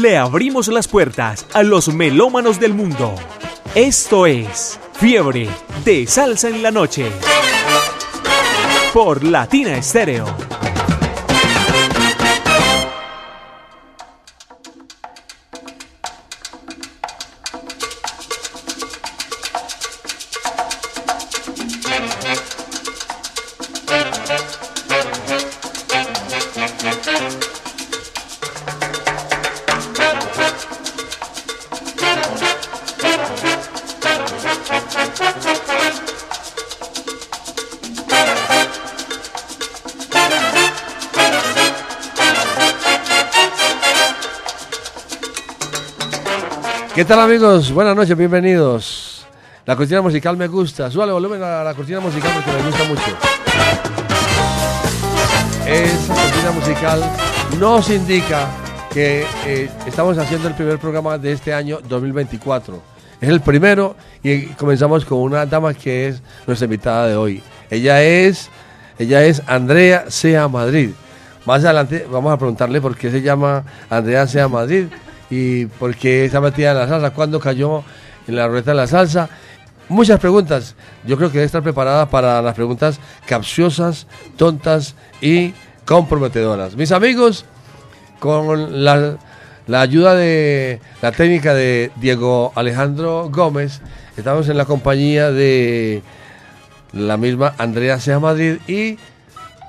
le 0.00 0.16
abrimos 0.16 0.68
las 0.68 0.88
puertas 0.88 1.46
a 1.52 1.62
los 1.62 1.92
melómanos 1.92 2.58
del 2.58 2.72
mundo. 2.72 3.14
Esto 3.74 4.26
es 4.26 4.80
Fiebre 4.94 5.48
de 5.84 6.06
Salsa 6.06 6.48
en 6.48 6.62
la 6.62 6.70
Noche 6.70 7.10
por 8.92 9.22
Latina 9.22 9.76
Estéreo. 9.76 10.61
¿Qué 47.02 47.08
tal 47.08 47.18
amigos? 47.18 47.72
Buenas 47.72 47.96
noches, 47.96 48.16
bienvenidos. 48.16 49.26
La 49.66 49.74
cortina 49.74 50.00
musical 50.00 50.36
me 50.36 50.46
gusta. 50.46 50.88
Súbale 50.88 51.10
volumen 51.10 51.42
a 51.42 51.64
la 51.64 51.74
cortina 51.74 51.98
musical 51.98 52.30
porque 52.32 52.52
me 52.52 52.68
gusta 52.68 52.84
mucho. 52.84 53.02
Esa 55.66 56.14
cortina 56.14 56.52
musical 56.52 57.02
nos 57.58 57.90
indica 57.90 58.48
que 58.94 59.26
eh, 59.44 59.68
estamos 59.84 60.16
haciendo 60.16 60.46
el 60.46 60.54
primer 60.54 60.78
programa 60.78 61.18
de 61.18 61.32
este 61.32 61.52
año 61.52 61.80
2024. 61.88 62.80
Es 63.20 63.28
el 63.28 63.40
primero 63.40 63.96
y 64.22 64.46
comenzamos 64.50 65.04
con 65.04 65.18
una 65.18 65.44
dama 65.44 65.74
que 65.74 66.06
es 66.06 66.22
nuestra 66.46 66.66
invitada 66.66 67.08
de 67.08 67.16
hoy. 67.16 67.42
Ella 67.68 68.00
es, 68.04 68.48
ella 68.96 69.24
es 69.24 69.42
Andrea 69.48 70.04
Sea 70.08 70.46
Madrid. 70.46 70.90
Más 71.46 71.64
adelante 71.64 72.06
vamos 72.08 72.32
a 72.32 72.36
preguntarle 72.36 72.80
por 72.80 72.96
qué 72.96 73.10
se 73.10 73.22
llama 73.22 73.64
Andrea 73.90 74.24
Sea 74.28 74.46
Madrid 74.46 74.86
y 75.34 75.64
por 75.64 75.96
qué 75.96 76.26
está 76.26 76.42
metida 76.42 76.72
en 76.72 76.76
la 76.76 76.86
salsa, 76.86 77.10
cuándo 77.14 77.40
cayó 77.40 77.82
en 78.28 78.36
la 78.36 78.48
rueda 78.48 78.72
de 78.72 78.74
la 78.74 78.86
salsa. 78.86 79.30
Muchas 79.88 80.20
preguntas. 80.20 80.74
Yo 81.06 81.16
creo 81.16 81.30
que 81.30 81.38
debe 81.38 81.46
estar 81.46 81.62
preparada 81.62 82.10
para 82.10 82.42
las 82.42 82.54
preguntas 82.54 83.00
capciosas, 83.24 84.06
tontas 84.36 84.94
y 85.22 85.54
comprometedoras. 85.86 86.76
Mis 86.76 86.92
amigos, 86.92 87.46
con 88.18 88.84
la, 88.84 89.16
la 89.66 89.80
ayuda 89.80 90.14
de 90.14 90.80
la 91.00 91.12
técnica 91.12 91.54
de 91.54 91.90
Diego 91.96 92.52
Alejandro 92.54 93.30
Gómez, 93.30 93.80
estamos 94.18 94.50
en 94.50 94.58
la 94.58 94.66
compañía 94.66 95.30
de 95.30 96.02
la 96.92 97.16
misma 97.16 97.54
Andrea 97.56 97.98
Sea 97.98 98.20
Madrid 98.20 98.58
y 98.68 98.98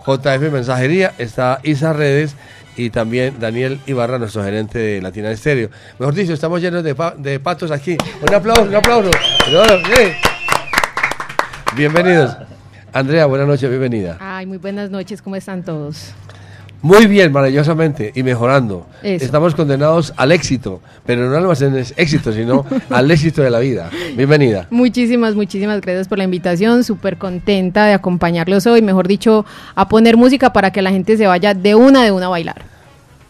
JF 0.06 0.52
Mensajería, 0.52 1.14
está 1.18 1.62
Isa 1.64 1.94
Redes 1.94 2.36
y 2.76 2.90
también 2.90 3.36
Daniel 3.40 3.80
Ibarra, 3.86 4.18
nuestro 4.20 4.44
gerente 4.44 4.80
de 4.80 5.02
Latina 5.02 5.32
Estéreo. 5.32 5.70
Mejor 6.00 6.14
dicho, 6.16 6.34
estamos 6.34 6.62
llenos 6.62 6.84
de, 6.84 6.96
pa- 6.96 7.14
de 7.18 7.40
patos 7.40 7.72
aquí. 7.72 7.98
Un 8.28 8.34
aplauso, 8.34 8.64
un 8.64 8.76
aplauso. 8.76 9.12
Bienvenidos. 11.76 12.36
Andrea, 12.92 13.26
buenas 13.26 13.48
noches, 13.48 13.70
bienvenida. 13.70 14.18
Ay, 14.20 14.46
muy 14.46 14.58
buenas 14.58 14.90
noches, 14.92 15.22
¿cómo 15.22 15.36
están 15.36 15.64
todos? 15.64 16.12
Muy 16.84 17.08
bien, 17.08 17.32
maravillosamente 17.32 18.12
y 18.14 18.24
mejorando. 18.24 18.86
Eso. 19.02 19.24
Estamos 19.24 19.56
condenados 19.56 20.14
al 20.18 20.34
éxito, 20.34 20.82
pero 21.06 21.30
no 21.30 21.38
al 21.38 21.44
almacén 21.44 21.74
es 21.78 21.94
éxito, 21.96 22.34
sino 22.34 22.66
al 22.90 23.10
éxito 23.10 23.42
de 23.42 23.50
la 23.50 23.60
vida. 23.60 23.90
Bienvenida. 24.18 24.68
Muchísimas, 24.70 25.34
muchísimas 25.34 25.80
gracias 25.80 26.10
por 26.10 26.18
la 26.18 26.26
invitación, 26.26 26.84
súper 26.84 27.18
contenta 27.18 27.86
de 27.86 27.94
acompañarlos 27.94 28.68
hoy, 28.68 28.82
mejor 28.82 29.08
dicho, 29.08 29.46
a 29.76 29.88
poner 29.88 30.18
música 30.18 30.52
para 30.52 30.72
que 30.72 30.82
la 30.82 30.92
gente 30.92 31.16
se 31.16 31.26
vaya 31.26 31.54
de 31.54 31.74
una 31.74 32.04
de 32.04 32.12
una 32.12 32.26
a 32.26 32.30
bailar. 32.30 32.64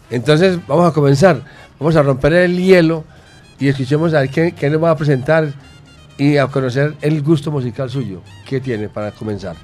Entonces, 0.09 0.57
vamos 0.67 0.89
a 0.89 0.91
comenzar. 0.91 1.43
Vamos 1.79 1.95
a 1.95 2.01
romper 2.01 2.33
el 2.33 2.57
hielo 2.57 3.03
y 3.59 3.67
escuchemos 3.67 4.15
a 4.15 4.21
ver 4.21 4.29
qué, 4.31 4.53
qué 4.53 4.71
nos 4.71 4.81
va 4.81 4.89
a 4.89 4.97
presentar 4.97 5.53
y 6.17 6.37
a 6.37 6.47
conocer 6.47 6.95
el 7.01 7.21
gusto 7.21 7.51
musical 7.51 7.89
suyo. 7.89 8.21
¿Qué 8.45 8.59
tiene 8.59 8.89
para 8.89 9.11
comenzar? 9.11 9.55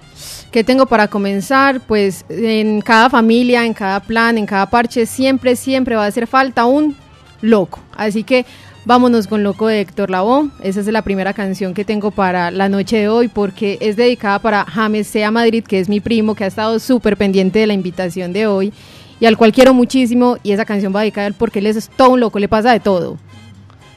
¿Qué 0.51 0.63
tengo 0.63 0.85
para 0.85 1.07
comenzar? 1.07 1.79
Pues 1.81 2.25
en 2.29 2.81
cada 2.81 3.09
familia, 3.09 3.65
en 3.65 3.73
cada 3.73 3.99
plan, 3.99 4.37
en 4.37 4.45
cada 4.45 4.69
parche, 4.69 5.05
siempre, 5.05 5.55
siempre 5.55 5.95
va 5.95 6.05
a 6.05 6.07
hacer 6.07 6.27
falta 6.27 6.65
un 6.65 6.95
loco. 7.41 7.79
Así 7.95 8.23
que 8.23 8.45
vámonos 8.85 9.27
con 9.27 9.43
Loco 9.43 9.67
de 9.67 9.81
Héctor 9.81 10.09
Lavoe. 10.09 10.49
Esa 10.63 10.79
es 10.79 10.87
la 10.87 11.03
primera 11.03 11.33
canción 11.33 11.73
que 11.73 11.85
tengo 11.85 12.11
para 12.11 12.49
la 12.49 12.67
noche 12.67 12.97
de 12.97 13.09
hoy 13.09 13.27
porque 13.27 13.77
es 13.81 13.95
dedicada 13.95 14.39
para 14.39 14.65
James 14.65 15.07
Sea 15.07 15.29
Madrid, 15.31 15.63
que 15.63 15.79
es 15.79 15.87
mi 15.87 15.99
primo, 15.99 16.33
que 16.33 16.45
ha 16.45 16.47
estado 16.47 16.79
súper 16.79 17.15
pendiente 17.15 17.59
de 17.59 17.67
la 17.67 17.73
invitación 17.73 18.33
de 18.33 18.47
hoy 18.47 18.73
y 19.19 19.25
al 19.25 19.37
cual 19.37 19.51
quiero 19.51 19.73
muchísimo. 19.73 20.37
Y 20.41 20.51
esa 20.51 20.65
canción 20.65 20.95
va 20.95 21.01
dedicada 21.01 21.25
a 21.25 21.27
él 21.27 21.35
porque 21.37 21.59
él 21.59 21.67
es 21.67 21.89
todo 21.95 22.09
un 22.11 22.19
loco, 22.19 22.39
le 22.39 22.47
pasa 22.47 22.71
de 22.71 22.79
todo. 22.79 23.17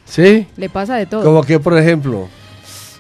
¿Sí? 0.05 0.47
Le 0.57 0.69
pasa 0.69 0.97
de 0.97 1.07
todo. 1.07 1.25
Como 1.25 1.43
que, 1.43 1.59
por 1.59 1.79
ejemplo. 1.79 2.29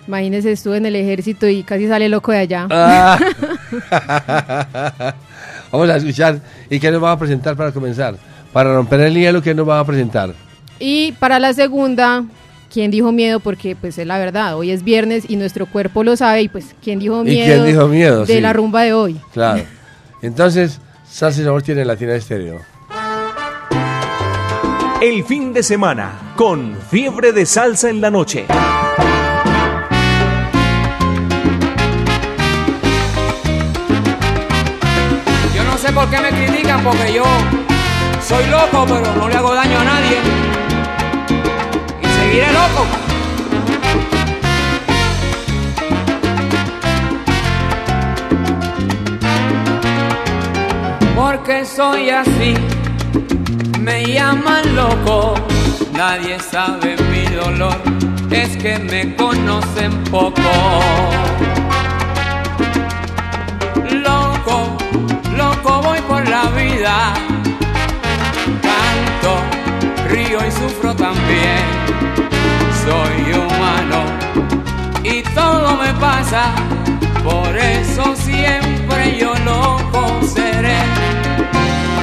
Imagínese, 0.08 0.52
estuve 0.52 0.78
en 0.78 0.86
el 0.86 0.96
ejército 0.96 1.46
y 1.48 1.62
casi 1.62 1.86
sale 1.88 2.08
loco 2.08 2.32
de 2.32 2.38
allá. 2.38 2.66
Ah. 2.70 3.18
Vamos 5.72 5.88
a 5.88 5.96
escuchar. 5.96 6.40
¿Y 6.68 6.78
qué 6.80 6.90
nos 6.90 7.02
va 7.02 7.12
a 7.12 7.18
presentar 7.18 7.56
para 7.56 7.72
comenzar? 7.72 8.16
Para 8.52 8.74
romper 8.74 9.00
el 9.00 9.14
hielo, 9.14 9.40
¿qué 9.40 9.54
nos 9.54 9.68
va 9.68 9.78
a 9.80 9.84
presentar? 9.86 10.34
Y 10.78 11.12
para 11.12 11.38
la 11.38 11.54
segunda, 11.54 12.24
¿quién 12.72 12.90
dijo 12.90 13.12
miedo? 13.12 13.40
Porque 13.40 13.76
pues 13.76 13.96
es 13.96 14.06
la 14.06 14.18
verdad, 14.18 14.56
hoy 14.56 14.70
es 14.72 14.82
viernes 14.82 15.24
y 15.28 15.36
nuestro 15.36 15.66
cuerpo 15.66 16.02
lo 16.04 16.16
sabe 16.16 16.42
y 16.42 16.48
pues 16.48 16.74
¿quién 16.82 16.98
dijo 16.98 17.22
¿Y 17.22 17.30
miedo? 17.30 17.46
quién 17.62 17.66
dijo 17.66 17.88
miedo? 17.88 18.26
De 18.26 18.34
Sí. 18.34 18.40
la 18.40 18.52
rumba 18.52 18.82
de 18.82 18.92
hoy. 18.92 19.18
Claro. 19.32 19.62
Entonces, 20.20 20.80
Salsa 21.08 21.40
y 21.40 21.44
Sabor 21.44 21.62
tiene 21.62 21.84
Latina 21.84 22.14
Estéreo. 22.14 22.60
El 25.00 25.24
fin 25.24 25.52
de 25.52 25.62
semana 25.62 26.34
con 26.36 26.76
Fiebre 26.90 27.32
de 27.32 27.44
Salsa 27.46 27.88
en 27.88 28.00
la 28.00 28.10
Noche. 28.10 28.44
Porque 36.84 37.12
yo 37.12 37.24
soy 38.26 38.46
loco, 38.46 38.84
pero 38.86 39.14
no 39.16 39.28
le 39.28 39.36
hago 39.36 39.54
daño 39.54 39.78
a 39.78 39.84
nadie. 39.84 40.18
Y 42.02 42.06
seguiré 42.06 42.52
loco. 42.52 42.86
Porque 51.16 51.64
soy 51.64 52.10
así, 52.10 52.54
me 53.80 54.04
llaman 54.04 54.76
loco, 54.76 55.34
nadie 55.92 56.38
sabe 56.38 56.96
mi 57.10 57.24
dolor, 57.34 57.80
es 58.30 58.56
que 58.56 58.78
me 58.78 59.14
conocen 59.16 59.92
poco 60.04 60.42
y 70.46 70.50
sufro 70.50 70.94
también. 70.94 71.62
Soy 72.84 73.32
humano 73.32 74.04
y 75.04 75.22
todo 75.34 75.76
me 75.76 75.92
pasa. 75.94 76.52
Por 77.22 77.56
eso 77.56 78.16
siempre 78.16 79.18
yo 79.18 79.34
loco 79.44 80.20
seré. 80.26 80.80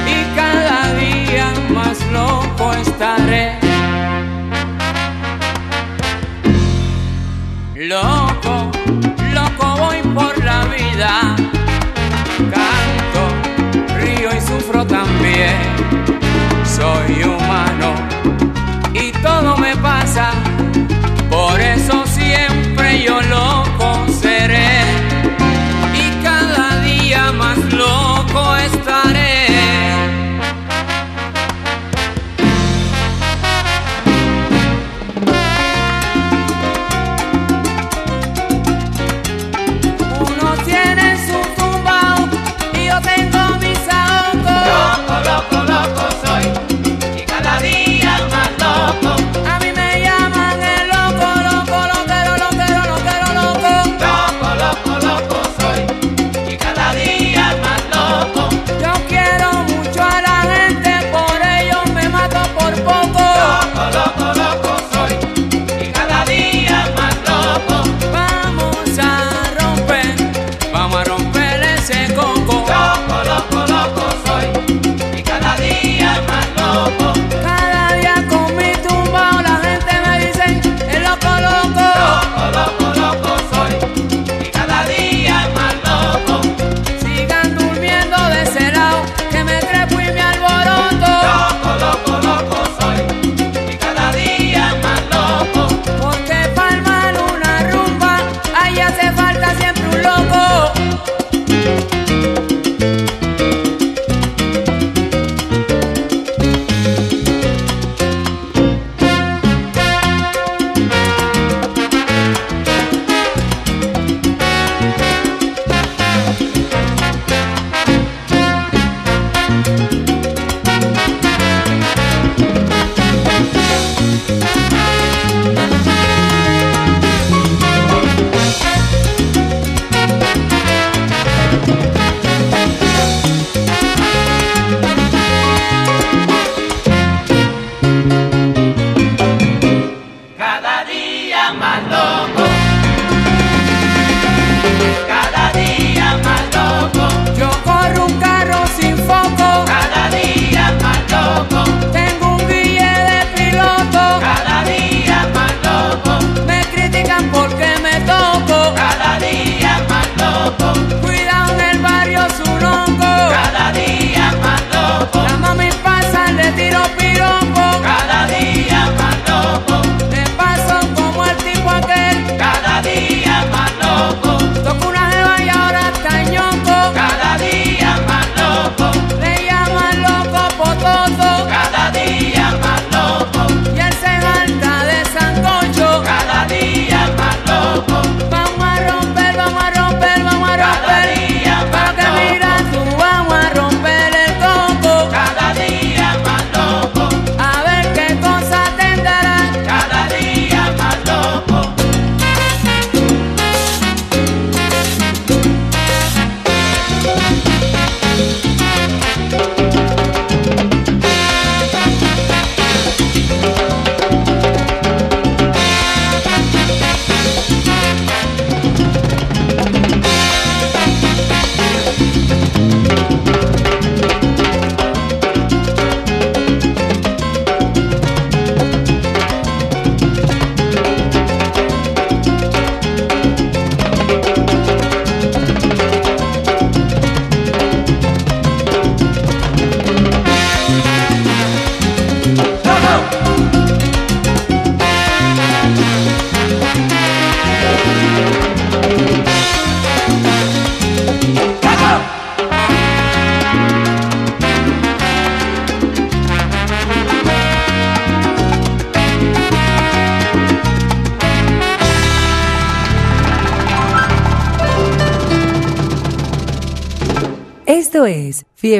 Y 0.06 0.36
cada 0.36 0.94
día 0.94 1.52
más 1.74 1.98
loco 2.12 2.72
estaré. 2.72 3.58
Loco, 7.74 8.70
loco 9.34 9.76
voy 9.78 10.02
por 10.14 10.44
la 10.44 10.64
vida. 10.66 11.36
Canto, 12.54 13.22
río 13.98 14.30
y 14.34 14.40
sufro 14.40 14.86
también. 14.86 16.19
Soy 16.80 17.24
humano 17.24 17.94
y 18.94 19.12
todo 19.20 19.54
me 19.58 19.76
pasa. 19.76 20.30
Por 21.28 21.60
eso 21.60 22.06
siempre 22.06 23.02
yo 23.02 23.20
loco 23.20 23.79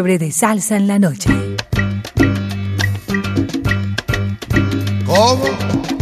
Fiebre 0.01 0.17
de 0.17 0.33
Salsa 0.33 0.79
en 0.79 0.87
la 0.87 0.99
Noche. 0.99 1.29
¿Cómo? 5.05 5.45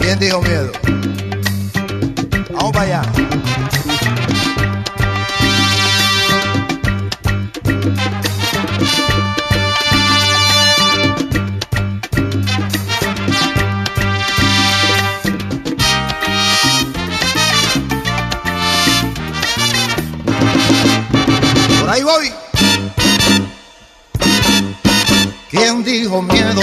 ¿Quién 0.00 0.21
dijo 0.21 0.40
miedo? 0.40 0.58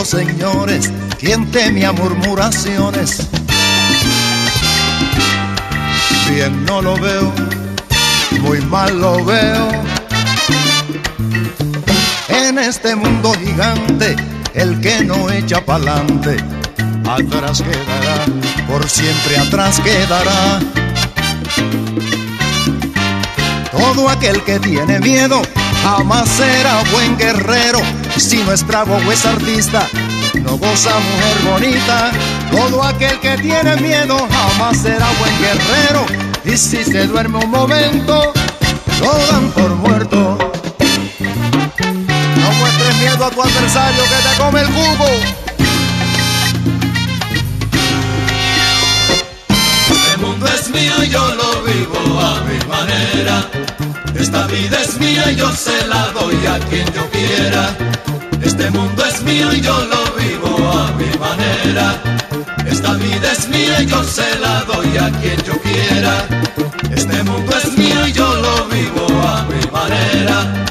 Señores? 0.06 0.92
¿Quién 1.20 1.50
temía 1.52 1.92
murmuraciones? 1.92 3.28
Bien 6.30 6.66
no 6.66 6.82
lo 6.82 6.96
veo, 6.98 7.34
muy 8.42 8.62
mal 8.62 9.00
lo 9.00 9.24
veo. 9.26 9.70
En 12.30 12.60
este 12.60 12.96
mundo 12.96 13.34
gigante, 13.34 14.16
el 14.54 14.80
que 14.80 15.04
no 15.04 15.30
echa 15.32 15.66
pa'lante, 15.66 16.38
atrás 17.10 17.64
quedará, 17.64 18.26
por 18.68 18.88
siempre 18.88 19.38
atrás 19.38 19.80
quedará. 19.80 20.60
Todo 23.72 24.10
aquel 24.10 24.42
que 24.44 24.60
tiene 24.60 25.00
miedo 25.00 25.42
jamás 25.84 26.30
será 26.30 26.84
buen 26.92 27.18
guerrero. 27.18 27.80
Si 28.18 28.38
no 28.44 28.54
es 28.54 28.66
bravo 28.66 28.96
o 28.96 29.12
es 29.12 29.26
artista, 29.26 29.88
no 30.36 30.58
goza 30.58 30.92
mujer 31.00 31.52
bonita. 31.52 32.12
Todo 32.50 32.84
aquel 32.84 33.20
que 33.20 33.38
tiene 33.38 33.76
miedo 33.78 34.18
jamás 34.32 34.78
será 34.78 35.06
buen 35.20 35.38
guerrero. 35.40 36.06
Y 36.46 36.58
si 36.58 36.84
se 36.84 37.08
duerme 37.08 37.40
un 37.40 37.52
momento, 37.52 38.34
lo 39.02 39.18
dan 39.28 39.52
por 39.52 39.76
muerto. 39.76 40.38
No 42.38 42.52
muestres 42.52 42.96
miedo 42.98 43.26
a 43.26 43.32
tu 43.32 43.42
adversario 43.42 44.04
que 44.04 44.30
te 44.30 44.38
come 44.38 44.62
el 44.62 44.68
cubo. 44.68 45.10
Este 49.90 50.18
mundo 50.18 50.48
es 50.48 50.70
mío 50.70 51.04
y 51.04 51.10
yo 51.10 51.36
lo 51.36 51.64
vivo 51.64 52.20
a 52.20 52.42
mi 52.42 52.58
manera. 52.66 53.55
Esta 54.18 54.48
vida 54.48 54.82
es 54.82 55.00
mía 55.00 55.32
y 55.32 55.36
yo 55.36 55.52
se 55.52 55.88
la 55.88 56.08
doy 56.12 56.36
a 56.48 56.60
quien 56.70 56.86
yo 56.94 57.10
quiera. 57.10 57.76
Este 58.42 58.70
mundo 58.72 59.04
es 59.06 59.22
mío 59.24 59.54
y 59.54 59.62
yo 59.62 59.78
lo 59.86 60.04
vivo 60.22 60.72
a 60.72 60.92
mi 60.94 61.12
manera. 61.20 62.02
Esta 62.66 62.94
vida 62.94 63.32
es 63.32 63.48
mía 63.50 63.82
y 63.82 63.86
yo 63.86 64.04
se 64.04 64.40
la 64.40 64.62
doy 64.64 64.98
a 64.98 65.10
quien 65.20 65.38
yo 65.44 65.54
quiera. 65.62 66.14
Este 66.92 67.24
mundo 67.24 67.52
es 67.58 67.78
mío 67.78 68.08
y 68.08 68.12
yo 68.14 68.36
lo 68.36 68.66
vivo 68.68 69.06
a 69.22 69.44
mi 69.52 69.72
manera. 69.72 70.66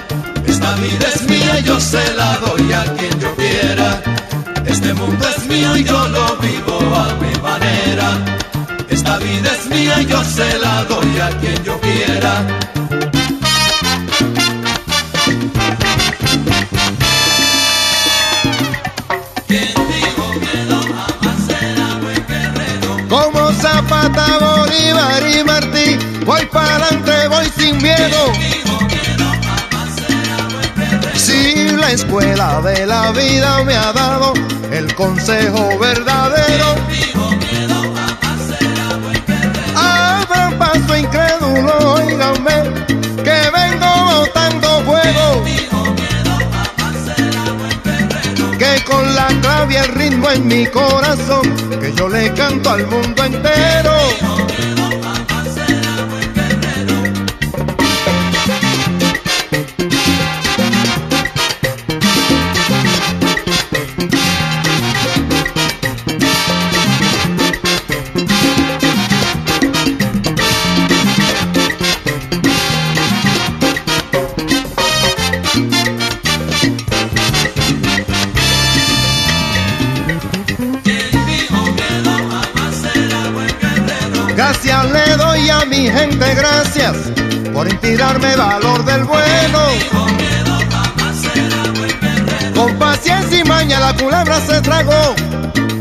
Esta 0.47 0.75
vida 0.77 1.07
es 1.15 1.23
mía 1.29 1.61
y 1.61 1.63
yo 1.65 1.79
se 1.81 2.15
la 2.15 2.39
doy 2.39 2.73
a 2.73 2.85
quien 2.97 3.21
yo 3.21 3.35
quiera. 3.37 4.03
Este 4.67 4.95
mundo 4.95 5.29
es 5.37 5.47
mío 5.47 5.77
y 5.77 5.85
yo 5.85 6.09
lo 6.09 6.37
vivo 6.37 6.79
a 6.97 7.15
mi 7.23 7.33
manera. 7.41 8.09
Esta 8.89 9.19
vida 9.19 9.51
es 9.53 9.67
mía 9.67 10.01
y 10.01 10.07
yo 10.07 10.25
se 10.25 10.59
la 10.59 10.85
doy 10.85 11.21
a 11.21 11.29
quien 11.41 11.65
yo 11.65 11.79
quiera. 11.81 12.65
Zapata, 23.87 24.39
Bolívar 24.39 25.23
y 25.27 25.45
Martí, 25.45 25.99
voy 26.25 26.47
para 26.47 26.77
adelante, 26.77 27.29
voy 27.29 27.47
sin 27.57 27.77
miedo. 27.83 28.33
Si 31.15 31.69
la 31.69 31.93
escuela 31.93 32.63
de 32.63 32.87
la 32.87 33.13
vida 33.13 33.63
me 33.65 33.75
ha 33.75 33.93
dado 33.93 34.33
el 34.71 34.95
consejo 34.95 35.79
verdadero. 35.79 36.77
Abran 39.77 40.59
paso 40.59 40.97
incrédulo, 40.97 41.95
oíganme, 41.95 43.04
con 48.95 49.15
la 49.15 49.27
clave 49.41 49.75
y 49.75 49.77
el 49.77 49.89
ritmo 49.89 50.31
en 50.31 50.47
mi 50.47 50.67
corazón, 50.67 51.43
que 51.81 51.93
yo 51.95 52.09
le 52.09 52.33
canto 52.33 52.71
al 52.71 52.87
mundo 52.87 53.25
entero. 53.25 54.54
Gracias 84.47 84.85
le 84.91 85.17
doy 85.17 85.49
a 85.49 85.65
mi 85.65 85.89
gente, 85.89 86.35
gracias 86.35 86.95
por 87.55 87.67
inspirarme 87.67 88.37
valor 88.37 88.85
del 88.85 89.05
bueno. 89.05 89.59
Con 92.55 92.79
paciencia 92.79 93.39
y 93.39 93.45
maña 93.45 93.81
la 93.81 93.95
culebra 93.95 94.39
se 94.43 94.61
tragó 94.61 95.15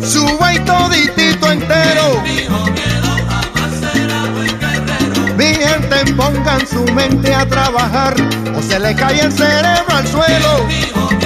su 0.01 0.25
buey 0.37 0.63
toditito 0.63 1.51
entero. 1.51 2.23
Mi 5.37 5.55
gente 5.55 6.13
pongan 6.15 6.65
su 6.65 6.85
mente 6.93 7.35
a 7.35 7.45
trabajar 7.45 8.15
o 8.55 8.61
se 8.61 8.79
le 8.79 8.95
cae 8.95 9.19
el 9.19 9.31
cerebro 9.33 9.93
al 9.93 10.07
suelo. 10.07 11.22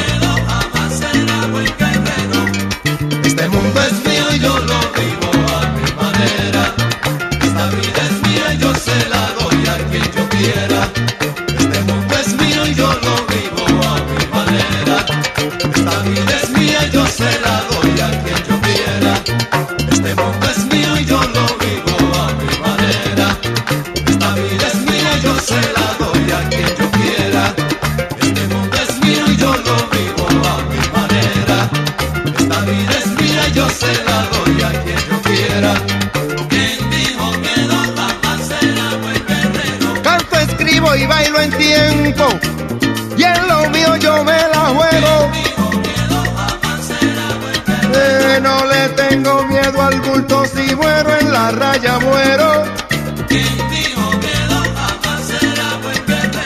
No 48.48 48.66
le 48.66 48.90
tengo 48.90 49.44
miedo 49.44 49.82
al 49.82 50.00
bulto 50.02 50.46
si 50.46 50.74
muero 50.76 51.10
en 51.20 51.32
la 51.34 51.52
raya 51.52 52.00
muero. 52.00 52.64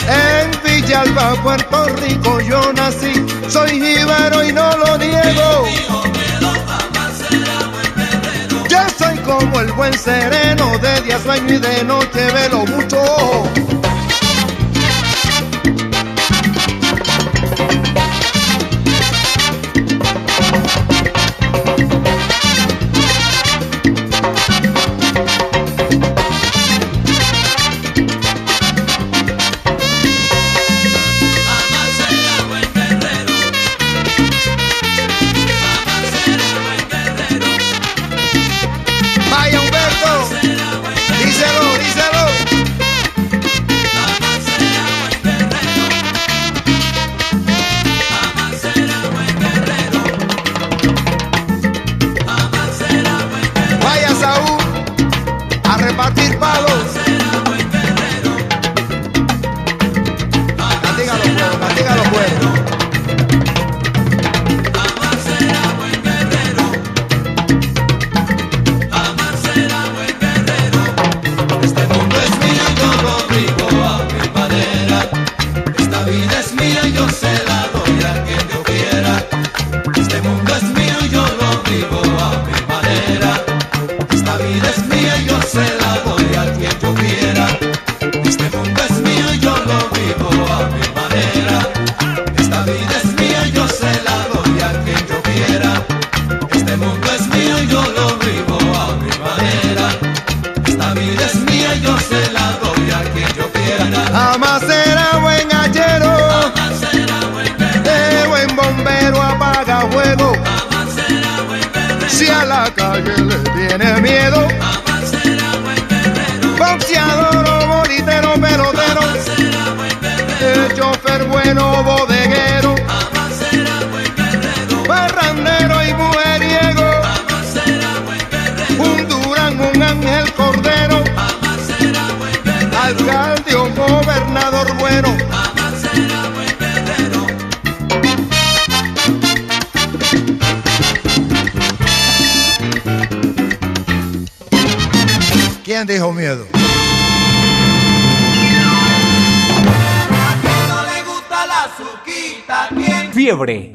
En 0.08 0.48
Villalba, 0.64 1.36
Puerto 1.44 1.86
Rico 2.02 2.42
yo 2.42 2.74
nací. 2.74 3.14
Soy 3.48 3.72
jíbaro 3.84 4.44
y 4.44 4.52
no 4.52 4.68
lo 4.78 4.98
niego. 4.98 5.50
Yo 8.68 8.82
soy 8.98 9.18
como 9.20 9.60
el 9.60 9.72
buen 9.74 9.94
sereno, 9.94 10.78
de 10.80 11.02
día 11.02 11.20
sueño 11.20 11.54
y 11.54 11.60
de 11.60 11.84
noche 11.84 12.22
velo 12.34 12.66
mucho. 12.66 13.81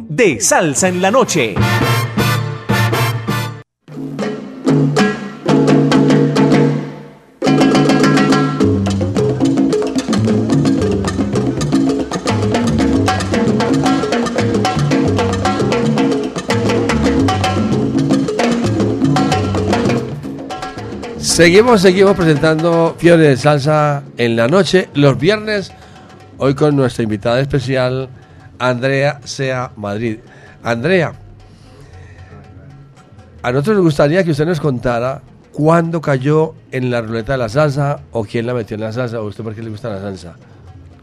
De 0.08 0.40
salsa 0.40 0.88
en 0.88 1.02
la 1.02 1.10
noche. 1.10 1.54
Seguimos, 21.18 21.82
seguimos 21.82 22.16
presentando 22.16 22.96
Fiebre 22.98 23.28
de 23.28 23.36
Salsa 23.36 24.02
en 24.16 24.36
la 24.36 24.48
noche, 24.48 24.88
los 24.94 25.18
viernes, 25.18 25.70
hoy 26.38 26.54
con 26.54 26.74
nuestra 26.74 27.02
invitada 27.02 27.40
especial, 27.40 28.08
Andrea 28.58 29.20
Sea 29.24 29.72
Madrid. 29.76 30.18
Andrea, 30.62 31.12
a 33.42 33.52
nosotros 33.52 33.76
nos 33.76 33.84
gustaría 33.84 34.24
que 34.24 34.32
usted 34.32 34.46
nos 34.46 34.60
contara 34.60 35.22
cuándo 35.52 36.00
cayó 36.00 36.54
en 36.70 36.90
la 36.90 37.00
ruleta 37.00 37.32
de 37.32 37.38
la 37.38 37.48
salsa, 37.48 38.00
o 38.12 38.24
quién 38.24 38.46
la 38.46 38.52
metió 38.52 38.74
en 38.74 38.82
la 38.82 38.92
salsa, 38.92 39.20
o 39.20 39.26
usted 39.26 39.42
por 39.42 39.54
qué 39.54 39.62
le 39.62 39.70
gusta 39.70 39.88
la 39.88 40.00
salsa. 40.00 40.34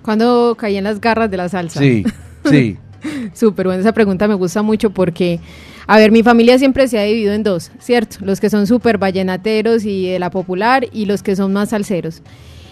Cuando 0.03 0.55
caí 0.55 0.75
en 0.75 0.83
las 0.83 0.99
garras 0.99 1.31
de 1.31 1.37
la 1.37 1.49
salsa. 1.49 1.79
Sí, 1.79 2.03
sí. 2.45 2.77
Súper 3.33 3.65
buena 3.65 3.81
esa 3.81 3.93
pregunta, 3.93 4.27
me 4.27 4.35
gusta 4.35 4.61
mucho 4.61 4.89
porque, 4.91 5.39
a 5.87 5.97
ver, 5.97 6.11
mi 6.11 6.23
familia 6.23 6.59
siempre 6.59 6.87
se 6.87 6.99
ha 6.99 7.03
dividido 7.03 7.33
en 7.33 7.43
dos, 7.43 7.71
¿cierto? 7.79 8.17
Los 8.21 8.39
que 8.39 8.49
son 8.49 8.67
súper 8.67 8.97
vallenateros 8.97 9.85
y 9.85 10.09
de 10.09 10.19
la 10.19 10.29
popular 10.29 10.85
y 10.91 11.05
los 11.05 11.23
que 11.23 11.35
son 11.35 11.51
más 11.51 11.69
salseros. 11.69 12.21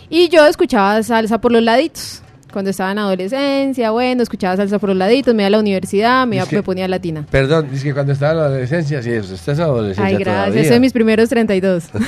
Y 0.09 0.29
yo 0.29 0.45
escuchaba 0.45 1.01
salsa 1.03 1.39
por 1.41 1.51
los 1.51 1.63
laditos. 1.63 2.21
Cuando 2.51 2.71
estaba 2.71 2.91
en 2.91 2.99
adolescencia, 2.99 3.91
bueno, 3.91 4.21
escuchaba 4.23 4.57
salsa 4.57 4.77
por 4.79 4.89
los 4.89 4.97
laditos, 4.97 5.33
me 5.33 5.43
iba 5.43 5.47
a 5.47 5.51
la 5.51 5.59
universidad, 5.59 6.27
me, 6.27 6.35
iba- 6.35 6.43
Es 6.43 6.49
que- 6.49 6.57
me 6.57 6.63
ponía 6.63 6.87
latina. 6.87 7.25
Perdón, 7.31 7.67
dice 7.71 7.85
que 7.85 7.93
cuando 7.93 8.11
estaba 8.13 8.31
en 8.33 8.37
la 8.39 8.45
adolescencia, 8.45 9.01
sí, 9.01 9.09
eso, 9.11 9.33
usted 9.33 9.53
es 9.53 9.59
adolescencia 9.59 10.05
Ay, 10.05 10.17
gracias, 10.23 10.45
todavía. 10.53 10.69
soy 10.69 10.79
mis 10.79 10.93
primeros 10.93 11.29
32. 11.29 11.85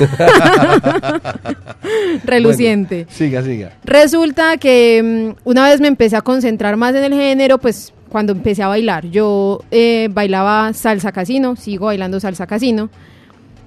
Reluciente. 2.25 3.03
Bueno, 3.05 3.12
siga, 3.17 3.43
siga. 3.43 3.71
Resulta 3.83 4.57
que 4.57 5.33
mm, 5.35 5.50
una 5.50 5.69
vez 5.69 5.81
me 5.81 5.88
empecé 5.88 6.15
a 6.15 6.21
concentrar 6.21 6.77
más 6.77 6.95
en 6.95 7.03
el 7.03 7.13
género, 7.13 7.57
pues 7.57 7.93
cuando 8.09 8.31
empecé 8.33 8.63
a 8.63 8.67
bailar. 8.67 9.05
Yo 9.07 9.63
eh, 9.71 10.09
bailaba 10.12 10.73
salsa 10.73 11.12
casino, 11.12 11.55
sigo 11.55 11.88
bailando 11.88 12.19
salsa 12.19 12.47
casino. 12.47 12.89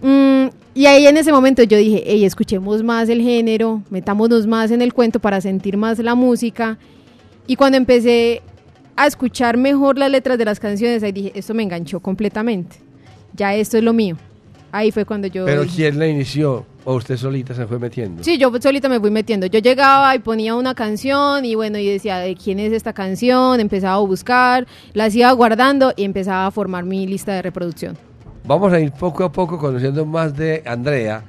Mm, 0.03 0.47
y 0.77 0.85
ahí 0.85 1.07
en 1.07 1.17
ese 1.17 1.33
momento 1.33 1.63
yo 1.63 1.79
dije, 1.79 2.03
hey, 2.05 2.23
escuchemos 2.27 2.83
más 2.83 3.09
el 3.09 3.23
género, 3.23 3.81
metámonos 3.89 4.47
más 4.47 4.71
en 4.71 4.83
el 4.83 4.93
cuento 4.93 5.19
para 5.21 5.41
sentir 5.41 5.79
más 5.79 5.99
la 6.01 6.15
música. 6.15 6.77
Y 7.47 7.57
cuando 7.57 7.79
empecé 7.79 8.43
a 8.95 9.07
escuchar 9.07 9.57
mejor 9.57 9.97
las 9.97 10.11
letras 10.11 10.37
de 10.37 10.45
las 10.45 10.61
canciones, 10.61 11.03
ahí 11.03 11.13
dije, 11.13 11.33
esto 11.35 11.55
me 11.55 11.63
enganchó 11.63 12.01
completamente. 12.01 12.77
Ya 13.33 13.55
esto 13.55 13.79
es 13.79 13.85
lo 13.85 13.95
mío. 13.95 14.19
Ahí 14.71 14.91
fue 14.91 15.07
cuando 15.07 15.29
yo... 15.29 15.47
Pero 15.47 15.63
dije, 15.63 15.77
¿quién 15.77 15.99
la 15.99 16.09
inició? 16.09 16.67
¿O 16.85 16.97
usted 16.97 17.17
solita 17.17 17.55
se 17.55 17.67
fue 17.67 17.79
metiendo? 17.79 18.23
Sí, 18.23 18.37
yo 18.37 18.53
solita 18.61 18.91
me 18.91 19.01
fui 19.01 19.11
metiendo. 19.11 19.47
Yo 19.47 19.61
llegaba 19.61 20.15
y 20.15 20.19
ponía 20.19 20.55
una 20.55 20.75
canción 20.75 21.47
y 21.47 21.55
bueno, 21.55 21.79
y 21.79 21.89
decía, 21.89 22.19
¿de 22.19 22.37
quién 22.37 22.61
es 22.61 22.75
esta 22.75 22.93
canción? 22.93 23.61
Empezaba 23.61 23.95
a 23.95 24.01
buscar, 24.01 24.67
las 24.93 25.15
iba 25.15 25.33
guardando 25.33 25.95
y 25.97 26.05
empezaba 26.05 26.45
a 26.45 26.51
formar 26.51 26.85
mi 26.85 27.07
lista 27.07 27.33
de 27.33 27.41
reproducción. 27.41 27.97
Vamos 28.47 28.73
a 28.73 28.81
ir 28.81 28.93
poco 28.93 29.25
a 29.25 29.33
poco 29.33 29.59
conociendo 29.59 30.07
más 30.07 30.37
de 30.37 30.63
Andrea. 30.67 31.23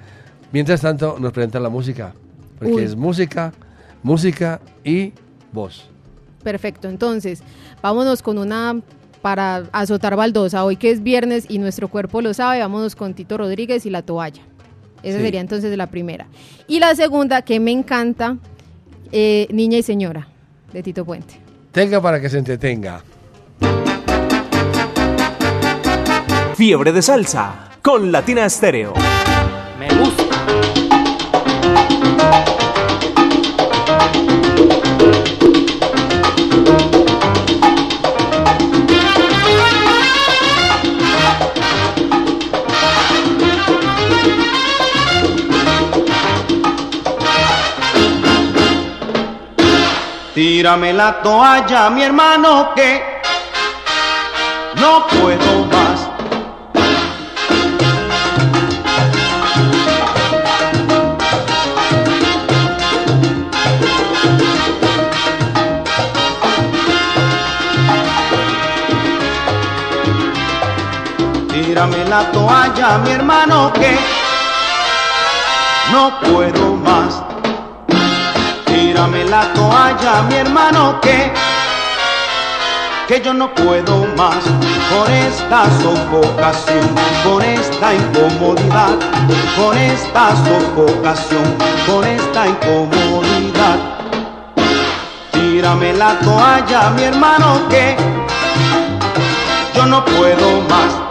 Mientras 0.52 0.82
tanto, 0.82 1.18
nos 1.20 1.32
presenta 1.34 1.60
la 1.60 1.70
música. 1.70 2.14
Porque 2.60 2.74
Uy. 2.76 2.84
es 2.84 2.96
música, 2.96 3.54
música 4.04 4.60
y 4.84 5.14
voz. 5.52 5.90
Perfecto, 6.44 6.88
entonces, 6.88 7.42
vámonos 7.82 8.22
con 8.22 8.38
una 8.38 8.80
para 9.22 9.64
azotar 9.72 10.16
baldosa. 10.16 10.64
Hoy 10.64 10.78
que 10.78 10.92
es 10.92 11.04
viernes 11.04 11.46
y 11.50 11.58
nuestro 11.58 11.88
cuerpo 11.90 12.22
lo 12.22 12.34
sabe, 12.34 12.60
vámonos 12.60 12.96
con 12.96 13.14
Tito 13.14 13.38
Rodríguez 13.38 13.86
y 13.86 13.90
La 13.90 14.02
Toalla. 14.04 14.42
Esa 15.04 15.18
Sí. 15.18 15.24
sería 15.24 15.42
entonces 15.42 15.76
la 15.78 15.88
primera. 15.88 16.28
Y 16.68 16.80
la 16.80 16.96
segunda, 16.96 17.42
que 17.42 17.60
me 17.60 17.72
encanta, 17.72 18.38
eh, 19.12 19.48
Niña 19.52 19.78
y 19.80 19.84
Señora, 19.84 20.28
de 20.72 20.84
Tito 20.84 21.04
Puente. 21.06 21.36
Tenga 21.72 22.02
para 22.02 22.20
que 22.22 22.30
se 22.30 22.38
entretenga. 22.38 23.02
Fiebre 26.58 26.92
de 26.92 27.04
salsa 27.04 27.70
con 27.84 28.12
Latina 28.12 28.44
Estéreo. 28.46 28.96
Me 29.78 29.90
gusta. 29.94 30.24
Tírame 50.34 50.92
la 50.94 51.22
toalla, 51.22 51.92
mi 51.92 52.02
hermano, 52.02 52.72
que 52.76 53.04
no 54.82 55.06
puedo 55.06 55.66
más. 55.66 56.07
Tírame 71.78 72.06
la 72.06 72.24
toalla, 72.32 72.98
mi 73.04 73.12
hermano, 73.12 73.72
que 73.72 73.96
no 75.92 76.20
puedo 76.22 76.74
más. 76.78 77.22
Tírame 78.66 79.24
la 79.26 79.54
toalla, 79.54 80.24
mi 80.28 80.38
hermano, 80.38 81.00
que 81.02 81.32
que 83.08 83.22
yo 83.22 83.32
no 83.32 83.54
puedo 83.54 84.08
más 84.18 84.44
con 84.90 85.14
esta 85.14 85.66
sofocación, 85.84 86.90
con 87.24 87.44
esta 87.44 87.94
incomodidad, 87.94 88.98
con 89.56 89.78
esta 89.78 90.32
sofocación, 90.48 91.46
con 91.86 92.04
esta 92.04 92.48
incomodidad. 92.48 93.78
Tírame 95.32 95.94
la 95.94 96.18
toalla, 96.22 96.90
mi 96.96 97.04
hermano, 97.04 97.70
que 97.70 97.96
yo 99.76 99.86
no 99.86 100.04
puedo 100.04 100.62
más. 100.68 101.07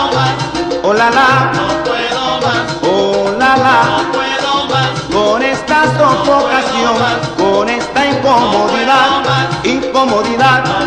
Oh 0.83 0.93
la 0.93 1.10
la, 1.10 1.51
no 1.53 1.83
puedo 1.83 2.41
más. 2.41 2.77
Oh 2.81 3.31
la 3.38 3.57
la, 3.57 3.83
no 3.97 4.12
puedo 4.12 4.65
más. 4.67 4.89
Con 5.12 5.43
esta 5.43 5.83
sofocación, 5.97 6.95
con 7.38 7.69
esta 7.69 8.05
incomodidad, 8.05 9.23
incomodidad. 9.63 10.87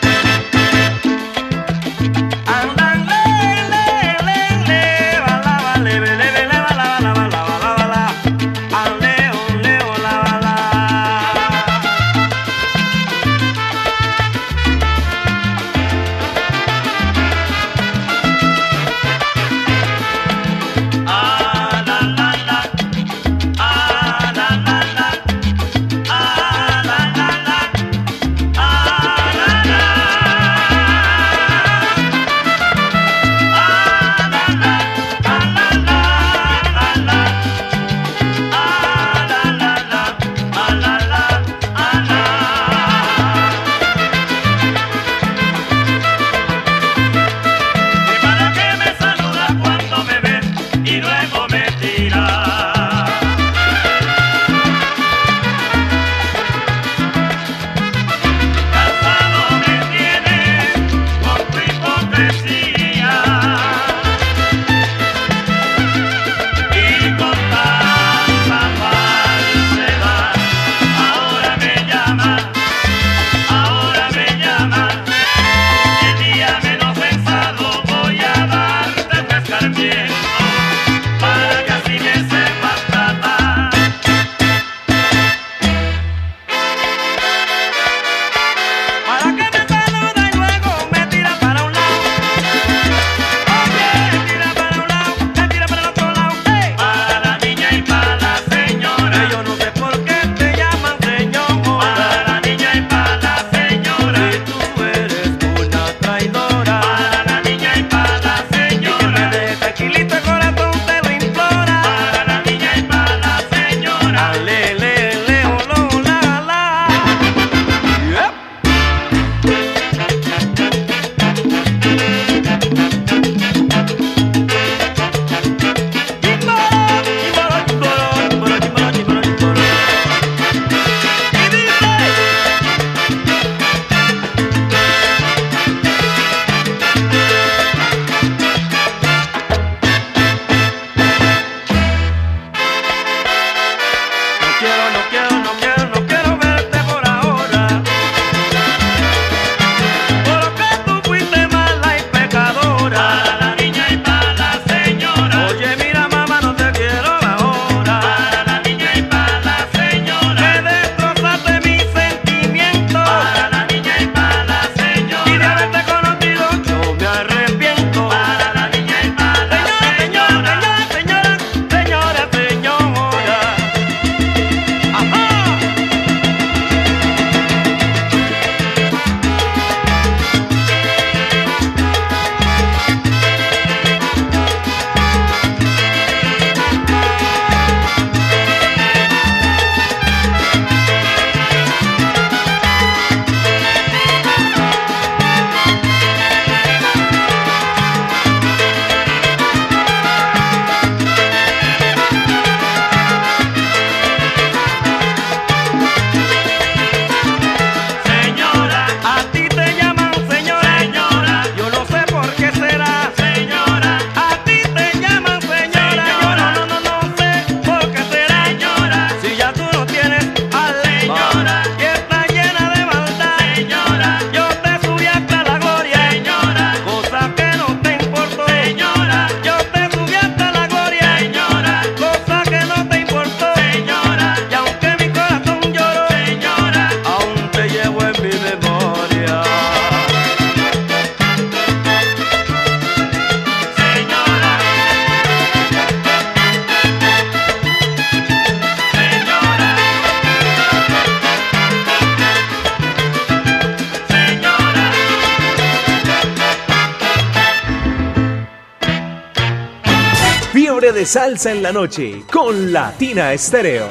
Salsa 261.31 261.53
en 261.53 261.63
la 261.63 261.71
Noche 261.71 262.23
con 262.29 262.73
Latina 262.73 263.31
Estéreo. 263.31 263.87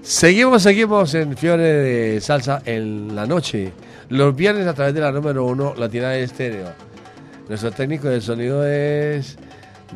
Seguimos, 0.00 0.62
seguimos 0.62 1.12
en 1.12 1.36
Fiore 1.36 1.62
de 1.62 2.20
Salsa 2.22 2.62
en 2.64 3.14
la 3.14 3.26
Noche. 3.26 3.74
Los 4.08 4.34
viernes 4.34 4.66
a 4.66 4.72
través 4.72 4.94
de 4.94 5.00
la 5.02 5.12
número 5.12 5.44
uno, 5.44 5.74
Latina 5.76 6.14
Estéreo. 6.14 6.72
Nuestro 7.50 7.70
técnico 7.70 8.08
de 8.08 8.22
sonido 8.22 8.66
es 8.66 9.36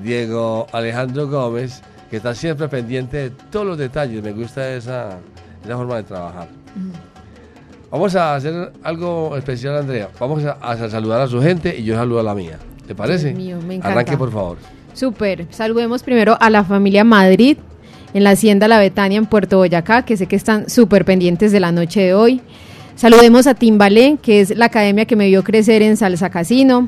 Diego 0.02 0.66
Alejandro 0.72 1.26
Gómez 1.26 1.80
que 2.10 2.16
está 2.16 2.34
siempre 2.34 2.68
pendiente 2.68 3.16
de 3.16 3.30
todos 3.30 3.66
los 3.66 3.78
detalles. 3.78 4.22
Me 4.22 4.32
gusta 4.32 4.74
esa, 4.74 5.18
esa 5.64 5.76
forma 5.76 5.96
de 5.96 6.02
trabajar. 6.04 6.48
Vamos 7.90 8.16
a 8.16 8.34
hacer 8.34 8.72
algo 8.82 9.36
especial, 9.36 9.76
Andrea. 9.76 10.08
Vamos 10.18 10.44
a, 10.44 10.52
a 10.52 10.90
saludar 10.90 11.20
a 11.20 11.26
su 11.28 11.40
gente 11.40 11.76
y 11.78 11.84
yo 11.84 11.94
saludo 11.94 12.20
a 12.20 12.22
la 12.22 12.34
mía. 12.34 12.58
¿Te 12.86 12.94
parece? 12.94 13.28
Dios 13.28 13.38
mío, 13.38 13.58
me 13.66 13.74
encanta. 13.76 13.92
Arranque, 13.92 14.16
por 14.16 14.32
favor. 14.32 14.58
Súper. 14.92 15.46
Saludemos 15.50 16.02
primero 16.02 16.36
a 16.40 16.50
la 16.50 16.64
familia 16.64 17.04
Madrid 17.04 17.56
en 18.12 18.24
la 18.24 18.30
Hacienda 18.30 18.68
La 18.68 18.78
Betania 18.78 19.18
en 19.18 19.26
Puerto 19.26 19.58
Boyacá, 19.58 20.04
que 20.04 20.16
sé 20.16 20.26
que 20.26 20.36
están 20.36 20.68
súper 20.68 21.04
pendientes 21.04 21.50
de 21.52 21.60
la 21.60 21.72
noche 21.72 22.00
de 22.00 22.14
hoy. 22.14 22.40
Saludemos 22.94 23.46
a 23.48 23.54
Timbalé, 23.54 24.18
que 24.22 24.40
es 24.40 24.56
la 24.56 24.66
academia 24.66 25.04
que 25.04 25.16
me 25.16 25.26
vio 25.26 25.42
crecer 25.42 25.82
en 25.82 25.96
Salsa 25.96 26.30
Casino. 26.30 26.86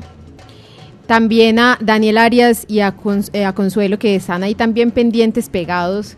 También 1.07 1.57
a 1.57 1.77
Daniel 1.81 2.17
Arias 2.17 2.65
y 2.67 2.81
a, 2.81 2.95
Cons- 2.95 3.29
eh, 3.33 3.45
a 3.45 3.53
Consuelo, 3.53 3.97
que 3.97 4.15
están 4.15 4.43
ahí 4.43 4.55
también 4.55 4.91
pendientes, 4.91 5.49
pegados 5.49 6.15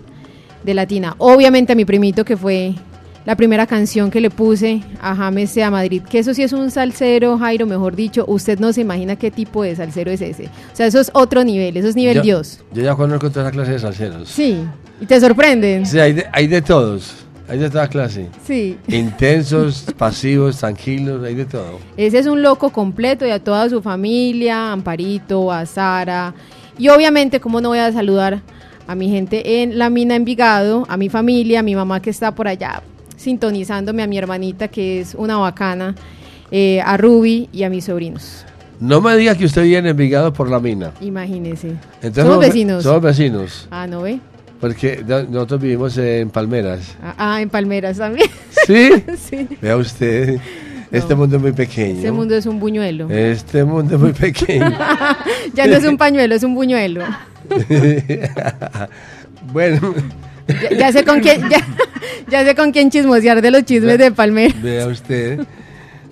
de 0.64 0.74
Latina. 0.74 1.16
Obviamente 1.20 1.74
a 1.74 1.76
mi 1.76 1.86
primito, 1.86 2.26
que 2.26 2.36
fue 2.36 2.74
la 3.26 3.36
primera 3.36 3.68
canción 3.68 4.10
que 4.10 4.20
le 4.20 4.32
puse 4.32 4.82
a 5.00 5.16
James 5.16 5.56
a 5.60 5.70
Madrid, 5.70 6.02
que 6.10 6.18
eso 6.18 6.34
sí 6.34 6.42
es 6.42 6.54
un 6.54 6.72
salsero, 6.72 7.38
Jairo, 7.38 7.68
mejor 7.68 7.96
dicho, 7.96 8.26
usted 8.28 8.58
no 8.60 8.74
se 8.74 8.82
imagina 8.82 9.16
qué 9.16 9.30
tipo 9.30 9.62
de 9.62 9.76
salsero 9.76 10.10
es 10.10 10.22
ese. 10.22 10.46
O 10.46 10.76
sea, 10.76 10.88
eso 10.88 11.00
es 11.00 11.12
otro 11.14 11.44
nivel, 11.44 11.78
eso 11.78 11.88
es 11.88 11.96
nivel 11.96 12.16
Yo- 12.18 12.22
Dios. 12.24 12.60
Yo 12.74 12.82
ya 12.82 12.96
conozco 12.96 13.30
toda 13.30 13.46
esa 13.46 13.52
clase 13.52 13.72
de 13.74 13.80
salseros. 13.80 14.28
Sí, 14.30 14.58
y 15.00 15.06
te 15.06 15.20
sorprenden. 15.20 15.86
Sí, 15.86 16.00
hay 16.00 16.14
de, 16.14 16.26
hay 16.32 16.48
de 16.48 16.62
todos. 16.64 17.14
Hay 17.50 17.58
de 17.58 17.70
toda 17.70 17.88
clase. 17.88 18.28
Sí. 18.46 18.78
Intensos, 18.88 19.86
pasivos, 19.98 20.58
tranquilos, 20.58 21.24
hay 21.24 21.36
de 21.36 21.46
todo. 21.46 21.80
Ese 21.98 22.20
es 22.20 22.28
un 22.28 22.42
loco 22.42 22.70
completo 22.70 23.26
y 23.26 23.32
a 23.32 23.44
toda 23.44 23.70
su 23.70 23.82
familia, 23.82 24.70
a 24.70 24.74
Amparito, 24.74 25.52
a 25.52 25.66
Sara. 25.66 26.34
Y 26.78 26.90
obviamente, 26.90 27.40
¿cómo 27.40 27.60
no 27.60 27.70
voy 27.70 27.80
a 27.80 27.92
saludar 27.92 28.42
a 28.88 28.96
mi 28.96 29.10
gente 29.10 29.62
en 29.62 29.78
la 29.78 29.90
mina 29.90 30.16
Envigado, 30.16 30.86
a 30.88 30.98
mi 30.98 31.10
familia, 31.10 31.60
a 31.60 31.64
mi 31.64 31.76
mamá 31.76 32.02
que 32.02 32.10
está 32.10 32.34
por 32.34 32.48
allá 32.48 32.82
sintonizándome, 33.20 34.02
a 34.02 34.08
mi 34.08 34.18
hermanita 34.18 34.70
que 34.70 35.02
es 35.02 35.14
una 35.14 35.38
bacana, 35.38 35.94
eh, 36.52 36.82
a 36.82 36.98
Ruby 36.98 37.50
y 37.52 37.64
a 37.64 37.70
mis 37.70 37.86
sobrinos. 37.86 38.46
No 38.80 39.02
me 39.02 39.16
diga 39.18 39.36
que 39.36 39.44
usted 39.44 39.64
viene 39.64 39.90
envigado 39.90 40.32
por 40.32 40.50
la 40.50 40.60
mina. 40.60 40.94
Imagínese. 41.02 41.76
Entonces, 42.02 42.24
Somos 42.24 42.40
vecinos. 42.40 42.84
Somos 42.84 43.02
vecinos. 43.02 43.68
Ah, 43.70 43.86
¿no 43.88 44.02
ve? 44.04 44.22
Porque 44.60 45.04
no- 45.08 45.24
nosotros 45.24 45.62
vivimos 45.62 45.98
en 45.98 46.30
Palmeras. 46.30 46.96
Ah, 47.02 47.16
Ah, 47.18 47.42
en 47.42 47.50
Palmeras 47.50 47.98
también. 47.98 48.30
¿Sí? 48.68 48.90
sí. 49.30 49.48
Vea 49.62 49.78
usted, 49.78 50.38
este 50.92 51.16
mundo 51.16 51.38
es 51.38 51.42
muy 51.42 51.52
pequeño. 51.54 52.00
Ese 52.00 52.12
mundo 52.12 52.36
es 52.36 52.46
un 52.46 52.60
buñuelo. 52.60 53.10
Este 53.10 53.64
mundo 53.64 53.96
es 53.96 54.02
muy 54.02 54.12
pequeño. 54.14 54.70
ya 55.54 55.66
no 55.68 55.76
es 55.76 55.86
un 55.86 55.98
pañuelo, 55.98 56.36
es 56.36 56.44
un 56.44 56.56
buñuelo. 56.56 57.04
bueno, 59.54 59.94
Ya, 60.48 60.78
ya 60.78 60.92
sé 60.92 61.04
con 61.04 61.20
quién, 61.20 61.48
ya, 61.50 61.66
ya 62.30 62.44
sé 62.44 62.56
con 62.56 62.72
quién 62.72 62.90
chismosear 62.90 63.42
de 63.42 63.52
los 63.52 63.64
chismes 63.66 63.98
de 63.98 64.12
Palmeras. 64.12 64.62
vea 64.62 64.88
usted. 64.88 65.40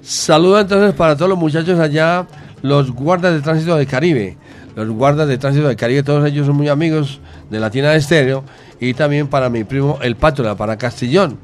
Saludos 0.01 0.61
entonces 0.61 0.93
para 0.95 1.15
todos 1.15 1.29
los 1.29 1.37
muchachos 1.37 1.79
allá, 1.79 2.25
los 2.61 2.91
guardas 2.91 3.33
de 3.33 3.41
tránsito 3.41 3.75
del 3.75 3.87
Caribe. 3.87 4.37
Los 4.77 4.89
guardas 4.89 5.27
de 5.27 5.39
tránsito 5.39 5.67
del 5.67 5.75
Caribe, 5.75 6.03
todos 6.03 6.23
ellos 6.29 6.45
son 6.45 6.55
muy 6.55 6.69
amigos 6.69 7.19
de 7.49 7.59
Latina 7.59 7.89
de 7.89 7.97
Estéreo. 7.97 8.43
Y 8.79 8.93
también 8.93 9.27
para 9.27 9.49
mi 9.49 9.63
primo 9.63 9.97
El 10.03 10.15
Pátula, 10.15 10.55
para 10.55 10.77
Castillón. 10.77 11.39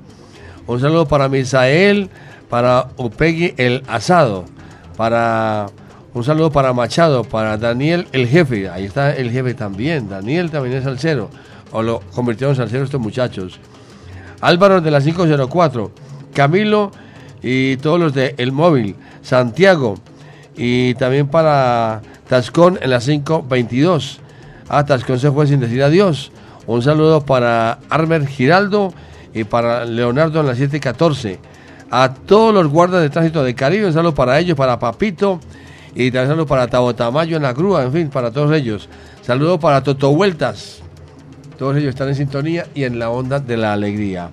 Un 0.68 0.80
saludo 0.80 1.08
para 1.08 1.28
Misael, 1.30 2.12
para 2.48 2.90
Upegui 2.96 3.56
El 3.58 3.82
Asado, 3.88 4.46
para 4.96 5.66
un 6.14 6.24
saludo 6.24 6.52
para 6.52 6.74
Machado, 6.74 7.24
para 7.24 7.58
Daniel 7.58 8.08
el 8.12 8.28
Jefe, 8.28 8.70
ahí 8.70 8.86
está 8.86 9.16
el 9.16 9.32
jefe 9.32 9.56
también, 9.56 10.08
Daniel 10.08 10.52
también 10.52 10.78
es 10.78 10.84
salsero, 10.84 11.32
o 11.72 11.82
lo 11.82 12.02
convirtieron 12.14 12.52
en 12.52 12.58
salsero 12.58 12.84
estos 12.84 13.02
muchachos. 13.02 13.60
Álvaro 14.42 14.80
de 14.80 14.92
la 14.92 15.02
504, 15.02 15.92
Camilo 16.36 16.92
y 17.42 17.78
todos 17.78 18.00
los 18.00 18.14
de 18.14 18.36
El 18.38 18.52
Móvil, 18.52 18.96
Santiago 19.24 19.96
y 20.56 20.94
también 20.94 21.28
para 21.28 22.04
Tascón 22.34 22.80
en 22.82 22.90
la 22.90 22.98
522. 22.98 24.20
Ah, 24.68 24.84
Tascón 24.84 25.20
se 25.20 25.30
fue 25.30 25.46
sin 25.46 25.60
decir 25.60 25.84
adiós. 25.84 26.32
Un 26.66 26.82
saludo 26.82 27.24
para 27.24 27.78
Armer 27.92 28.26
Giraldo 28.26 28.92
y 29.36 29.44
para 29.44 29.86
Leonardo 29.86 30.40
en 30.40 30.48
la 30.48 30.56
714. 30.56 31.38
A 31.92 32.12
todos 32.12 32.52
los 32.52 32.70
guardas 32.70 33.04
de 33.04 33.12
tránsito 33.12 33.44
de 33.44 33.54
Caribe, 33.54 33.86
un 33.86 33.94
saludo 33.94 34.16
para 34.16 34.40
ellos, 34.40 34.58
para 34.58 34.80
Papito 34.80 35.40
y 35.94 36.10
también 36.10 36.30
saludo 36.30 36.48
para 36.48 36.66
Tabotamayo 36.66 37.38
en 37.38 37.44
la 37.44 37.54
grúa, 37.54 37.84
en 37.84 37.94
fin, 37.94 38.10
para 38.10 38.32
todos 38.32 38.52
ellos. 38.52 38.90
Saludo 39.22 39.60
para 39.60 39.84
Toto 39.84 40.12
Vueltas. 40.12 40.80
Todos 41.60 41.78
ellos 41.78 41.90
están 41.90 42.08
en 42.08 42.16
sintonía 42.16 42.66
y 42.74 42.86
en 42.86 42.98
la 42.98 43.12
onda 43.12 43.40
de 43.40 43.58
la 43.58 43.74
alegría. 43.74 44.32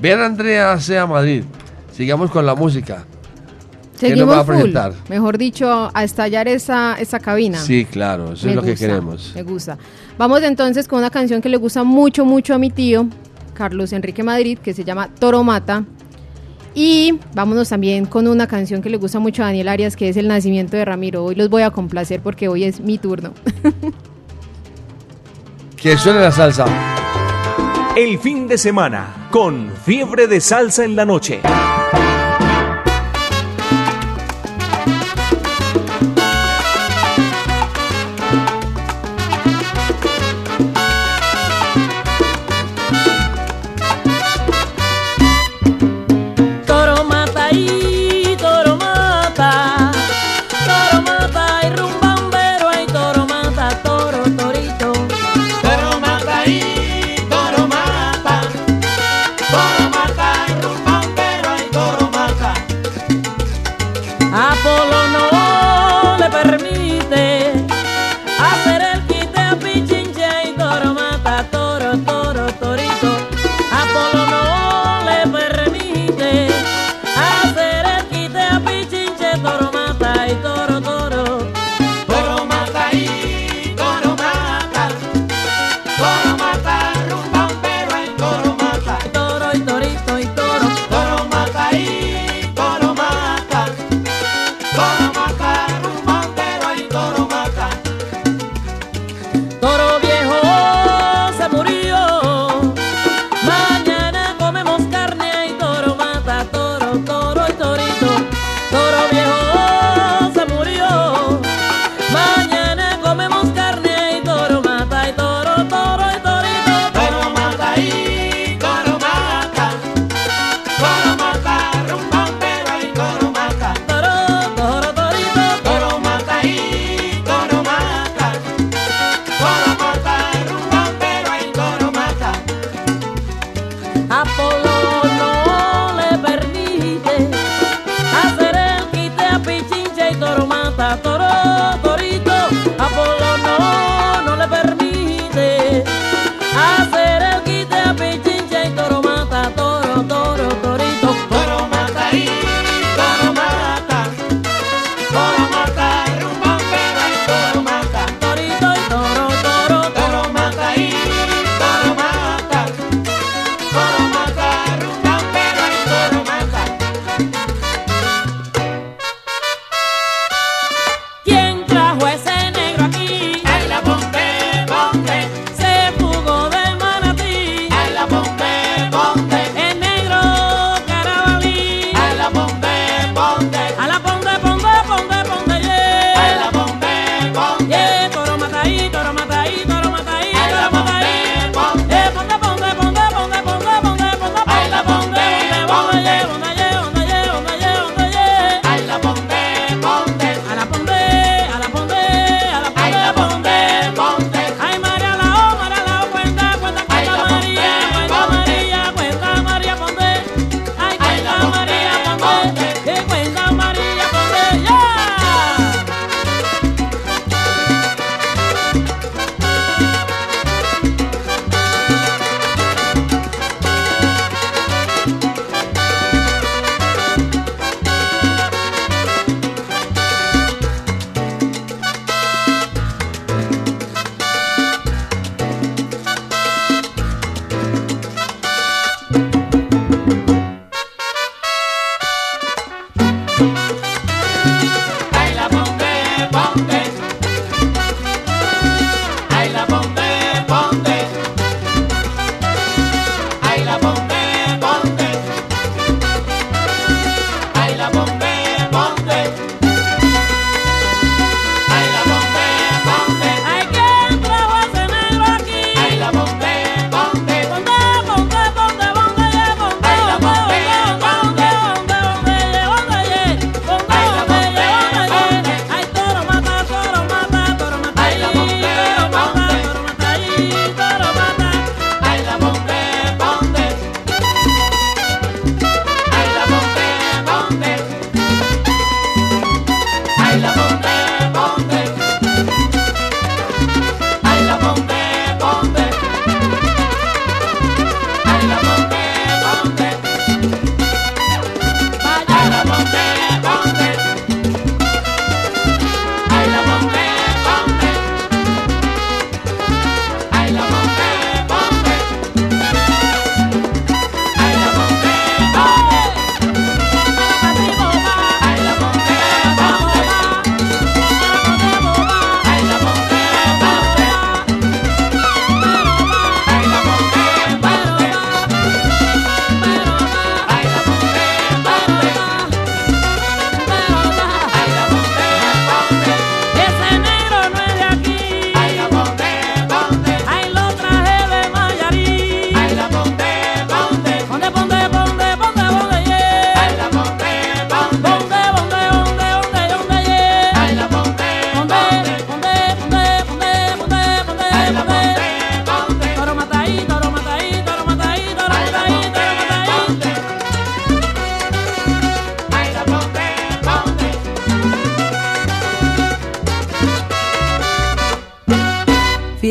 Vean 0.00 0.20
Andrea 0.20 0.78
sea 0.78 1.08
Madrid. 1.08 1.42
Sigamos 1.90 2.30
con 2.30 2.46
la 2.46 2.54
música. 2.54 3.04
¿Qué 3.98 4.14
nos 4.14 4.28
va 4.28 4.40
a 4.40 4.44
Seguimos 4.44 4.46
full. 4.46 4.54
presentar? 4.54 4.92
Mejor 5.08 5.38
dicho, 5.38 5.90
a 5.92 6.04
estallar 6.04 6.48
esa, 6.48 6.94
esa 6.98 7.18
cabina. 7.20 7.58
Sí, 7.58 7.84
claro, 7.84 8.32
eso 8.32 8.46
Me 8.46 8.52
es 8.52 8.56
lo 8.56 8.62
que 8.62 8.74
queremos. 8.74 9.32
Me 9.34 9.42
gusta. 9.42 9.76
Vamos 10.16 10.42
entonces 10.42 10.86
con 10.88 10.98
una 11.00 11.10
canción 11.10 11.40
que 11.40 11.48
le 11.48 11.56
gusta 11.56 11.84
mucho, 11.84 12.24
mucho 12.24 12.54
a 12.54 12.58
mi 12.58 12.70
tío, 12.70 13.06
Carlos 13.54 13.92
Enrique 13.92 14.22
Madrid, 14.22 14.58
que 14.58 14.74
se 14.74 14.84
llama 14.84 15.08
Toro 15.18 15.42
Mata. 15.44 15.84
Y 16.74 17.18
vámonos 17.34 17.68
también 17.70 18.04
con 18.06 18.28
una 18.28 18.46
canción 18.46 18.82
que 18.82 18.90
le 18.90 18.98
gusta 18.98 19.18
mucho 19.18 19.42
a 19.42 19.46
Daniel 19.46 19.68
Arias, 19.68 19.96
que 19.96 20.08
es 20.08 20.16
El 20.16 20.28
Nacimiento 20.28 20.76
de 20.76 20.84
Ramiro. 20.84 21.24
Hoy 21.24 21.34
los 21.34 21.48
voy 21.48 21.62
a 21.62 21.70
complacer 21.70 22.20
porque 22.20 22.48
hoy 22.48 22.64
es 22.64 22.80
mi 22.80 22.98
turno. 22.98 23.32
Que 25.76 25.96
suene 25.96 26.18
la 26.18 26.32
salsa. 26.32 26.66
El 27.96 28.18
fin 28.18 28.48
de 28.48 28.58
semana 28.58 29.28
con 29.30 29.70
Fiebre 29.84 30.26
de 30.26 30.40
Salsa 30.40 30.84
en 30.84 30.96
la 30.96 31.04
noche. 31.04 31.40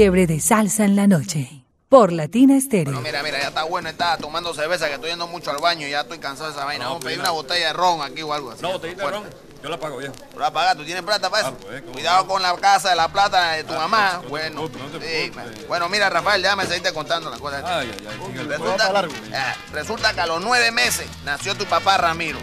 Fiebre 0.08 0.26
de 0.26 0.40
salsa 0.40 0.86
en 0.86 0.96
la 0.96 1.06
noche. 1.06 1.66
Por 1.90 2.14
Latina 2.14 2.56
Estéreo. 2.56 3.02
Mira, 3.02 3.22
mira, 3.24 3.42
ya 3.42 3.50
está 3.50 3.64
bueno, 3.64 3.90
está 3.90 4.16
tomando 4.16 4.54
cerveza, 4.54 4.88
que 4.88 4.94
estoy 4.94 5.10
yendo 5.10 5.28
mucho 5.28 5.52
al 5.52 5.58
baño 5.58 5.86
y 5.86 5.90
ya 5.90 6.00
estoy 6.00 6.18
cansado 6.18 6.50
de 6.50 6.56
esa 6.56 6.64
vaina. 6.64 6.86
Vamos 6.86 7.02
a 7.02 7.06
pedir 7.08 7.20
una 7.20 7.32
botella 7.32 7.68
de 7.68 7.74
ron 7.74 8.02
aquí 8.02 8.22
o 8.22 8.32
algo 8.32 8.52
así. 8.52 8.62
No, 8.62 8.72
botellita 8.72 9.04
de 9.04 9.12
ron. 9.12 9.24
Yo 9.62 9.68
la 9.68 9.78
pago, 9.78 9.98
viejo. 9.98 10.14
¿Tú 10.32 10.40
la 10.40 10.54
pagas? 10.54 10.78
¿Tú 10.78 10.86
tienes 10.86 11.04
plata 11.04 11.30
para 11.30 11.50
eso? 11.50 11.58
Ah, 11.58 11.62
pues, 11.62 11.82
¿cómo 11.82 11.92
Cuidado 11.92 12.26
con 12.26 12.42
la 12.42 12.56
casa 12.56 12.92
de 12.92 12.96
la 12.96 13.10
plata 13.10 13.52
de 13.52 13.66
tu 13.66 13.74
mamá. 13.74 14.14
no 14.14 14.22
te 14.22 14.28
bueno, 14.30 14.56
preocupes, 14.70 14.82
no 14.94 15.00
te 15.00 15.24
sí, 15.26 15.30
preocupes. 15.32 15.68
bueno, 15.68 15.90
mira, 15.90 16.10
Rafael, 16.10 16.42
déjame 16.42 16.66
seguirte 16.68 16.94
contando 16.94 17.30
las 17.30 17.42
cosas. 17.42 17.62
Ay, 17.66 17.92
ay, 17.94 18.08
ay. 18.10 18.48
Resulta, 18.48 19.02
eh, 19.34 19.56
resulta 19.74 20.14
que 20.14 20.22
a 20.22 20.26
los 20.26 20.42
nueve 20.42 20.72
meses 20.72 21.06
nació 21.26 21.54
tu 21.54 21.66
papá 21.66 21.98
Ramiro 21.98 22.40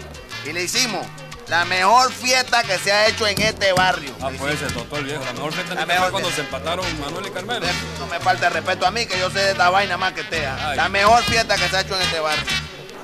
y 0.47 0.53
le 0.53 0.65
hicimos 0.65 1.03
la 1.47 1.65
mejor 1.65 2.11
fiesta 2.11 2.63
que 2.63 2.77
se 2.77 2.91
ha 2.91 3.07
hecho 3.07 3.27
en 3.27 3.39
este 3.41 3.71
barrio. 3.73 4.11
Ah, 4.21 4.29
pues 4.37 4.61
ese 4.61 4.73
doctor 4.73 5.03
viejo. 5.03 5.23
La 5.23 5.33
mejor 5.33 5.53
fiesta 5.53 5.75
La 5.75 5.81
que 5.81 5.85
fue 5.85 5.93
mejor 5.95 6.11
cuando 6.11 6.31
se 6.31 6.41
empataron 6.41 6.99
Manuel 6.99 7.27
y 7.27 7.29
Carmelo. 7.31 7.65
No 7.99 8.07
me 8.07 8.19
falta 8.19 8.47
el 8.47 8.53
respeto 8.53 8.85
a 8.85 8.91
mí, 8.91 9.05
que 9.05 9.19
yo 9.19 9.29
sé 9.29 9.39
de 9.39 9.51
esta 9.51 9.69
vaina 9.69 9.97
más 9.97 10.13
que 10.13 10.23
te. 10.23 10.41
La 10.75 10.89
mejor 10.89 11.23
fiesta 11.23 11.55
que 11.55 11.67
se 11.67 11.77
ha 11.77 11.81
hecho 11.81 11.95
en 11.95 12.01
este 12.01 12.19
barrio. 12.19 12.43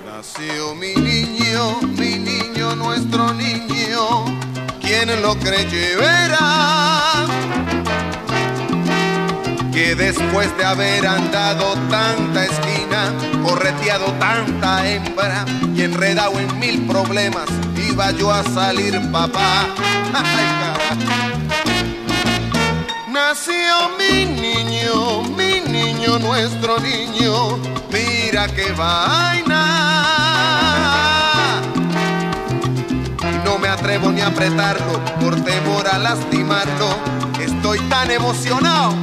Nació 0.05 0.75
mi 0.75 0.95
niño, 0.95 1.81
mi 1.81 2.17
niño, 2.17 2.75
nuestro 2.75 3.33
niño, 3.33 4.25
quien 4.81 5.21
lo 5.21 5.35
creyó 5.35 5.99
verá 5.99 7.25
que 9.71 9.95
después 9.95 10.55
de 10.57 10.65
haber 10.65 11.07
andado 11.07 11.73
tanta 11.89 12.45
esquina, 12.45 13.13
correteado 13.43 14.05
tanta 14.19 14.87
hembra 14.87 15.45
y 15.73 15.83
enredado 15.83 16.37
en 16.39 16.59
mil 16.59 16.85
problemas, 16.87 17.45
iba 17.91 18.11
yo 18.11 18.31
a 18.31 18.43
salir 18.43 18.99
papá. 19.11 19.67
Nació 23.07 23.89
mi 23.99 24.25
niño, 24.25 25.23
mi 25.37 25.59
niño, 25.69 26.19
nuestro 26.19 26.79
niño, 26.79 27.57
mira 27.91 28.47
qué 28.47 28.71
vaina. 28.71 29.61
No 33.45 33.57
me 33.57 33.67
atrevo 33.67 34.11
ni 34.11 34.21
a 34.21 34.27
apretarlo 34.27 35.03
por 35.19 35.35
temor 35.41 35.87
a 35.87 35.97
lastimarlo. 35.97 36.89
Estoy 37.39 37.79
tan 37.89 38.11
emocionado, 38.11 38.95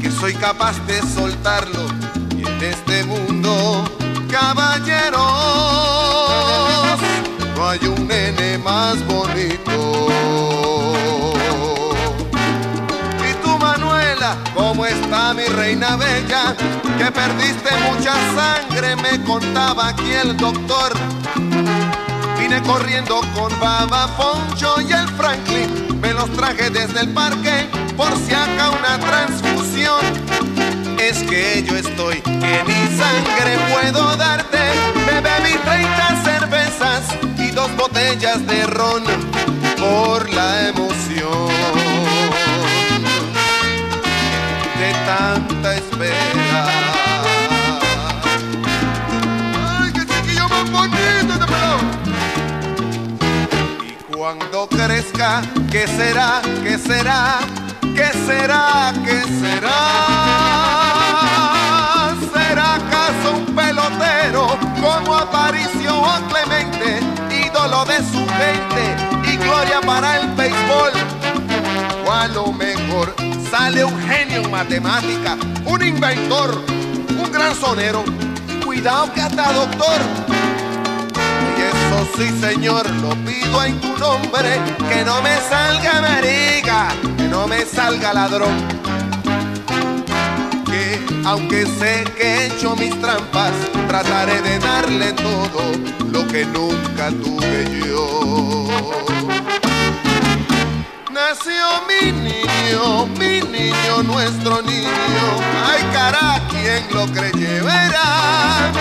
que 0.00 0.10
soy 0.10 0.34
capaz 0.34 0.78
de 0.86 1.00
soltarlo. 1.02 1.86
Y 2.36 2.46
en 2.46 2.62
este 2.62 3.04
mundo, 3.04 3.84
caballeros, 4.30 5.20
no 7.56 7.68
hay 7.68 7.80
un 7.86 7.97
más 8.64 9.04
bonito. 9.06 10.08
Y 13.28 13.34
tú, 13.42 13.58
Manuela, 13.58 14.36
¿cómo 14.54 14.86
está 14.86 15.34
mi 15.34 15.44
reina 15.44 15.96
bella? 15.96 16.54
Que 16.98 17.10
perdiste 17.10 17.70
mucha 17.88 18.14
sangre, 18.34 18.96
me 18.96 19.22
contaba 19.24 19.88
aquí 19.88 20.10
el 20.10 20.36
doctor. 20.36 20.92
Vine 22.38 22.62
corriendo 22.62 23.20
con 23.34 23.58
Baba 23.60 24.08
Poncho 24.16 24.80
y 24.80 24.92
el 24.92 25.08
Franklin. 25.08 26.00
Me 26.00 26.12
los 26.12 26.30
traje 26.32 26.70
desde 26.70 27.00
el 27.00 27.08
parque 27.10 27.66
por 27.96 28.16
si 28.16 28.32
acá 28.32 28.70
una 28.70 28.98
transfusión. 28.98 30.00
Es 30.98 31.18
que 31.24 31.62
yo 31.64 31.76
estoy, 31.76 32.20
que 32.20 32.64
ni 32.66 32.96
sangre 32.96 33.58
puedo 33.72 34.16
darte. 34.16 34.58
Me 35.06 35.20
bebí 35.20 35.56
30 35.64 36.24
cervezas 36.24 37.27
dos 37.58 37.76
botellas 37.76 38.46
de 38.46 38.66
ron 38.66 39.02
por 39.78 40.32
la 40.32 40.68
emoción 40.68 41.48
de 44.78 44.90
tanta 45.04 45.74
espera. 45.74 46.66
¡Ay, 49.80 49.92
qué 49.92 50.06
chiquillo 50.06 50.48
más 50.48 50.70
bonito 50.70 51.32
este 51.34 51.46
pelado! 51.46 51.78
Y 53.88 53.92
cuando 54.14 54.68
crezca, 54.68 55.42
¿qué 55.72 55.88
será? 55.88 56.40
¿Qué 56.62 56.78
será? 56.78 57.40
¿Qué 57.96 58.08
será? 58.24 58.92
¿Qué 59.04 59.20
será? 59.40 59.80
¿Será 62.32 62.74
acaso 62.76 63.28
un 63.36 63.46
pelotero 63.56 64.44
como 64.80 65.16
Aparicio 65.16 65.92
o 66.00 66.28
Clemente, 66.28 66.77
de 67.84 67.98
su 67.98 68.26
gente 68.26 69.30
y 69.30 69.36
gloria 69.36 69.80
para 69.80 70.20
el 70.20 70.28
béisbol? 70.34 70.92
O 72.06 72.12
a 72.12 72.26
lo 72.28 72.52
mejor 72.52 73.14
sale 73.50 73.84
un 73.84 74.00
genio 74.08 74.42
en 74.42 74.50
matemática, 74.50 75.36
un 75.64 75.82
inventor, 75.82 76.60
un 77.22 77.30
gran 77.30 77.54
sonero. 77.54 78.04
Cuidado 78.64 79.12
que 79.12 79.20
hasta 79.20 79.52
doctor. 79.52 80.00
Y 81.56 81.62
eso 81.62 82.08
sí, 82.16 82.40
señor, 82.40 82.88
lo 82.90 83.10
pido 83.24 83.64
en 83.64 83.80
tu 83.80 83.96
nombre, 83.98 84.58
que 84.88 85.04
no 85.04 85.22
me 85.22 85.36
salga 85.48 86.00
marica, 86.00 86.88
que 87.16 87.24
no 87.24 87.46
me 87.46 87.64
salga 87.64 88.12
ladrón. 88.12 88.87
Que 91.28 91.32
aunque 91.32 91.66
sé 91.66 92.04
que 92.16 92.22
he 92.22 92.46
hecho 92.46 92.74
mis 92.74 92.98
trampas, 93.02 93.52
trataré 93.86 94.40
de 94.40 94.58
darle 94.60 95.12
todo 95.12 95.60
lo 96.10 96.26
que 96.26 96.46
nunca 96.46 97.10
tuve 97.10 97.86
yo. 97.86 98.66
Nació 101.12 101.66
mi 101.86 102.12
niño, 102.12 103.06
mi 103.18 103.42
niño, 103.42 104.02
nuestro 104.04 104.62
niño. 104.62 104.88
Ay, 105.66 105.82
cara, 105.92 106.40
quien 106.48 106.86
lo 106.94 107.06
creyó 107.12 107.62
verá. 107.62 108.72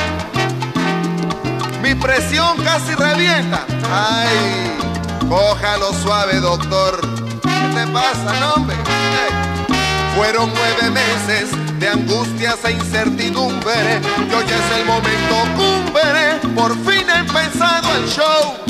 Mi 1.82 1.96
presión 1.96 2.56
casi 2.64 2.96
revienta. 2.96 3.66
Ay, 3.92 4.72
cójalo 5.28 5.92
suave, 6.02 6.40
doctor. 6.40 7.02
¿Qué 7.42 7.76
te 7.76 7.88
pasa, 7.88 8.40
no, 8.40 8.54
hombre? 8.54 8.78
Fueron 10.18 10.52
nueve 10.52 10.90
meses 10.90 11.52
de 11.80 11.90
angustias 11.90 12.58
e 12.66 12.72
incertidumbre. 12.72 14.02
Y 14.28 14.34
hoy 14.34 14.46
es 14.46 14.80
el 14.80 14.86
momento 14.86 15.36
cumbre. 15.56 16.56
Por 16.56 16.76
fin 16.86 17.08
ha 17.08 17.20
empezado 17.20 17.96
el 17.96 18.08
show. 18.10 18.68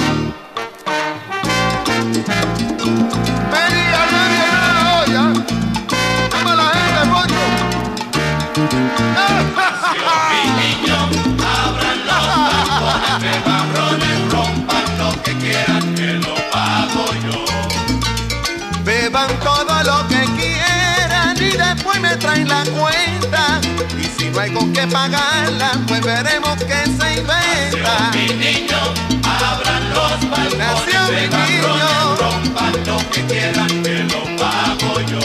No 24.38 24.44
hay 24.44 24.52
con 24.52 24.72
qué 24.72 24.86
pagarla, 24.86 25.72
pues 25.88 26.00
veremos 26.02 26.56
qué 26.60 26.84
se 26.86 27.20
inventa. 27.20 28.12
Mi 28.14 28.28
niño, 28.36 28.78
abran 29.24 29.90
los 29.90 30.30
balcones 30.30 30.58
Nació 30.60 31.00
mi 31.10 31.22
niño. 31.22 32.16
rompan 32.20 32.74
lo 32.86 32.98
que 33.10 33.26
quieran, 33.26 33.68
que 33.84 34.04
lo 34.04 34.22
pago 34.38 35.02
yo. 35.12 35.20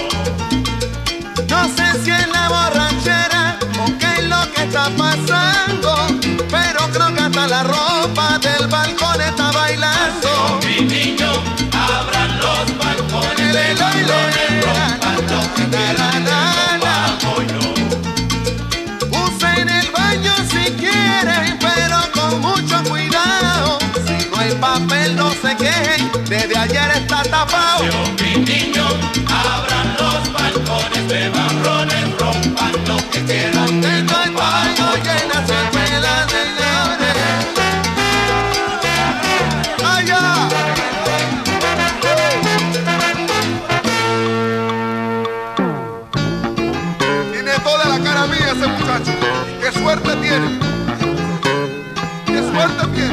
No 1.46 1.64
sé 1.76 2.02
si 2.02 2.10
es 2.10 2.28
la 2.28 2.48
borrachera 2.48 3.58
o 3.82 3.98
qué 3.98 4.14
es 4.16 4.24
lo 4.24 4.50
que 4.52 4.62
está 4.62 4.88
pasando, 4.96 5.94
pero 6.50 6.80
creo 6.90 7.14
que 7.14 7.20
hasta 7.20 7.46
la 7.48 7.62
ropa 7.64 8.38
del 8.38 8.66
balcón 8.68 9.20
está 9.20 9.52
bailando. 9.52 10.58
Mi 10.64 10.86
niño, 10.86 11.32
abran 11.70 12.38
los 12.38 12.78
balcones 12.78 13.52
Le, 13.52 13.74
le, 13.74 14.60
rompan 14.62 15.16
lo 15.28 15.54
que 15.54 15.68
quieran, 15.68 16.24
quieren, 21.22 21.58
pero 21.58 21.98
con 22.12 22.40
mucho 22.40 22.82
cuidado. 22.88 23.78
Si 24.06 24.28
no 24.30 24.36
hay 24.38 24.52
papel, 24.54 25.16
no 25.16 25.30
se 25.32 25.56
quejen, 25.56 26.10
desde 26.28 26.56
ayer 26.56 26.90
está 26.96 27.22
tapado. 27.22 27.84
Niño, 28.20 28.86
abran 29.28 29.96
los 29.98 30.32
balcones 30.32 31.08
de 31.08 31.28
barrones, 31.30 32.18
rompan 32.18 32.72
lo 32.86 32.96
que 33.10 33.22
quieran, 33.24 33.61
¡Qué 52.62 52.68
suerte 52.68 53.11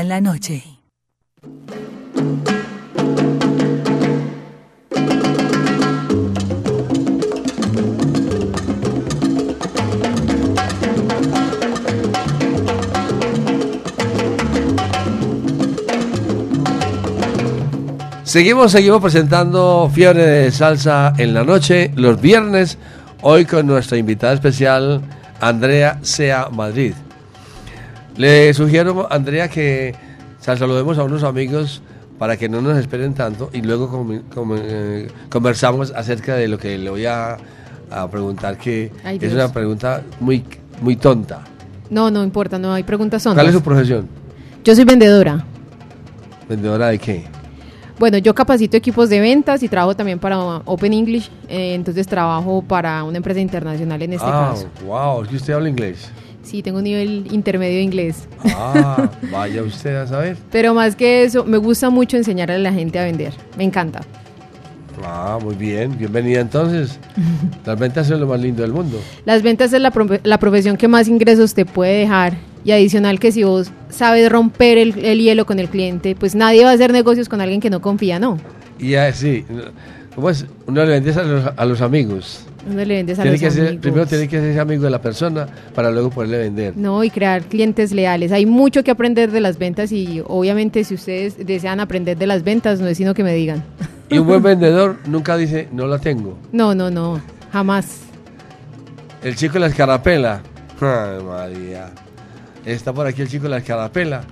en 0.00 0.08
la 0.08 0.20
noche. 0.20 0.62
Seguimos, 18.24 18.72
seguimos 18.72 19.00
presentando 19.00 19.90
Fiebre 19.94 20.26
de 20.26 20.50
Salsa 20.50 21.14
en 21.16 21.32
la 21.32 21.44
noche, 21.44 21.90
los 21.94 22.20
viernes, 22.20 22.76
hoy 23.22 23.46
con 23.46 23.66
nuestra 23.66 23.96
invitada 23.96 24.34
especial, 24.34 25.00
Andrea 25.40 25.98
Sea 26.02 26.50
Madrid. 26.50 26.92
Le 28.16 28.54
sugiero, 28.54 29.06
Andrea, 29.10 29.48
que 29.48 29.94
sal- 30.40 30.58
saludemos 30.58 30.98
a 30.98 31.04
unos 31.04 31.22
amigos 31.22 31.82
para 32.18 32.36
que 32.36 32.48
no 32.48 32.62
nos 32.62 32.78
esperen 32.78 33.12
tanto 33.14 33.50
y 33.52 33.60
luego 33.60 34.06
eh, 34.58 35.08
conversamos 35.28 35.92
acerca 35.94 36.34
de 36.34 36.48
lo 36.48 36.58
que 36.58 36.78
le 36.78 36.88
voy 36.88 37.04
a, 37.04 37.36
a 37.90 38.08
preguntar, 38.10 38.56
que 38.56 38.90
Ay, 39.04 39.18
es 39.20 39.32
una 39.32 39.52
pregunta 39.52 40.02
muy, 40.20 40.44
muy 40.80 40.96
tonta. 40.96 41.42
No, 41.90 42.10
no 42.10 42.24
importa, 42.24 42.58
no 42.58 42.72
hay 42.72 42.82
preguntas 42.82 43.22
son. 43.22 43.34
¿Cuál 43.34 43.48
es 43.48 43.52
su 43.52 43.62
profesión? 43.62 44.08
Yo 44.64 44.74
soy 44.74 44.84
vendedora. 44.84 45.44
¿Vendedora 46.48 46.88
de 46.88 46.98
qué? 46.98 47.24
Bueno, 47.98 48.18
yo 48.18 48.34
capacito 48.34 48.76
equipos 48.76 49.08
de 49.08 49.20
ventas 49.20 49.62
y 49.62 49.68
trabajo 49.68 49.94
también 49.96 50.18
para 50.18 50.38
Open 50.38 50.92
English, 50.92 51.30
eh, 51.48 51.74
entonces 51.74 52.06
trabajo 52.06 52.62
para 52.66 53.04
una 53.04 53.16
empresa 53.16 53.40
internacional 53.40 54.02
en 54.02 54.12
este 54.14 54.26
ah, 54.28 54.50
caso. 54.52 54.68
wow, 54.84 55.22
es 55.22 55.28
que 55.28 55.36
usted 55.36 55.52
habla 55.54 55.68
inglés. 55.68 56.10
Sí, 56.46 56.62
tengo 56.62 56.78
un 56.78 56.84
nivel 56.84 57.26
intermedio 57.32 57.78
de 57.78 57.82
inglés. 57.82 58.28
Ah, 58.54 59.10
vaya 59.32 59.62
usted 59.62 59.96
a 59.96 60.06
saber. 60.06 60.36
Pero 60.52 60.74
más 60.74 60.94
que 60.94 61.24
eso, 61.24 61.44
me 61.44 61.56
gusta 61.58 61.90
mucho 61.90 62.16
enseñar 62.16 62.52
a 62.52 62.58
la 62.58 62.72
gente 62.72 63.00
a 63.00 63.04
vender. 63.04 63.32
Me 63.58 63.64
encanta. 63.64 64.02
Ah, 65.04 65.38
muy 65.42 65.56
bien, 65.56 65.98
bienvenida 65.98 66.40
entonces. 66.40 67.00
Las 67.66 67.78
ventas 67.78 68.06
son 68.06 68.20
lo 68.20 68.26
más 68.28 68.38
lindo 68.40 68.62
del 68.62 68.72
mundo. 68.72 69.00
Las 69.24 69.42
ventas 69.42 69.72
es 69.72 69.80
la, 69.80 69.92
profe- 69.92 70.20
la 70.22 70.38
profesión 70.38 70.76
que 70.76 70.86
más 70.86 71.08
ingresos 71.08 71.52
te 71.52 71.66
puede 71.66 71.98
dejar. 71.98 72.34
Y 72.64 72.70
adicional 72.70 73.18
que 73.20 73.32
si 73.32 73.42
vos 73.42 73.70
sabes 73.90 74.30
romper 74.30 74.78
el, 74.78 74.98
el 75.04 75.20
hielo 75.20 75.46
con 75.46 75.58
el 75.58 75.68
cliente, 75.68 76.14
pues 76.14 76.34
nadie 76.36 76.64
va 76.64 76.70
a 76.70 76.74
hacer 76.74 76.92
negocios 76.92 77.28
con 77.28 77.40
alguien 77.40 77.60
que 77.60 77.70
no 77.70 77.80
confía, 77.80 78.18
¿no? 78.20 78.38
Y 78.78 78.94
así, 78.94 79.44
¿cómo 80.14 80.30
es? 80.30 80.46
Uno 80.66 80.84
le 80.84 80.96
a 80.96 81.00
los, 81.00 81.52
a 81.56 81.64
los 81.64 81.80
amigos. 81.80 82.45
Uno 82.68 82.84
le 82.84 82.94
vendes 82.96 83.18
a 83.18 83.22
Tiene 83.22 83.36
los 83.38 83.40
que 83.40 83.50
ser- 83.50 83.78
primero 83.80 84.06
tiene 84.06 84.26
que 84.28 84.40
ser 84.40 84.58
amigo 84.58 84.82
de 84.84 84.90
la 84.90 85.00
persona 85.00 85.46
para 85.74 85.90
luego 85.90 86.10
poderle 86.10 86.38
vender. 86.38 86.76
No, 86.76 87.04
y 87.04 87.10
crear 87.10 87.42
clientes 87.44 87.92
leales. 87.92 88.32
Hay 88.32 88.44
mucho 88.46 88.82
que 88.82 88.90
aprender 88.90 89.30
de 89.30 89.40
las 89.40 89.56
ventas 89.58 89.92
y 89.92 90.22
obviamente 90.26 90.82
si 90.84 90.94
ustedes 90.94 91.46
desean 91.46 91.78
aprender 91.80 92.16
de 92.18 92.26
las 92.26 92.42
ventas, 92.42 92.80
no 92.80 92.88
es 92.88 92.96
sino 92.98 93.14
que 93.14 93.22
me 93.22 93.32
digan. 93.34 93.62
Y 94.10 94.18
un 94.18 94.26
buen 94.26 94.42
vendedor 94.42 94.96
nunca 95.06 95.36
dice, 95.36 95.68
no 95.72 95.86
la 95.86 95.98
tengo. 95.98 96.36
No, 96.52 96.74
no, 96.74 96.90
no, 96.90 97.20
jamás. 97.52 98.00
El 99.22 99.36
chico 99.36 99.54
de 99.54 99.60
la 99.60 99.66
escarapela. 99.68 100.40
Ay, 100.80 101.22
María. 101.24 101.90
Está 102.64 102.92
por 102.92 103.06
aquí 103.06 103.22
el 103.22 103.28
chico 103.28 103.44
de 103.44 103.50
la 103.50 103.58
escarapela. 103.58 104.22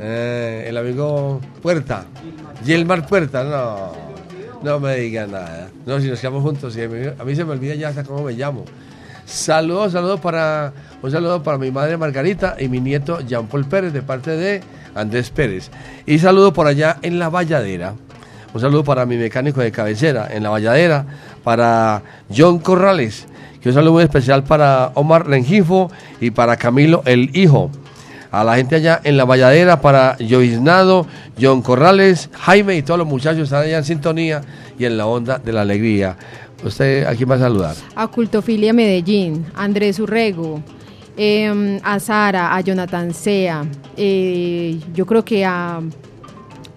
Eh, 0.00 0.66
el 0.68 0.76
amigo 0.76 1.40
Puerta. 1.62 2.04
Gilmar 2.64 3.06
Puerta, 3.06 3.42
no. 3.44 4.07
No 4.62 4.80
me 4.80 4.96
diga 4.96 5.26
nada. 5.26 5.70
No, 5.86 6.00
si 6.00 6.08
nos 6.08 6.20
quedamos 6.20 6.42
juntos, 6.42 6.74
sí, 6.74 6.82
a 6.82 6.88
mí, 6.88 7.06
a 7.18 7.24
mí 7.24 7.36
se 7.36 7.44
me 7.44 7.52
olvida 7.52 7.74
ya 7.74 7.88
hasta 7.88 8.04
cómo 8.04 8.24
me 8.24 8.32
llamo. 8.32 8.64
Saludos, 9.24 9.92
saludos 9.92 10.20
para 10.20 10.72
un 11.00 11.10
saludo 11.10 11.42
para 11.42 11.58
mi 11.58 11.70
madre 11.70 11.96
Margarita 11.96 12.56
y 12.58 12.66
mi 12.68 12.80
nieto 12.80 13.20
Jean 13.20 13.46
Paul 13.46 13.66
Pérez 13.66 13.92
de 13.92 14.02
parte 14.02 14.30
de 14.32 14.62
Andrés 14.94 15.30
Pérez. 15.30 15.70
Y 16.06 16.18
saludo 16.18 16.52
por 16.52 16.66
allá 16.66 16.96
en 17.02 17.18
la 17.18 17.28
Valladera. 17.28 17.94
Un 18.52 18.60
saludo 18.60 18.82
para 18.82 19.06
mi 19.06 19.16
mecánico 19.16 19.60
de 19.60 19.70
cabecera 19.70 20.28
en 20.30 20.42
la 20.42 20.50
Valladera, 20.50 21.04
para 21.44 22.02
John 22.34 22.58
Corrales. 22.58 23.26
Que 23.60 23.68
un 23.68 23.74
saludo 23.74 23.92
muy 23.92 24.02
especial 24.02 24.42
para 24.42 24.92
Omar 24.94 25.26
Rengifo 25.26 25.90
y 26.20 26.30
para 26.30 26.56
Camilo 26.56 27.02
el 27.04 27.36
Hijo. 27.36 27.70
A 28.30 28.44
la 28.44 28.56
gente 28.56 28.76
allá 28.76 29.00
en 29.04 29.16
la 29.16 29.24
Valladera, 29.24 29.80
para 29.80 30.16
Joiznado, 30.20 31.06
John 31.40 31.62
Corrales, 31.62 32.28
Jaime 32.38 32.76
y 32.76 32.82
todos 32.82 32.98
los 32.98 33.06
muchachos 33.06 33.44
están 33.44 33.62
allá 33.62 33.78
en 33.78 33.84
sintonía 33.84 34.42
y 34.78 34.84
en 34.84 34.98
la 34.98 35.06
onda 35.06 35.38
de 35.38 35.52
la 35.52 35.62
alegría. 35.62 36.16
¿Usted 36.62 37.06
a 37.06 37.14
quién 37.14 37.30
va 37.30 37.36
a 37.36 37.38
saludar? 37.38 37.74
A 37.96 38.06
Cultofilia 38.08 38.72
Medellín, 38.72 39.46
Andrés 39.54 39.98
Urrego, 39.98 40.62
eh, 41.16 41.80
a 41.82 41.98
Sara, 42.00 42.54
a 42.54 42.60
Jonathan 42.60 43.14
Sea, 43.14 43.64
eh, 43.96 44.78
yo 44.92 45.06
creo 45.06 45.24
que 45.24 45.44
a, 45.44 45.80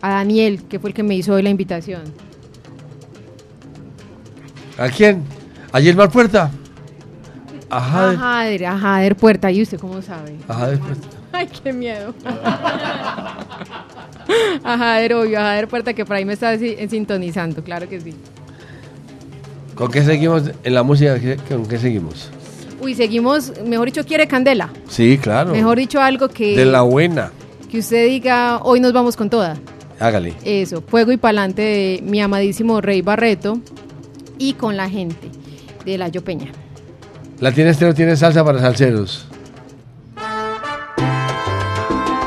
a 0.02 0.10
Daniel, 0.10 0.64
que 0.70 0.80
fue 0.80 0.92
el 0.92 0.94
que 0.94 1.04
me 1.04 1.16
hizo 1.16 1.34
hoy 1.34 1.44
la 1.44 1.50
invitación. 1.50 2.02
¿A 4.78 4.88
quién? 4.90 5.24
¿A 5.72 5.80
Gilmar 5.80 6.10
Puerta? 6.10 6.50
A 7.70 7.80
Jader. 7.80 8.16
A 8.16 8.20
Jader, 8.20 8.66
a 8.66 8.78
Jader 8.78 9.16
Puerta. 9.16 9.52
¿Y 9.52 9.62
usted 9.62 9.80
cómo 9.80 10.02
sabe? 10.02 10.38
A 10.48 10.54
Jader 10.54 10.80
Puerta. 10.80 11.08
Ay, 11.34 11.48
qué 11.64 11.74
miedo. 11.74 12.14
a 14.64 14.78
Jader, 14.78 15.14
obvio, 15.16 15.40
a 15.40 15.44
Jader 15.44 15.68
Puerta, 15.68 15.94
que 15.94 16.06
por 16.06 16.16
ahí 16.16 16.26
me 16.26 16.34
está 16.34 16.58
si- 16.58 16.76
sintonizando, 16.90 17.64
claro 17.64 17.88
que 17.90 18.00
sí. 18.02 18.14
¿Con 19.76 19.90
qué 19.92 20.04
seguimos 20.04 20.52
en 20.64 20.74
la 20.74 20.84
música? 20.84 21.20
¿Qué- 21.20 21.38
¿Con 21.50 21.66
qué 21.66 21.78
seguimos? 21.78 22.30
Uy, 22.82 22.96
seguimos, 22.96 23.54
mejor 23.66 23.88
dicho, 23.88 24.04
quiere 24.06 24.28
candela. 24.28 24.70
Sí, 24.90 25.18
claro. 25.18 25.52
Mejor 25.52 25.78
dicho, 25.78 26.02
algo 26.02 26.28
que, 26.30 26.56
De 26.58 26.66
la 26.66 26.82
buena. 26.82 27.32
que 27.70 27.80
usted 27.80 28.08
diga, 28.08 28.60
hoy 28.64 28.80
nos 28.80 28.92
vamos 28.94 29.16
con 29.16 29.30
toda. 29.30 29.58
Hágale. 30.00 30.34
Eso, 30.44 30.82
Fuego 30.82 31.12
y 31.12 31.18
Palante 31.18 31.62
de 31.62 32.00
mi 32.04 32.20
amadísimo 32.22 32.82
Rey 32.82 33.02
Barreto 33.04 33.60
y 34.40 34.54
con 34.54 34.76
la 34.76 34.90
gente 34.90 35.30
de 35.86 35.98
La 35.98 36.10
Peña. 36.10 36.52
La 37.40 37.52
tiene 37.52 37.70
estero, 37.70 37.94
tiene 37.94 38.16
salsa 38.16 38.44
para 38.44 38.60
salseros. 38.60 39.28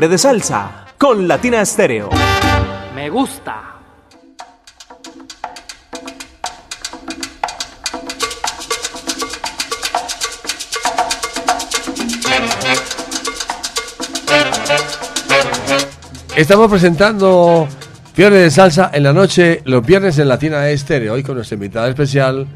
Fiebre 0.00 0.12
de 0.12 0.18
Salsa 0.18 0.86
con 0.96 1.28
Latina 1.28 1.60
Estéreo. 1.60 2.08
Me 2.94 3.10
gusta. 3.10 3.74
Estamos 16.34 16.70
presentando 16.70 17.68
Fiebre 18.14 18.36
de 18.36 18.50
Salsa 18.50 18.90
en 18.94 19.02
la 19.02 19.12
noche, 19.12 19.60
los 19.66 19.84
viernes 19.84 20.18
en 20.18 20.28
Latina 20.28 20.66
Estéreo, 20.70 21.12
hoy 21.12 21.22
con 21.22 21.34
nuestra 21.34 21.56
invitada 21.56 21.90
especial, 21.90 22.46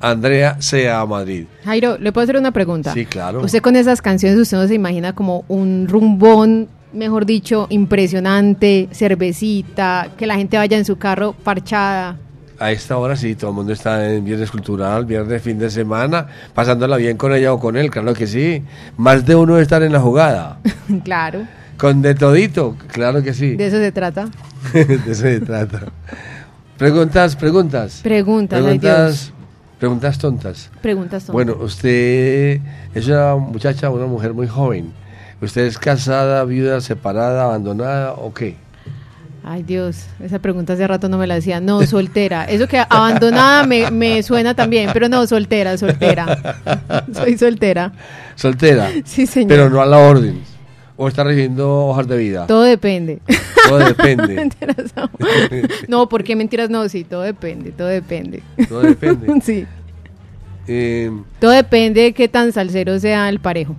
Andrea 0.00 0.56
Sea 0.58 1.04
Madrid. 1.04 1.44
Jairo, 1.66 1.98
¿le 1.98 2.12
puedo 2.12 2.22
hacer 2.22 2.38
una 2.38 2.52
pregunta? 2.52 2.94
Sí, 2.94 3.04
claro. 3.04 3.42
Usted 3.42 3.60
con 3.60 3.76
esas 3.76 4.00
canciones, 4.00 4.38
usted 4.38 4.56
no 4.56 4.66
se 4.66 4.72
imagina 4.72 5.14
como 5.14 5.44
un 5.48 5.86
rumbón 5.86 6.70
mejor 6.94 7.26
dicho, 7.26 7.66
impresionante, 7.70 8.88
cervecita, 8.92 10.08
que 10.16 10.26
la 10.26 10.36
gente 10.36 10.56
vaya 10.56 10.76
en 10.76 10.84
su 10.84 10.96
carro 10.96 11.32
parchada. 11.32 12.16
A 12.58 12.70
esta 12.70 12.96
hora 12.96 13.16
sí, 13.16 13.34
todo 13.34 13.50
el 13.50 13.56
mundo 13.56 13.72
está 13.72 14.08
en 14.08 14.24
viernes 14.24 14.50
cultural, 14.50 15.04
viernes 15.04 15.42
fin 15.42 15.58
de 15.58 15.70
semana, 15.70 16.28
pasándola 16.54 16.96
bien 16.96 17.16
con 17.16 17.34
ella 17.34 17.52
o 17.52 17.58
con 17.58 17.76
él, 17.76 17.90
claro 17.90 18.14
que 18.14 18.26
sí. 18.26 18.62
Más 18.96 19.26
de 19.26 19.34
uno 19.34 19.58
estar 19.58 19.82
en 19.82 19.92
la 19.92 20.00
jugada. 20.00 20.58
claro. 21.04 21.46
Con 21.76 22.00
de 22.00 22.14
todito, 22.14 22.76
claro 22.92 23.22
que 23.22 23.34
sí. 23.34 23.56
De 23.56 23.66
eso 23.66 23.78
se 23.78 23.90
trata. 23.90 24.28
de 24.72 24.94
eso 24.94 25.22
se 25.22 25.40
trata. 25.40 25.92
Preguntas, 26.78 27.34
preguntas. 27.36 28.00
Preguntas, 28.02 28.60
preguntas. 28.60 29.32
Preguntas 29.78 30.18
tontas. 30.18 30.70
Preguntas 30.80 31.24
tontas. 31.24 31.32
Bueno, 31.32 31.56
usted 31.60 32.60
es 32.94 33.08
una 33.08 33.34
muchacha, 33.36 33.90
una 33.90 34.06
mujer 34.06 34.32
muy 34.32 34.46
joven. 34.46 34.92
¿Usted 35.44 35.62
es 35.66 35.78
casada, 35.78 36.44
viuda, 36.44 36.80
separada, 36.80 37.44
abandonada 37.44 38.12
o 38.12 38.32
qué? 38.32 38.56
Ay 39.46 39.62
Dios, 39.62 40.06
esa 40.22 40.38
pregunta 40.38 40.72
hace 40.72 40.86
rato 40.86 41.08
no 41.10 41.18
me 41.18 41.26
la 41.26 41.34
hacía. 41.34 41.60
No, 41.60 41.84
soltera. 41.84 42.44
Eso 42.46 42.66
que 42.66 42.78
abandonada 42.78 43.66
me, 43.66 43.90
me 43.90 44.22
suena 44.22 44.54
también, 44.54 44.88
pero 44.94 45.08
no, 45.08 45.26
soltera, 45.26 45.76
soltera. 45.76 47.04
Soy 47.12 47.36
soltera. 47.36 47.92
Soltera. 48.36 48.88
Sí, 49.04 49.26
señor. 49.26 49.48
Pero 49.50 49.70
no 49.70 49.82
a 49.82 49.86
la 49.86 49.98
orden. 49.98 50.40
¿O 50.96 51.08
está 51.08 51.24
recibiendo 51.24 51.86
hojas 51.88 52.06
de 52.08 52.16
vida? 52.16 52.46
Todo 52.46 52.62
depende. 52.62 53.18
Todo 53.68 53.78
depende. 53.80 54.28
Mentiras, 54.34 54.76
no. 54.96 55.10
No, 55.88 56.08
¿por 56.08 56.24
qué 56.24 56.36
mentiras? 56.36 56.70
No, 56.70 56.88
sí, 56.88 57.04
todo 57.04 57.22
depende, 57.22 57.72
todo 57.72 57.88
depende. 57.88 58.42
Todo 58.68 58.80
depende. 58.80 59.26
Sí, 59.42 59.66
Eh, 60.66 61.10
todo 61.40 61.50
depende 61.50 62.00
de 62.00 62.12
qué 62.14 62.28
tan 62.28 62.52
salsero 62.52 62.98
sea 62.98 63.28
el 63.28 63.40
parejo. 63.40 63.76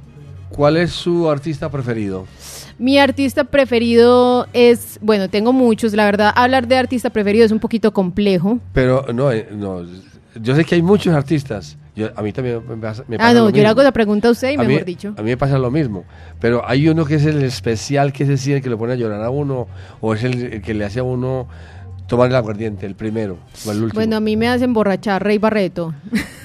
¿Cuál 0.55 0.77
es 0.77 0.91
su 0.91 1.29
artista 1.29 1.69
preferido? 1.69 2.25
Mi 2.79 2.97
artista 2.97 3.43
preferido 3.43 4.47
es, 4.53 4.97
bueno, 5.01 5.29
tengo 5.29 5.51
muchos, 5.51 5.93
la 5.93 6.05
verdad, 6.05 6.31
hablar 6.33 6.65
de 6.67 6.77
artista 6.77 7.09
preferido 7.09 7.45
es 7.45 7.51
un 7.51 7.59
poquito 7.59 7.91
complejo. 7.91 8.59
Pero 8.71 9.05
no, 9.13 9.31
eh, 9.33 9.47
no. 9.51 9.83
Yo 10.41 10.55
sé 10.55 10.63
que 10.63 10.75
hay 10.75 10.81
muchos 10.81 11.13
artistas. 11.13 11.77
Yo- 11.95 12.09
a 12.15 12.21
mí 12.21 12.31
también 12.31 12.61
me 12.67 12.77
pasa, 12.77 13.03
me 13.07 13.17
pasa 13.17 13.29
Ah, 13.29 13.33
no, 13.33 13.45
lo 13.45 13.49
yo 13.51 13.61
le 13.63 13.67
hago 13.67 13.83
la 13.83 13.91
pregunta 13.91 14.27
a 14.29 14.31
usted 14.31 14.51
y 14.51 14.55
A 14.55 14.59
mí- 14.59 14.67
mejor 14.67 14.85
dicho. 14.85 15.13
A 15.17 15.21
mí 15.21 15.29
me 15.31 15.37
pasa 15.37 15.57
lo 15.57 15.71
mismo. 15.71 16.03
Pero 16.39 16.61
hay 16.67 16.87
uno 16.87 17.05
que 17.05 17.15
es 17.15 17.25
el 17.25 17.41
especial, 17.43 18.13
que 18.13 18.23
es 18.23 18.41
sí, 18.41 18.53
el 18.53 18.61
que 18.61 18.69
lo 18.69 18.77
pone 18.77 18.93
a 18.93 18.95
llorar 18.95 19.21
a 19.23 19.29
uno, 19.29 19.67
o 20.01 20.13
es 20.13 20.23
el, 20.23 20.41
el 20.53 20.61
que 20.61 20.73
le 20.73 20.85
hace 20.85 20.99
a 20.99 21.03
uno 21.03 21.47
tomar 22.07 22.29
el 22.29 22.35
aguardiente, 22.35 22.85
el 22.85 22.95
primero 22.95 23.37
o 23.65 23.71
el 23.71 23.83
último. 23.83 23.93
Bueno, 23.93 24.15
a 24.17 24.19
mí 24.19 24.35
me 24.37 24.47
hace 24.47 24.65
emborrachar 24.65 25.23
Rey 25.23 25.37
Barreto. 25.37 25.93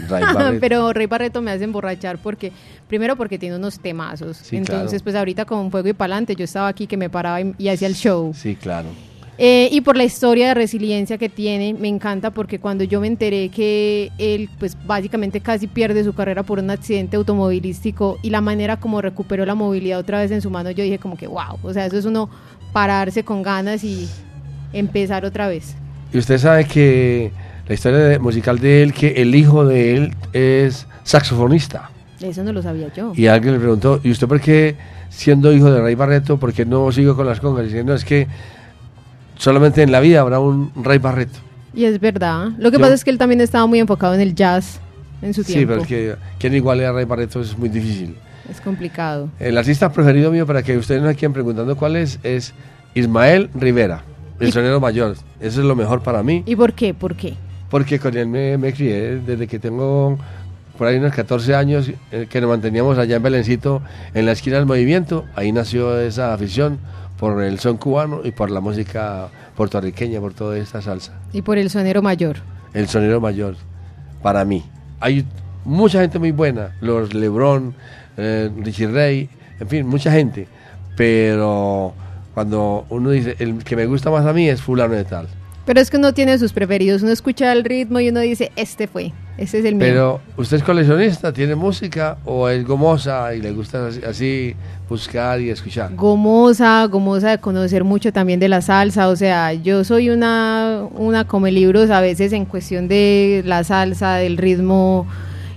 Ray 0.09 0.23
Barreto. 0.23 0.59
Pero 0.61 0.93
Rey 0.93 1.07
Barreto 1.07 1.43
me 1.43 1.51
hace 1.51 1.65
emborrachar 1.65 2.19
porque, 2.19 2.53
primero 2.89 3.17
porque 3.17 3.39
tiene 3.39 3.57
unos 3.57 3.81
temazos. 3.81 4.37
Sí, 4.39 4.57
Entonces, 4.57 4.91
claro. 4.91 5.05
pues 5.05 5.15
ahorita 5.17 5.45
con 5.45 5.71
Fuego 5.71 5.89
y 5.89 5.93
Palante 5.93 6.35
yo 6.35 6.45
estaba 6.45 6.69
aquí 6.69 6.87
que 6.87 6.97
me 6.97 7.11
paraba 7.11 7.41
y, 7.41 7.55
y 7.59 7.69
hacía 7.69 7.89
el 7.89 7.95
show. 7.95 8.33
Sí, 8.35 8.57
claro. 8.57 8.89
Eh, 9.43 9.71
y 9.73 9.81
por 9.81 9.97
la 9.97 10.05
historia 10.05 10.49
de 10.49 10.55
resiliencia 10.55 11.17
que 11.17 11.31
tiene, 11.31 11.73
me 11.73 11.89
encanta 11.89 12.31
porque 12.31 12.59
cuando 12.59 12.85
yo 12.85 13.01
me 13.01 13.07
enteré 13.07 13.49
que 13.49 14.13
él, 14.19 14.51
pues 14.59 14.77
básicamente 14.87 15.41
casi 15.41 15.67
pierde 15.67 16.05
su 16.05 16.13
carrera 16.13 16.43
por 16.43 16.59
un 16.59 16.69
accidente 16.69 17.17
automovilístico 17.17 18.19
y 18.21 18.29
la 18.29 18.43
manera 18.43 18.79
como 18.79 19.01
recuperó 19.01 19.47
la 19.47 19.55
movilidad 19.55 19.99
otra 19.99 20.21
vez 20.21 20.31
en 20.31 20.43
su 20.43 20.51
mano, 20.51 20.71
yo 20.73 20.85
dije 20.85 20.99
como 20.99 21.17
que 21.17 21.27
wow, 21.27 21.59
o 21.63 21.73
sea, 21.73 21.87
eso 21.87 21.97
es 21.97 22.05
uno 22.05 22.29
pararse 22.75 23.25
con 23.25 23.43
ganas 23.43 23.83
y 23.83 24.11
empezar 24.73 25.25
otra 25.25 25.49
vez. 25.49 25.75
Y 26.13 26.19
usted 26.19 26.39
sabe 26.39 26.65
que 26.67 27.31
la 27.69 27.75
historia 27.75 27.99
de- 27.99 28.19
musical 28.19 28.59
de 28.59 28.83
él, 28.83 28.93
que 28.93 29.23
el 29.23 29.35
hijo 29.35 29.65
de 29.65 29.95
él 29.97 30.15
es 30.33 30.87
saxofonista. 31.05 31.91
Eso 32.21 32.43
no 32.45 32.53
lo 32.53 32.63
sabía 32.63 32.93
yo. 32.95 33.13
Y 33.17 33.27
alguien 33.29 33.55
le 33.55 33.61
preguntó, 33.61 34.01
¿y 34.03 34.11
usted 34.11 34.27
por 34.29 34.41
qué, 34.41 34.77
siendo 35.09 35.53
hijo 35.53 35.71
de 35.71 35.81
Rey 35.81 35.95
Barreto, 35.95 36.39
por 36.39 36.53
qué 36.53 36.67
no 36.67 36.91
sigo 36.93 37.17
con 37.17 37.27
las 37.27 37.41
congas? 37.41 37.65
Y 37.65 37.69
dice, 37.69 37.85
no, 37.85 37.95
es 37.95 38.05
que 38.05 38.27
solamente 39.37 39.83
en 39.83 39.93
la 39.93 40.01
vida 40.01 40.21
habrá 40.21 40.39
un 40.41 40.71
Rey 40.83 40.99
Barreto. 40.99 41.39
Y 41.75 41.85
es 41.85 42.01
verdad. 42.01 42.49
Lo 42.59 42.71
que 42.71 42.77
Yo- 42.79 42.83
pasa 42.83 42.95
es 42.95 43.05
que 43.05 43.11
él 43.11 43.19
también 43.19 43.41
estaba 43.41 43.67
muy 43.67 43.79
enfocado 43.79 44.15
en 44.15 44.21
el 44.21 44.35
jazz 44.35 44.81
en 45.23 45.33
su 45.35 45.43
Sí, 45.45 45.53
tiempo. 45.55 45.69
pero 45.71 45.83
es 45.83 45.89
que 45.89 46.15
quien 46.39 46.55
iguale 46.55 46.85
a 46.87 46.93
Rey 46.93 47.05
Barreto 47.05 47.41
es 47.41 47.57
muy 47.57 47.69
difícil. 47.69 48.17
Es 48.51 48.61
complicado. 48.61 49.29
El 49.39 49.57
artista 49.57 49.91
preferido 49.93 50.31
mío, 50.33 50.47
para 50.47 50.63
que 50.63 50.77
ustedes 50.77 51.01
no 51.01 51.09
se 51.09 51.15
queden 51.17 51.33
preguntando 51.33 51.77
cuál 51.77 51.95
es, 51.97 52.19
es 52.25 52.53
Ismael 52.95 53.49
Rivera, 53.55 54.03
el 54.41 54.53
sonero 54.53 54.81
mayor. 54.81 55.17
Eso 55.41 55.61
es 55.61 55.67
lo 55.67 55.77
mejor 55.77 56.03
para 56.03 56.23
mí, 56.23 56.43
¿Y 56.47 56.57
por 56.57 56.73
qué? 56.73 56.95
¿Por 56.95 57.15
qué? 57.15 57.35
porque 57.71 58.01
con 58.01 58.17
él 58.17 58.27
me, 58.27 58.59
me 58.59 58.73
crié 58.73 59.17
desde 59.19 59.47
que 59.47 59.61
tengo 59.61 60.19
por 60.77 60.89
ahí 60.89 60.97
unos 60.97 61.15
14 61.15 61.55
años, 61.55 61.91
eh, 62.11 62.27
que 62.29 62.41
nos 62.41 62.49
manteníamos 62.49 62.97
allá 62.97 63.17
en 63.17 63.23
Belencito, 63.23 63.83
en 64.15 64.25
la 64.25 64.33
esquina 64.33 64.57
del 64.57 64.65
movimiento. 64.65 65.27
Ahí 65.37 65.53
nació 65.53 66.01
esa 66.01 66.33
afición 66.33 66.79
por 67.19 67.43
el 67.43 67.59
son 67.59 67.77
cubano 67.77 68.23
y 68.25 68.31
por 68.31 68.51
la 68.51 68.61
música 68.61 69.29
puertorriqueña, 69.57 70.21
por 70.21 70.33
toda 70.33 70.57
esta 70.57 70.81
salsa. 70.81 71.13
Y 71.35 71.43
por 71.43 71.59
el 71.59 71.69
sonero 71.69 72.01
mayor. 72.01 72.37
El 72.73 72.89
sonero 72.89 73.21
mayor, 73.21 73.57
para 74.23 74.43
mí. 74.47 74.65
Hay 75.01 75.27
mucha 75.67 76.01
gente 76.01 76.19
muy 76.19 76.31
buena, 76.31 76.75
los 76.81 77.13
Lebron, 77.13 77.75
eh, 78.17 78.51
Richie 78.57 78.87
Ray, 78.87 79.29
en 79.61 79.69
fin, 79.69 79.87
mucha 79.87 80.11
gente. 80.11 80.49
Pero 80.97 81.93
cuando 82.35 82.87
uno 82.91 83.11
dice, 83.11 83.37
el 83.39 83.65
que 83.65 83.77
me 83.77 83.87
gusta 83.87 84.11
más 84.11 84.27
a 84.27 84.33
mí 84.33 84.49
es 84.49 84.63
fulano 84.63 84.95
de 84.95 85.05
tal. 85.05 85.29
Pero 85.67 85.81
es 85.81 85.91
que 85.91 85.99
uno 85.99 86.15
tiene 86.15 86.39
sus 86.39 86.53
preferidos. 86.53 87.03
Uno 87.03 87.13
escucha 87.13 87.53
el 87.53 87.65
ritmo 87.65 88.01
y 88.01 88.09
uno 88.09 88.21
dice, 88.21 88.51
este 88.57 88.89
fue, 88.89 89.13
este 89.37 89.59
es 89.61 89.65
el 89.65 89.75
mío. 89.75 89.87
Pero, 89.87 90.21
¿usted 90.37 90.57
es 90.57 90.63
coleccionista? 90.63 91.33
¿Tiene 91.33 91.55
música? 91.55 92.17
¿O 92.25 92.49
es 92.49 92.67
gomosa 92.67 93.35
y 93.35 93.41
le 93.41 93.53
gusta 93.53 93.87
así, 93.87 94.01
así 94.05 94.57
buscar 94.89 95.41
y 95.41 95.51
escuchar? 95.51 95.95
Gomosa, 95.95 96.85
gomosa 96.87 97.31
de 97.31 97.39
conocer 97.39 97.85
mucho 97.85 98.13
también 98.13 98.41
de 98.41 98.49
la 98.49 98.63
salsa. 98.63 99.09
O 99.09 99.17
sea, 99.17 99.53
yo 99.53 99.85
soy 99.85 100.11
una, 100.11 100.83
una 100.95 101.27
come 101.27 101.53
libros 101.53 101.91
a 101.91 102.01
veces 102.01 102.33
en 102.33 102.47
cuestión 102.47 102.89
de 102.89 103.43
la 103.45 103.63
salsa, 103.63 104.15
del 104.15 104.39
ritmo 104.39 105.07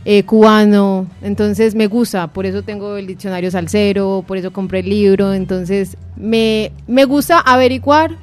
eh, 0.05 0.23
cubano. 0.23 1.07
Entonces 1.21 1.75
me 1.75 1.87
gusta, 1.87 2.27
por 2.27 2.45
eso 2.45 2.61
tengo 2.63 2.97
el 2.97 3.07
diccionario 3.07 3.51
salsero, 3.51 4.23
por 4.27 4.37
eso 4.37 4.51
compré 4.51 4.79
el 4.79 4.89
libro. 4.89 5.33
Entonces 5.33 5.97
me, 6.15 6.71
me 6.87 7.05
gusta 7.05 7.39
averiguar 7.39 8.17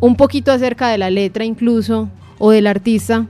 un 0.00 0.16
poquito 0.16 0.52
acerca 0.52 0.88
de 0.88 0.98
la 0.98 1.10
letra 1.10 1.44
incluso 1.44 2.08
o 2.38 2.50
del 2.50 2.66
artista 2.66 3.26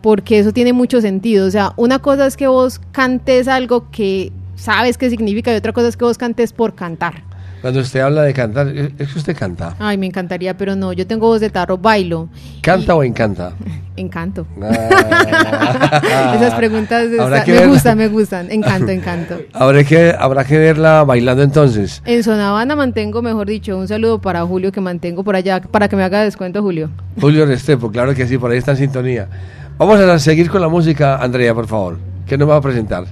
porque 0.00 0.38
eso 0.38 0.52
tiene 0.52 0.72
mucho 0.72 1.00
sentido. 1.00 1.46
O 1.46 1.50
sea, 1.50 1.72
una 1.76 1.98
cosa 1.98 2.26
es 2.26 2.36
que 2.36 2.46
vos 2.46 2.80
cantes 2.92 3.48
algo 3.48 3.90
que 3.90 4.32
sabes 4.56 4.98
qué 4.98 5.10
significa 5.10 5.52
y 5.52 5.56
otra 5.56 5.72
cosa 5.72 5.88
es 5.88 5.96
que 5.96 6.04
vos 6.04 6.18
cantes 6.18 6.52
por 6.52 6.74
cantar. 6.74 7.27
Cuando 7.60 7.80
usted 7.80 8.00
habla 8.00 8.22
de 8.22 8.32
cantar, 8.32 8.68
es 8.68 9.12
que 9.12 9.18
usted 9.18 9.36
canta. 9.36 9.74
Ay, 9.78 9.98
me 9.98 10.06
encantaría, 10.06 10.56
pero 10.56 10.76
no, 10.76 10.92
yo 10.92 11.06
tengo 11.06 11.26
voz 11.26 11.40
de 11.40 11.50
tarro, 11.50 11.76
bailo, 11.76 12.28
¿Canta 12.62 12.94
o 12.94 13.02
encanta? 13.02 13.52
encanto. 13.96 14.46
Ah. 14.62 16.34
Esas 16.36 16.54
preguntas 16.54 17.08
me 17.08 17.16
ver. 17.52 17.68
gustan, 17.68 17.98
me 17.98 18.08
gustan, 18.08 18.50
encanto, 18.50 18.92
encanto. 18.92 19.36
Habrá 19.52 19.82
que, 19.82 20.14
habrá 20.16 20.44
que 20.44 20.56
verla 20.56 21.02
bailando 21.02 21.42
entonces. 21.42 22.00
En 22.04 22.22
Sonavana 22.22 22.76
mantengo, 22.76 23.22
mejor 23.22 23.48
dicho, 23.48 23.76
un 23.76 23.88
saludo 23.88 24.20
para 24.20 24.46
Julio 24.46 24.70
que 24.70 24.80
mantengo 24.80 25.24
por 25.24 25.34
allá, 25.34 25.60
para 25.60 25.88
que 25.88 25.96
me 25.96 26.04
haga 26.04 26.22
descuento, 26.22 26.62
Julio. 26.62 26.90
Julio 27.20 27.44
Restrepo, 27.44 27.90
claro 27.90 28.14
que 28.14 28.26
sí, 28.26 28.38
por 28.38 28.52
ahí 28.52 28.58
está 28.58 28.72
en 28.72 28.76
sintonía. 28.78 29.28
Vamos 29.76 29.98
a 29.98 30.18
seguir 30.18 30.48
con 30.48 30.60
la 30.60 30.68
música, 30.68 31.16
Andrea, 31.16 31.54
por 31.54 31.66
favor. 31.66 31.98
¿Qué 32.26 32.38
nos 32.38 32.48
va 32.48 32.56
a 32.56 32.60
presentar? 32.60 33.04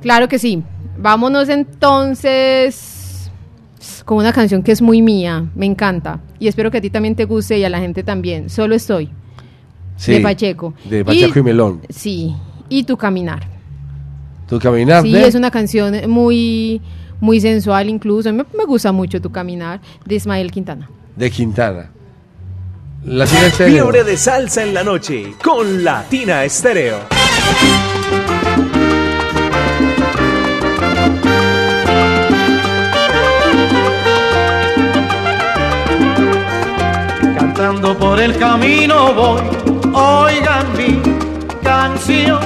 Claro 0.00 0.28
que 0.28 0.38
sí. 0.38 0.62
Vámonos 0.98 1.48
entonces 1.48 2.91
con 4.04 4.18
una 4.18 4.32
canción 4.32 4.62
que 4.62 4.72
es 4.72 4.80
muy 4.82 5.02
mía, 5.02 5.44
me 5.54 5.66
encanta. 5.66 6.20
Y 6.38 6.48
espero 6.48 6.70
que 6.70 6.78
a 6.78 6.80
ti 6.80 6.90
también 6.90 7.14
te 7.16 7.24
guste 7.24 7.58
y 7.58 7.64
a 7.64 7.68
la 7.68 7.78
gente 7.80 8.02
también. 8.02 8.48
Solo 8.50 8.74
estoy. 8.74 9.10
Sí, 9.96 10.12
de 10.12 10.20
Pacheco. 10.20 10.74
De 10.84 11.04
Pacheco 11.04 11.38
y, 11.38 11.42
Melón. 11.42 11.80
Sí. 11.90 12.34
Y 12.68 12.84
tu 12.84 12.96
caminar. 12.96 13.46
Tu 14.48 14.58
caminar 14.58 15.02
Sí, 15.02 15.12
de... 15.12 15.26
es 15.26 15.34
una 15.34 15.50
canción 15.50 15.94
muy, 16.10 16.80
muy 17.20 17.40
sensual 17.40 17.88
incluso. 17.88 18.32
Me, 18.32 18.44
me 18.56 18.64
gusta 18.66 18.92
mucho 18.92 19.20
tu 19.20 19.30
caminar 19.30 19.80
de 20.04 20.14
Ismael 20.14 20.50
Quintana. 20.50 20.88
de 21.16 21.30
Quintana. 21.30 21.90
Latina 23.04 23.46
Estéreo. 23.46 23.72
Fiebre 23.90 24.04
de 24.04 24.16
salsa 24.16 24.62
en 24.62 24.74
la 24.74 24.84
noche 24.84 25.34
con 25.42 25.82
Latina 25.82 26.44
Estéreo. 26.44 26.98
Cantando 37.54 37.94
por 37.98 38.18
el 38.18 38.34
camino 38.38 39.12
voy, 39.12 39.42
oigan 39.92 40.66
mi 40.74 41.02
canción. 41.62 42.40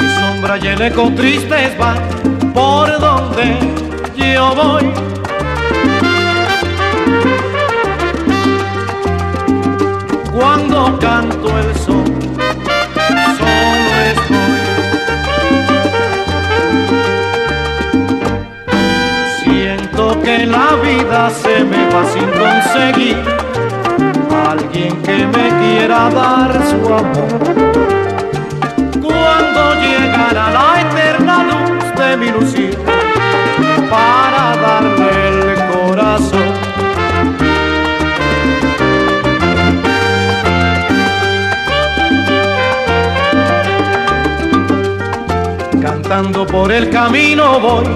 Mi 0.00 0.08
sombra 0.20 0.58
y 0.58 0.66
el 0.68 0.80
eco 0.80 1.10
tristes 1.16 1.76
van 1.76 1.98
por 2.54 3.00
donde 3.00 3.58
yo 4.16 4.54
voy. 4.54 4.92
Cuando 10.32 10.98
canto 11.00 11.48
el 11.58 11.74
sol, 11.74 12.04
la 20.50 20.76
vida 20.82 21.30
se 21.30 21.64
me 21.64 21.88
va 21.92 22.04
sin 22.12 22.28
conseguir 22.42 23.16
alguien 24.48 24.96
que 25.02 25.26
me 25.26 25.48
quiera 25.60 26.10
dar 26.10 26.52
su 26.70 26.80
amor. 26.86 27.28
Cuando 29.02 29.74
llegará 29.82 30.50
la 30.50 30.80
eterna 30.80 31.44
luz 31.44 31.84
de 32.00 32.16
mi 32.16 32.30
lucir 32.30 32.78
para 33.90 34.56
darle 34.66 35.28
el 35.28 35.70
corazón. 35.72 36.52
Cantando 45.82 46.46
por 46.46 46.72
el 46.72 46.90
camino 46.90 47.60
voy, 47.60 47.86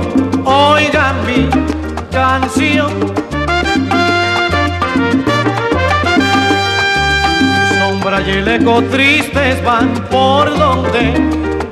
oigan 0.44 1.16
mi 1.26 1.81
canción. 2.12 2.92
Mi 7.40 7.78
sombra 7.78 8.20
y 8.20 8.30
el 8.30 8.48
eco 8.48 8.82
tristes 8.84 9.64
van 9.64 9.94
por 10.10 10.56
donde 10.58 11.14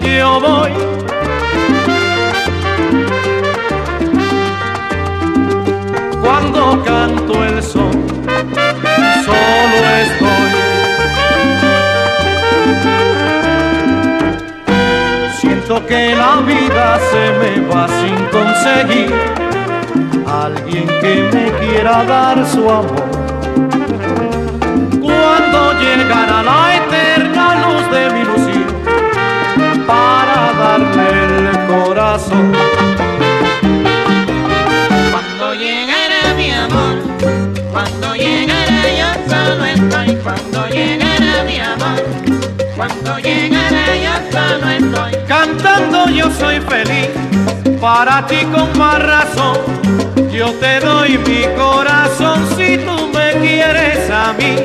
yo 0.01 0.41
voy. 0.41 0.73
Cuando 6.23 6.83
canto 6.85 7.45
el 7.45 7.63
sol, 7.63 7.93
solo 9.25 9.79
estoy. 10.05 10.51
Siento 15.39 15.87
que 15.87 16.15
la 16.17 16.37
vida 16.37 16.99
se 17.11 17.31
me 17.39 17.69
va 17.69 17.87
sin 17.89 18.17
conseguir 18.27 19.50
alguien 20.27 20.87
que 21.01 21.29
me 21.33 21.53
quiera 21.59 22.05
dar 22.05 22.47
su 22.47 22.69
amor. 22.69 23.11
Cuando 25.01 25.73
llegará 25.81 26.43
la 26.43 26.77
eterna 26.77 27.47
luz 27.67 27.91
de 27.91 28.11
mi 28.11 28.25
lucir 28.25 28.67
para 29.87 30.53
darle 30.59 31.09
el 31.51 31.67
corazón. 31.67 32.53
Cuando 35.11 35.55
llegará 35.55 36.35
mi 36.37 36.51
amor, 36.53 36.97
cuando 37.73 38.15
llegará 38.15 38.83
yo 39.01 39.09
solo 39.29 39.65
estoy, 39.65 40.17
cuando 40.17 40.67
llegará 40.69 41.45
mi 41.45 41.59
amor, 41.59 41.99
cuando 42.77 43.19
llegará 43.19 43.87
yo 44.05 44.15
solo 44.31 44.71
estoy. 44.71 45.13
Cantando 45.27 46.09
yo 46.11 46.31
soy 46.31 46.61
feliz, 46.61 47.09
para 47.81 48.27
ti 48.27 48.45
con 48.53 48.77
más 48.79 48.99
razón. 49.03 49.59
Yo 50.31 50.53
te 50.55 50.81
doy 50.81 51.19
mi 51.19 51.45
corazón 51.57 52.47
si 52.57 52.79
tú 52.79 53.09
me 53.15 53.33
quieres 53.41 54.11
a 54.11 54.33
mí. 54.35 54.57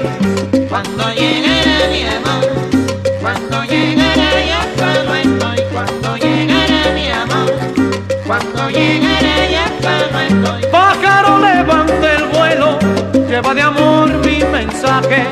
Cuando 0.69 1.09
llegará 1.13 1.87
mi 1.91 2.03
amor, 2.05 2.43
cuando 3.21 3.63
llegará 3.63 4.29
yo 4.51 4.61
solo 4.77 5.15
estoy, 5.15 5.59
cuando 5.73 6.17
llegará 6.17 6.91
mi 6.93 7.09
amor, 7.09 7.53
cuando 8.27 8.69
llegará 8.69 9.35
yo 9.49 9.65
solo 9.81 10.19
estoy. 10.19 10.71
Pájaro 10.71 11.39
levanta 11.39 12.13
el 12.13 12.25
vuelo, 12.25 12.79
lleva 13.29 13.53
de 13.53 13.61
amor 13.61 14.09
mi 14.25 14.43
mensaje 14.43 15.25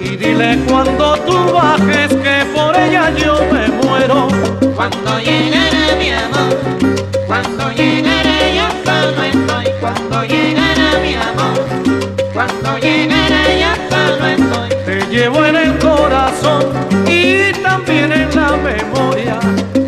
y 0.00 0.16
dile 0.16 0.58
cuando 0.68 1.16
tú 1.26 1.52
bajes 1.52 2.08
que 2.14 2.44
por 2.54 2.76
ella 2.76 3.10
yo 3.16 3.40
me 3.50 3.68
muero. 3.68 4.28
Cuando 4.76 5.18
llegará 5.18 5.96
mi 5.98 6.10
amor, 6.10 6.87
cuando 7.28 7.70
llegará 7.72 8.38
yo 8.56 8.66
solo 8.86 9.22
estoy, 9.22 9.66
cuando 9.80 10.24
llegará 10.24 10.98
mi 11.02 11.14
amor, 11.14 11.66
cuando 12.32 12.78
llegará 12.78 13.42
yo 13.60 13.72
solo 13.90 14.26
estoy. 14.26 14.70
Te 14.86 15.06
llevo 15.10 15.44
en 15.44 15.56
el 15.56 15.78
corazón 15.78 16.64
y 17.06 17.52
también 17.62 18.12
en 18.12 18.34
la 18.34 18.56
memoria, 18.56 19.38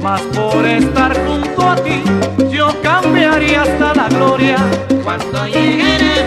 mas 0.03 0.20
por 0.20 0.66
estar 0.66 1.16
junto 1.26 1.70
a 1.70 1.76
ti 1.76 2.03
yo 2.51 2.68
cambiaría 2.82 3.62
hasta 3.62 3.95
la 3.95 4.09
gloria. 4.11 4.59
Cuando 5.03 5.47
llegará 5.47 6.19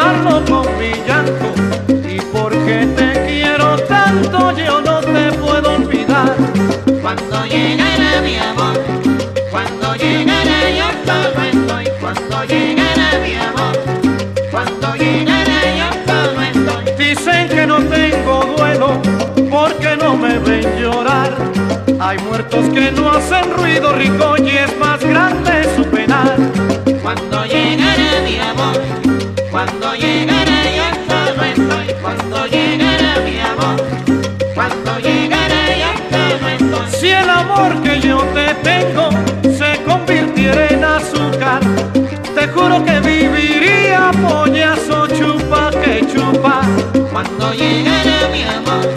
llenarlo 0.00 0.44
con 0.46 0.78
mi 0.78 0.92
llanto 1.06 1.52
y 2.08 2.20
porque 2.32 2.86
te 2.96 3.26
quiero 3.26 3.76
tanto 3.86 4.56
yo 4.56 4.80
no 4.80 5.00
te 5.00 5.32
puedo 5.32 5.74
olvidar. 5.74 6.36
Cuando 7.02 7.44
llegará 7.44 8.22
mi 8.22 8.36
amor, 8.36 8.80
cuando 9.50 9.94
llegará 9.96 10.70
yo 10.70 10.86
solo 11.04 11.42
estoy, 11.44 11.88
cuando 12.00 12.44
llegará 12.44 13.10
mi 13.22 13.34
amor, 13.34 13.78
cuando 14.50 14.94
llegará 14.94 15.60
yo 15.78 15.88
solo 16.06 16.40
estoy. 16.42 17.06
Dicen 17.06 17.48
que 17.48 17.66
no 17.66 17.78
tengo 17.78 18.54
duelo 18.56 19.00
porque 19.50 19.96
no 19.96 20.16
me 20.16 20.38
ven 20.38 20.66
llorar. 20.80 21.30
Hay 22.00 22.18
muertos 22.20 22.68
que 22.70 22.90
no 22.92 23.10
hacen 23.10 23.52
ruido 23.52 23.92
rico 23.92 24.29
Cuando 47.22 47.52
llegará 47.52 48.28
mi 48.32 48.42
amor, 48.44 48.88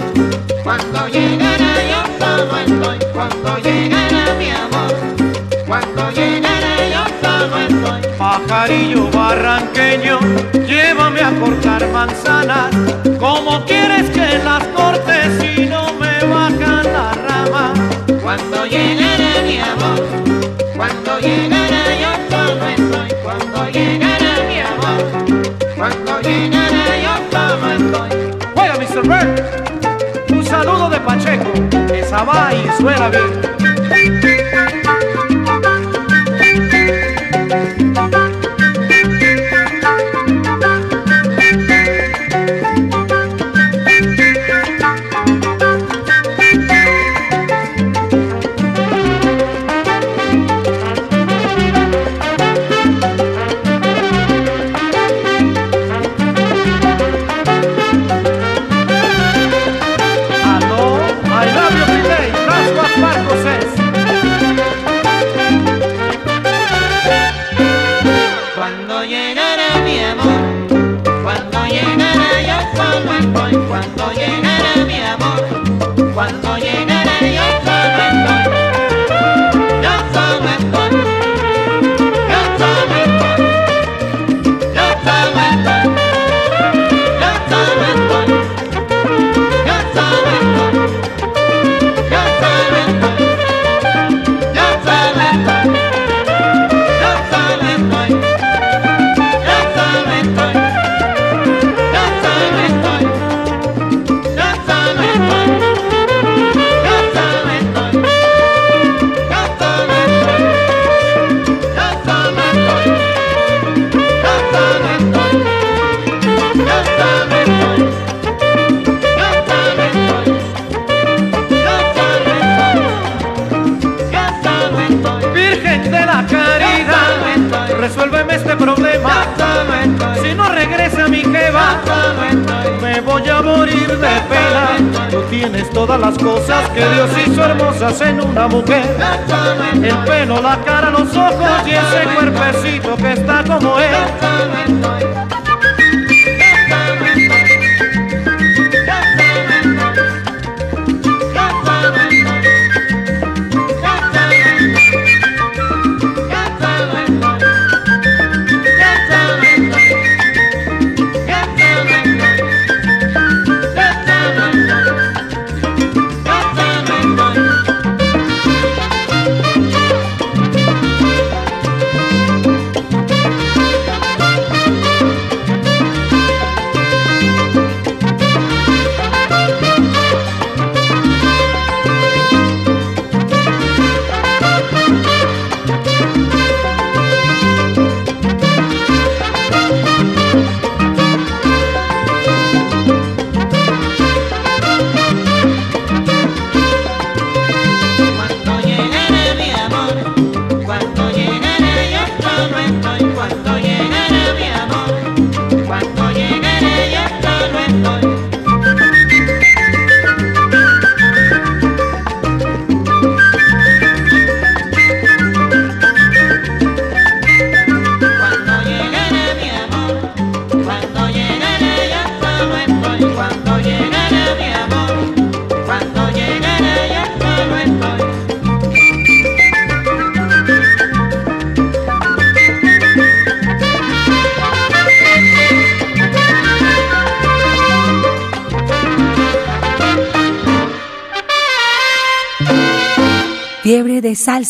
cuando 0.64 1.08
llegará 1.10 1.74
yo 1.92 2.02
solo 2.18 2.58
estoy, 2.58 3.00
cuando 3.12 3.58
llegará 3.58 4.34
mi 4.40 4.50
amor, 4.50 4.96
cuando 5.68 6.10
llegará 6.12 6.74
yo 6.90 7.04
solo 7.22 7.58
estoy. 7.58 8.02
Pajarillo 8.18 9.12
barranqueño, 9.12 10.20
llévame 10.66 11.20
a 11.20 11.32
cortar 11.38 11.86
manzanas. 11.92 12.74
¿Cómo 13.20 13.33
va 32.22 32.54
y 32.54 32.70
suena 32.78 33.10
bien. 33.10 33.73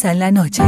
En 0.05 0.19
la 0.19 0.31
Noche. 0.31 0.61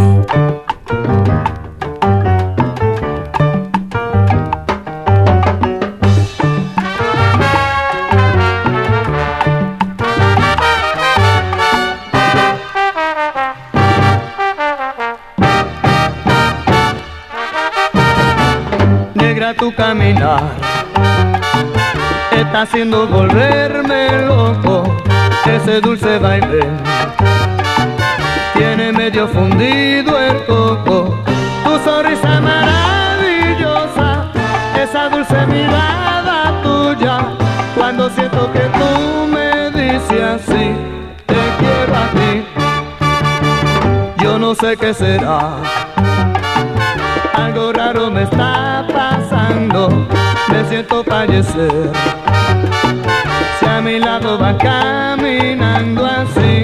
Negra 19.16 19.54
tu 19.54 19.74
caminar 19.76 20.44
está 22.32 22.62
haciendo 22.62 23.06
volverme 23.06 24.22
loco 24.26 24.96
ese 25.46 25.82
dulce 25.82 26.20
baile 26.20 27.25
cuello 29.26 29.28
fundido 29.28 30.20
el 30.20 30.46
coco, 30.46 31.16
tu 31.64 31.80
sonrisa 31.84 32.42
maravillosa, 32.42 34.32
esa 34.82 35.10
dulce 35.10 35.46
mirada 35.48 36.62
tuya, 36.62 37.20
cuando 37.76 38.10
siento 38.10 38.52
que 38.52 38.60
tú 38.60 39.28
me 39.28 39.72
dices 39.72 40.22
así, 40.22 40.76
te 41.26 41.36
quiero 41.60 41.96
a 41.96 42.08
ti, 42.16 42.46
yo 44.24 44.38
no 44.38 44.56
sé 44.56 44.78
qué 44.78 44.94
será, 44.94 45.58
algo 47.34 47.74
raro 47.74 48.12
me 48.12 48.24
está 48.24 48.86
pasando, 48.94 49.90
me 50.50 50.66
siento 50.70 51.04
fallecer, 51.04 51.92
si 53.60 53.66
a 53.66 53.82
mi 53.82 54.00
lado 54.00 54.38
va 54.38 54.58
caminando 54.58 56.06
así. 56.06 56.55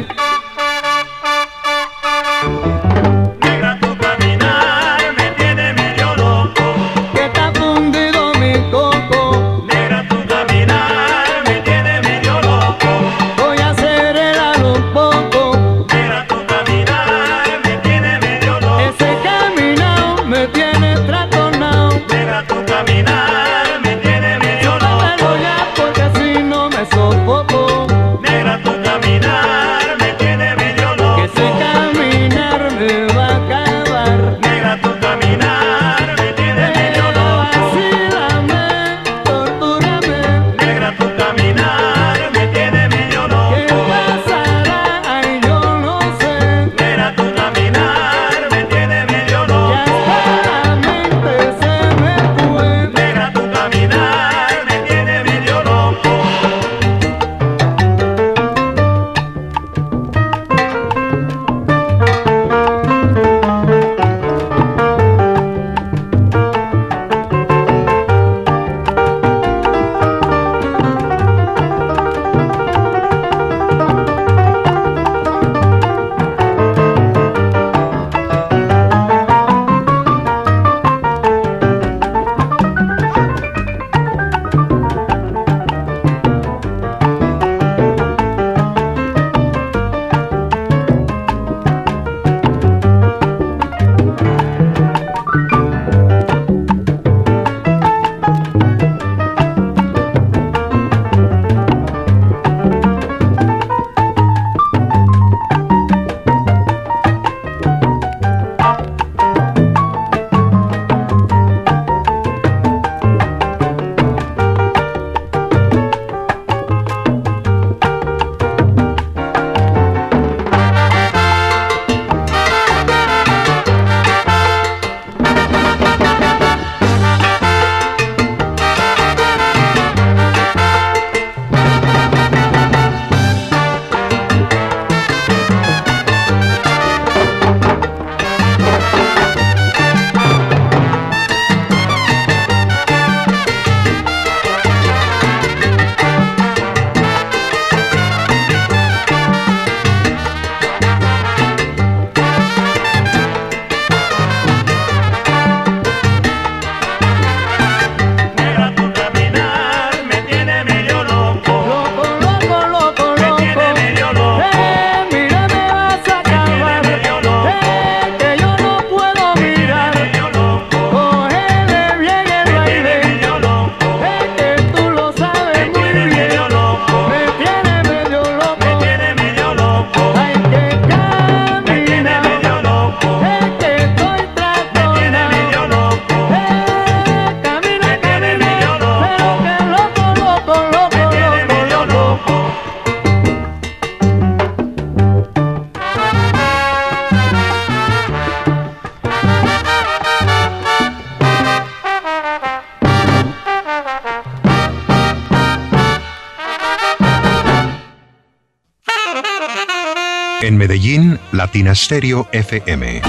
Stereo 211.83 212.27
FM. 212.31 213.01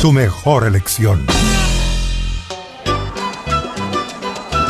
Tu 0.00 0.12
mejor 0.12 0.66
elección. 0.66 1.26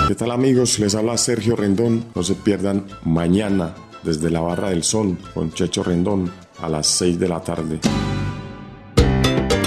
¿Qué 0.08 0.16
tal 0.16 0.32
amigos? 0.32 0.80
Les 0.80 0.96
habla 0.96 1.16
Sergio 1.16 1.54
Rendón. 1.54 2.06
No 2.16 2.24
se 2.24 2.34
pierdan 2.34 2.84
mañana 3.04 3.76
desde 4.02 4.28
la 4.28 4.40
Barra 4.40 4.70
del 4.70 4.82
Sol 4.82 5.16
con 5.32 5.52
Checho 5.52 5.84
Rendón 5.84 6.32
a 6.60 6.68
las 6.68 6.88
6 6.88 7.20
de 7.20 7.28
la 7.28 7.40
tarde. 7.40 7.78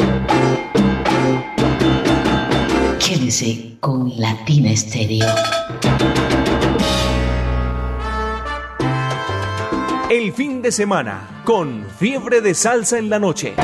Quédese 2.99 3.77
con 3.81 4.19
Latina 4.19 4.71
Estéreo. 4.71 5.27
Fin 10.35 10.63
de 10.63 10.73
semana 10.73 11.43
con 11.45 11.85
fiebre 11.99 12.41
de 12.41 12.55
salsa 12.55 12.99
en 12.99 13.11
la 13.11 13.19
noche. 13.19 13.55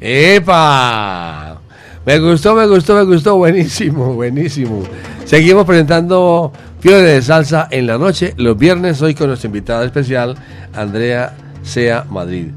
¡Epa! 0.00 1.60
Me 2.04 2.18
gustó, 2.18 2.54
me 2.54 2.66
gustó, 2.66 2.96
me 2.96 3.04
gustó. 3.04 3.36
Buenísimo, 3.36 4.14
buenísimo. 4.14 4.82
Seguimos 5.24 5.64
presentando 5.64 6.52
Fiebre 6.80 7.02
de 7.02 7.22
Salsa 7.22 7.68
en 7.70 7.86
la 7.86 7.96
noche, 7.96 8.34
los 8.36 8.58
viernes, 8.58 9.00
hoy 9.00 9.14
con 9.14 9.28
nuestra 9.28 9.46
invitada 9.46 9.84
especial, 9.84 10.36
Andrea 10.74 11.34
Sea 11.62 12.04
Madrid. 12.10 12.48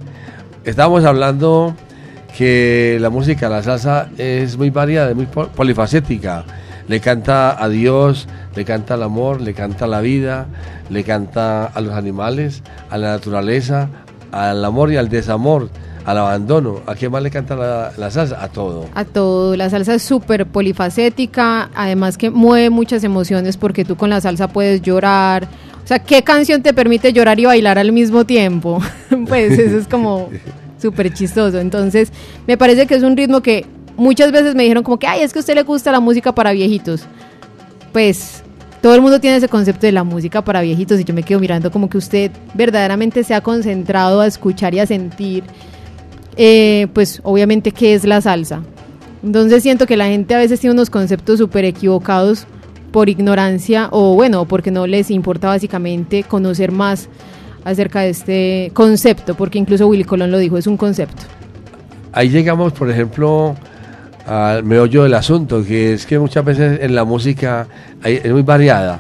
Estábamos 0.66 1.06
hablando 1.06 1.76
que 2.38 2.98
la 3.02 3.10
música, 3.10 3.50
la 3.50 3.64
salsa, 3.64 4.10
es 4.18 4.58
muy 4.58 4.70
variada, 4.70 5.14
muy 5.16 5.26
pol- 5.26 5.50
polifacética. 5.56 6.44
Le 6.88 7.00
canta 7.00 7.62
a 7.62 7.68
Dios, 7.68 8.28
le 8.56 8.64
canta 8.64 8.94
al 8.94 9.02
amor, 9.04 9.42
le 9.42 9.54
canta 9.56 9.86
a 9.86 9.88
la 9.88 10.02
vida, 10.02 10.46
le 10.92 11.04
canta 11.04 11.66
a 11.66 11.82
los 11.82 11.94
animales, 11.94 12.62
a 12.92 12.98
la 13.00 13.10
naturaleza, 13.14 13.90
al 14.32 14.64
amor 14.64 14.92
y 14.94 14.98
al 14.98 15.10
desamor, 15.10 15.70
al 16.06 16.18
abandono. 16.20 16.82
¿A 16.86 16.94
qué 16.94 17.10
más 17.10 17.24
le 17.24 17.32
canta 17.32 17.56
la, 17.56 17.92
la 17.98 18.12
salsa? 18.12 18.42
A 18.42 18.50
todo. 18.50 18.86
A 18.94 19.04
todo, 19.04 19.56
la 19.56 19.70
salsa 19.72 19.96
es 19.96 20.04
súper 20.04 20.46
polifacética, 20.46 21.70
además 21.76 22.18
que 22.20 22.30
mueve 22.30 22.70
muchas 22.70 23.04
emociones 23.04 23.58
porque 23.58 23.84
tú 23.84 23.96
con 23.98 24.10
la 24.12 24.22
salsa 24.22 24.48
puedes 24.48 24.82
llorar. 24.84 25.46
O 25.84 25.88
sea, 25.88 26.00
¿qué 26.00 26.22
canción 26.22 26.62
te 26.62 26.74
permite 26.74 27.12
llorar 27.14 27.40
y 27.40 27.46
bailar 27.46 27.80
al 27.80 27.92
mismo 27.92 28.26
tiempo? 28.26 28.80
pues 29.28 29.58
eso 29.58 29.78
es 29.78 29.88
como 29.88 30.30
súper 30.78 31.14
chistoso. 31.14 31.60
Entonces, 31.60 32.12
me 32.46 32.58
parece 32.58 32.88
que 32.88 32.96
es 32.96 33.04
un 33.04 33.18
ritmo 33.18 33.42
que 33.42 33.66
muchas 33.98 34.32
veces 34.32 34.56
me 34.56 34.64
dijeron 34.64 34.84
como 34.84 35.00
que, 35.00 35.08
ay, 35.08 35.22
es 35.22 35.34
que 35.34 35.40
a 35.40 35.42
usted 35.42 35.56
le 35.56 35.64
gusta 35.64 35.92
la 35.92 36.00
música 36.00 36.34
para 36.34 36.52
viejitos. 36.52 37.04
Pues 37.92 38.44
todo 38.82 38.96
el 38.96 39.02
mundo 39.02 39.20
tiene 39.20 39.38
ese 39.38 39.50
concepto 39.50 39.86
de 39.86 39.92
la 39.92 40.04
música 40.04 40.44
para 40.44 40.62
viejitos 40.62 41.00
y 41.00 41.04
yo 41.04 41.14
me 41.14 41.24
quedo 41.24 41.40
mirando 41.40 41.72
como 41.72 41.90
que 41.90 41.98
usted 41.98 42.32
verdaderamente 42.54 43.24
se 43.24 43.34
ha 43.34 43.42
concentrado 43.42 44.22
a 44.22 44.28
escuchar 44.28 44.74
y 44.76 44.80
a 44.80 44.86
sentir 44.86 45.44
eh, 46.38 46.88
pues 46.94 47.20
obviamente 47.24 47.72
qué 47.72 47.96
es 47.96 48.06
la 48.06 48.22
salsa. 48.22 48.62
Entonces 49.24 49.64
siento 49.64 49.88
que 49.88 49.98
la 49.98 50.08
gente 50.08 50.36
a 50.36 50.38
veces 50.38 50.60
tiene 50.60 50.74
unos 50.74 50.92
conceptos 50.92 51.40
súper 51.40 51.66
equivocados 51.66 52.46
por 52.92 53.10
ignorancia 53.10 53.90
o 53.92 54.14
bueno, 54.14 54.46
porque 54.46 54.72
no 54.72 54.86
les 54.86 55.10
importa 55.10 55.48
básicamente 55.48 56.24
conocer 56.24 56.72
más 56.72 57.10
acerca 57.64 58.02
de 58.02 58.10
este 58.10 58.72
concepto, 58.74 59.36
porque 59.36 59.58
incluso 59.60 59.88
Willy 59.88 60.04
Colón 60.04 60.32
lo 60.32 60.38
dijo, 60.38 60.58
es 60.58 60.68
un 60.68 60.78
concepto. 60.78 61.24
Ahí 62.14 62.30
llegamos, 62.30 62.74
por 62.74 62.90
ejemplo, 62.90 63.56
al 64.26 64.64
meollo 64.64 65.04
del 65.04 65.14
asunto, 65.14 65.64
que 65.64 65.94
es 65.94 66.06
que 66.06 66.18
muchas 66.20 66.44
veces 66.44 66.80
en 66.82 66.96
la 66.96 67.04
música 67.04 67.68
hay- 68.04 68.20
es 68.24 68.32
muy 68.32 68.42
variada 68.42 69.00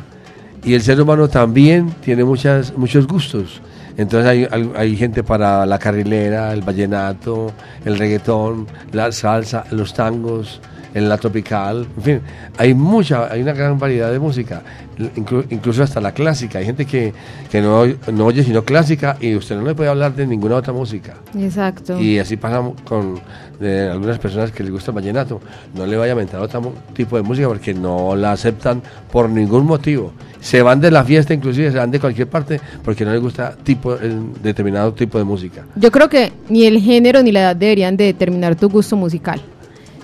y 0.63 0.73
el 0.73 0.81
ser 0.81 1.01
humano 1.01 1.27
también 1.27 1.89
tiene 2.03 2.23
muchas, 2.23 2.75
muchos 2.77 3.07
gustos. 3.07 3.61
Entonces 3.97 4.29
hay, 4.29 4.47
hay- 4.51 4.71
hay 4.75 4.95
gente 4.95 5.23
para 5.23 5.65
la 5.65 5.79
carrilera, 5.79 6.53
el 6.53 6.61
vallenato, 6.61 7.51
el 7.83 7.97
reggaetón, 7.97 8.67
la 8.91 9.11
salsa, 9.11 9.63
los 9.71 9.93
tangos, 9.93 10.61
en 10.97 11.07
la 11.09 11.17
tropical, 11.17 11.87
en 11.97 12.03
fin, 12.03 12.21
hay 12.57 12.73
mucha, 12.73 13.31
hay 13.31 13.41
una 13.41 13.53
gran 13.53 13.77
variedad 13.77 14.11
de 14.11 14.19
música, 14.19 14.63
inclu- 15.15 15.45
incluso 15.51 15.83
hasta 15.83 16.01
la 16.01 16.11
clásica. 16.11 16.59
Hay 16.59 16.65
gente 16.65 16.85
que, 16.85 17.13
que 17.51 17.61
no, 17.61 17.85
no 18.11 18.25
oye 18.25 18.43
sino 18.43 18.63
clásica 18.63 19.15
y 19.19 19.35
usted 19.35 19.55
no 19.57 19.63
le 19.63 19.75
puede 19.75 19.89
hablar 19.89 20.15
de 20.15 20.25
ninguna 20.25 20.55
otra 20.55 20.73
música. 20.73 21.13
Exacto. 21.37 21.99
Y 21.99 22.17
así 22.19 22.35
pasa 22.37 22.61
con 22.83 23.19
algunas 23.61 24.19
personas 24.19 24.51
que 24.51 24.63
les 24.63 24.71
gusta 24.71 24.91
el 24.91 24.95
vallenato. 24.95 25.39
No 25.75 25.85
le 25.85 25.97
vaya 25.97 26.13
a 26.13 26.15
mentar 26.15 26.41
otro 26.41 26.73
tipo 26.93 27.15
de 27.15 27.21
música 27.23 27.47
porque 27.47 27.73
no 27.73 28.15
la 28.15 28.31
aceptan 28.31 28.81
por 29.11 29.29
ningún 29.29 29.65
motivo. 29.65 30.13
Se 30.39 30.61
van 30.61 30.79
de 30.79 30.91
la 30.91 31.03
fiesta, 31.03 31.33
inclusive 31.33 31.71
se 31.71 31.77
van 31.77 31.91
de 31.91 31.99
cualquier 31.99 32.27
parte 32.27 32.59
porque 32.83 33.03
no 33.05 33.11
les 33.11 33.21
gusta 33.21 33.55
tipo, 33.63 33.93
el 33.95 34.33
determinado 34.41 34.93
tipo 34.93 35.17
de 35.17 35.23
música. 35.23 35.63
Yo 35.75 35.91
creo 35.91 36.09
que 36.09 36.31
ni 36.49 36.65
el 36.65 36.79
género 36.79 37.21
ni 37.23 37.31
la 37.31 37.41
edad 37.41 37.55
deberían 37.55 37.97
de 37.97 38.05
determinar 38.05 38.55
tu 38.55 38.69
gusto 38.69 38.95
musical. 38.95 39.41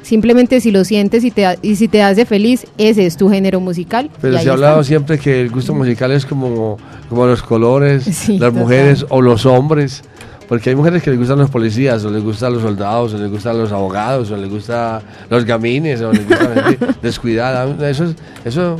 Simplemente 0.03 0.61
si 0.61 0.69
lo 0.71 0.83
sientes 0.83 1.23
y, 1.23 1.31
te, 1.31 1.57
y 1.63 1.75
si 1.77 1.87
te 1.87 2.03
hace 2.03 2.25
feliz, 2.25 2.67
ese 2.77 3.05
es 3.05 3.17
tu 3.17 3.29
género 3.29 3.59
musical. 3.59 4.09
Pero 4.21 4.37
se 4.37 4.49
ha 4.49 4.53
hablado 4.53 4.83
siempre 4.83 5.17
que 5.17 5.41
el 5.41 5.49
gusto 5.49 5.73
musical 5.73 6.11
es 6.11 6.25
como, 6.25 6.77
como 7.09 7.25
los 7.25 7.41
colores, 7.41 8.03
Sí, 8.11 8.37
las 8.37 8.49
total. 8.51 8.61
mujeres 8.63 9.05
o 9.09 9.21
los 9.21 9.45
hombres. 9.45 10.03
Porque 10.49 10.69
hay 10.71 10.75
mujeres 10.75 11.01
que 11.01 11.09
les 11.09 11.17
gustan 11.17 11.39
los 11.39 11.49
policías, 11.49 12.03
o 12.03 12.11
les 12.11 12.21
gustan 12.21 12.53
los 12.53 12.61
soldados, 12.61 13.13
o 13.13 13.17
les 13.17 13.31
gustan 13.31 13.57
los 13.57 13.71
abogados, 13.71 14.29
o 14.29 14.37
les 14.37 14.49
gustan 14.49 15.01
los 15.29 15.45
gamines, 15.45 16.01
o 16.01 16.11
les 16.11 16.27
gusta 16.27 16.49
la 16.53 16.63
gente 16.63 16.85
descuidada. 17.01 17.89
Eso, 17.89 18.03
es- 18.03 18.15
eso 18.43 18.77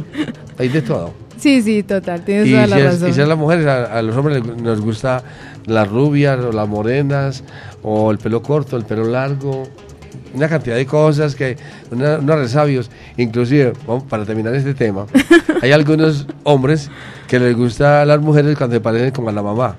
hay 0.59 0.67
de 0.67 0.81
todo. 0.81 1.13
Sí, 1.37 1.61
sí, 1.61 1.81
total, 1.83 2.21
tienes 2.23 2.47
Y 2.47 2.51
toda 2.51 2.65
si, 2.65 2.69
la 2.69 2.77
es- 2.79 2.85
razón. 2.85 3.09
y 3.09 3.13
si 3.13 3.21
a 3.21 3.25
las 3.25 3.37
mujeres, 3.37 3.65
a, 3.65 3.85
a 3.97 4.01
los 4.01 4.15
hombres 4.15 4.45
les- 4.45 4.61
nos 4.61 4.81
gusta 4.81 5.23
las 5.65 5.87
rubias, 5.87 6.37
o 6.39 6.51
las 6.51 6.67
morenas, 6.67 7.43
o 7.81 8.11
el 8.11 8.17
pelo 8.17 8.41
corto, 8.43 8.75
el 8.77 8.83
pelo 8.83 9.05
largo, 9.05 9.63
una 10.33 10.47
cantidad 10.49 10.75
de 10.75 10.85
cosas 10.85 11.35
que 11.35 11.57
una- 11.91 12.17
unos 12.17 12.37
resabios. 12.39 12.89
Inclusive, 13.17 13.73
para 14.09 14.25
terminar 14.25 14.53
este 14.55 14.73
tema, 14.73 15.05
hay 15.61 15.71
algunos 15.71 16.27
hombres 16.43 16.89
que 17.27 17.39
les 17.39 17.55
gusta 17.55 18.01
a 18.01 18.05
las 18.05 18.19
mujeres 18.19 18.57
cuando 18.57 18.75
se 18.75 18.81
parecen 18.81 19.11
como 19.11 19.29
a 19.29 19.31
la 19.31 19.43
mamá. 19.43 19.75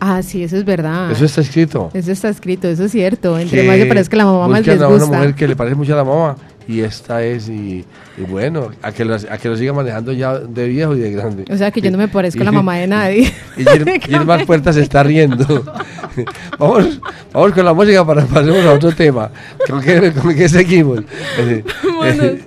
Ah, 0.00 0.22
sí, 0.22 0.42
eso 0.42 0.56
es 0.56 0.64
verdad. 0.64 1.10
Eso 1.10 1.24
está 1.24 1.40
escrito. 1.40 1.90
Eso 1.94 2.12
está 2.12 2.28
escrito, 2.28 2.68
eso 2.68 2.84
es 2.84 2.92
cierto. 2.92 3.38
Entre 3.38 3.62
Que 3.62 3.66
más 3.66 3.76
se 3.78 3.86
parezca 3.86 4.16
la 4.16 4.24
mamá, 4.26 4.48
más 4.48 4.66
les 4.66 4.80
a 4.80 4.88
una 4.88 4.96
gusta. 4.98 5.16
mujer 5.16 5.34
que 5.34 5.48
le 5.48 5.56
parece 5.56 5.76
mucho 5.76 5.92
a 5.94 5.96
la 5.96 6.04
mamá. 6.04 6.36
Y 6.66 6.80
esta 6.80 7.22
es, 7.22 7.50
y, 7.50 7.84
y 8.16 8.22
bueno, 8.26 8.70
a 8.80 8.90
que, 8.90 9.04
lo, 9.04 9.14
a 9.14 9.36
que 9.36 9.48
lo 9.50 9.56
siga 9.56 9.74
manejando 9.74 10.12
ya 10.12 10.38
de 10.38 10.66
viejo 10.66 10.96
y 10.96 11.00
de 11.00 11.10
grande. 11.10 11.44
O 11.50 11.56
sea 11.58 11.70
que 11.70 11.82
yo 11.82 11.90
no 11.90 11.98
me 11.98 12.08
parezco 12.08 12.40
a 12.40 12.44
la 12.44 12.52
mamá 12.52 12.76
de 12.76 12.86
nadie. 12.86 13.30
Y 13.58 14.00
Gilmar 14.00 14.46
Puerta 14.46 14.72
se 14.72 14.80
está 14.80 15.02
riendo. 15.02 15.44
vamos, 16.58 17.00
vamos 17.34 17.52
con 17.52 17.64
la 17.66 17.74
música 17.74 18.06
para 18.06 18.24
pasemos 18.24 18.64
a 18.64 18.72
otro 18.72 18.92
tema. 18.92 19.30
¿Con 19.68 19.82
qué, 19.82 20.10
con 20.12 20.34
qué 20.34 20.48
seguimos? 20.48 21.00
Vámonos. 21.84 22.38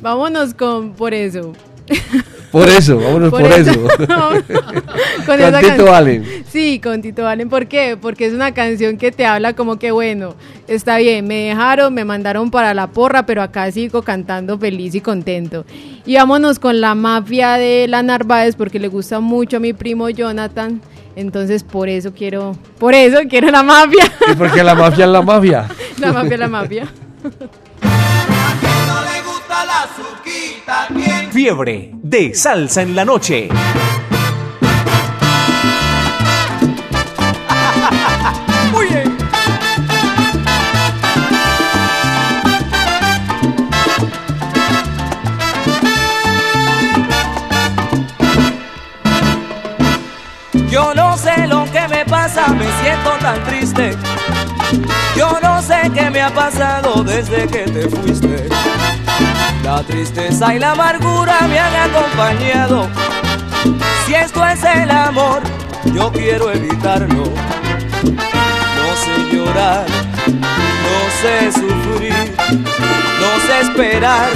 Vámonos 0.00 0.54
con 0.54 0.92
por 0.92 1.12
eso. 1.12 1.52
Por 2.56 2.70
eso, 2.70 2.96
vámonos 2.98 3.30
por, 3.30 3.42
eso. 3.42 3.70
con 5.26 5.60
Tito 5.60 5.94
Allen. 5.94 6.24
Sí, 6.48 6.80
con 6.82 7.02
Tito 7.02 7.26
Allen. 7.26 7.50
¿Por 7.50 7.66
qué? 7.66 7.98
Porque 8.00 8.24
es 8.24 8.32
una 8.32 8.54
canción 8.54 8.96
que 8.96 9.12
te 9.12 9.26
habla 9.26 9.52
como 9.52 9.78
que, 9.78 9.90
bueno, 9.90 10.34
está 10.66 10.96
bien, 10.96 11.26
me 11.26 11.48
dejaron, 11.48 11.92
me 11.92 12.06
mandaron 12.06 12.50
para 12.50 12.72
la 12.72 12.86
porra, 12.86 13.26
pero 13.26 13.42
acá 13.42 13.70
sigo 13.70 14.00
cantando 14.00 14.58
feliz 14.58 14.94
y 14.94 15.02
contento. 15.02 15.66
Y 16.06 16.14
vámonos 16.14 16.58
con 16.58 16.80
la 16.80 16.94
mafia 16.94 17.58
de 17.58 17.88
la 17.88 18.02
Narváez, 18.02 18.56
porque 18.56 18.78
le 18.78 18.88
gusta 18.88 19.20
mucho 19.20 19.58
a 19.58 19.60
mi 19.60 19.74
primo 19.74 20.08
Jonathan. 20.08 20.80
Entonces, 21.14 21.62
por 21.62 21.90
eso 21.90 22.14
quiero, 22.14 22.56
por 22.78 22.94
eso 22.94 23.18
quiero 23.28 23.50
la 23.50 23.62
mafia. 23.62 24.10
¿Y 24.32 24.34
por 24.34 24.50
qué 24.50 24.64
la 24.64 24.74
mafia 24.74 25.04
es 25.04 25.10
la 25.10 25.20
mafia? 25.20 25.68
la 25.98 26.12
mafia, 26.14 26.38
la 26.38 26.48
mafia. 26.48 26.88
Fiebre 31.32 31.90
de 31.94 32.34
salsa 32.34 32.82
en 32.82 32.96
la 32.96 33.04
noche. 33.04 33.48
Yo 50.70 50.94
no 50.94 51.16
sé 51.16 51.46
lo 51.46 51.64
que 51.70 51.88
me 51.88 52.04
pasa, 52.04 52.48
me 52.48 52.66
siento 52.82 53.10
tan 53.20 53.42
triste. 53.44 53.96
Yo 55.16 55.38
no 55.42 55.62
sé 55.62 55.90
qué 55.94 56.10
me 56.10 56.20
ha 56.20 56.30
pasado 56.30 57.02
desde 57.04 57.46
que 57.46 57.60
te 57.60 57.88
fuiste. 57.88 58.48
La 59.66 59.82
tristeza 59.82 60.54
y 60.54 60.60
la 60.60 60.70
amargura 60.70 61.40
me 61.48 61.58
han 61.58 61.74
acompañado. 61.90 62.88
Si 64.06 64.14
esto 64.14 64.46
es 64.46 64.62
el 64.62 64.88
amor, 64.88 65.42
yo 65.92 66.12
quiero 66.12 66.52
evitarlo. 66.52 67.24
No 68.04 68.88
sé 69.02 69.34
llorar, 69.34 69.84
no 70.28 70.98
sé 71.20 71.50
sufrir, 71.50 72.36
no 72.38 73.40
sé 73.44 73.60
esperar 73.62 74.28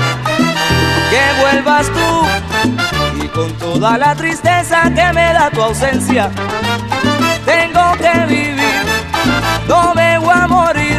que 1.10 1.40
vuelvas 1.40 1.86
tú. 1.86 3.22
Y 3.24 3.28
con 3.28 3.52
toda 3.52 3.98
la 3.98 4.16
tristeza 4.16 4.82
que 4.92 5.12
me 5.12 5.32
da 5.32 5.48
tu 5.50 5.62
ausencia, 5.62 6.28
tengo 7.44 7.92
que 7.98 8.26
vivir, 8.26 8.82
no 9.68 9.94
me 9.94 10.18
voy 10.18 10.34
a 10.34 10.48
morir. 10.48 10.89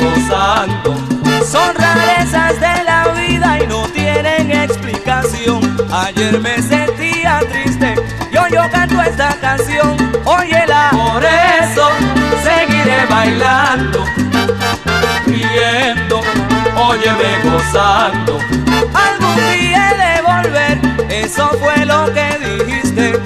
Gozando. 0.00 0.94
Son 1.44 1.74
rarezas 1.74 2.60
de 2.60 2.84
la 2.84 3.08
vida 3.08 3.58
y 3.62 3.66
no 3.66 3.82
tienen 3.88 4.50
explicación. 4.50 5.76
Ayer 5.92 6.38
me 6.38 6.60
sentía 6.62 7.40
triste 7.50 7.94
y 8.32 8.36
hoy 8.36 8.50
yo 8.52 8.62
canto 8.70 9.00
esta 9.02 9.34
canción. 9.40 9.96
Óyela, 10.24 10.90
por 10.92 11.24
eso 11.24 11.88
seguiré 12.44 13.06
bailando, 13.08 14.04
riendo, 15.26 16.20
óyeme 16.76 17.38
gozando. 17.44 18.38
Algún 18.94 19.36
día 19.36 19.94
de 20.02 20.22
volver, 20.22 20.78
eso 21.08 21.50
fue 21.60 21.84
lo 21.84 22.12
que 22.12 22.38
dijiste. 22.38 23.20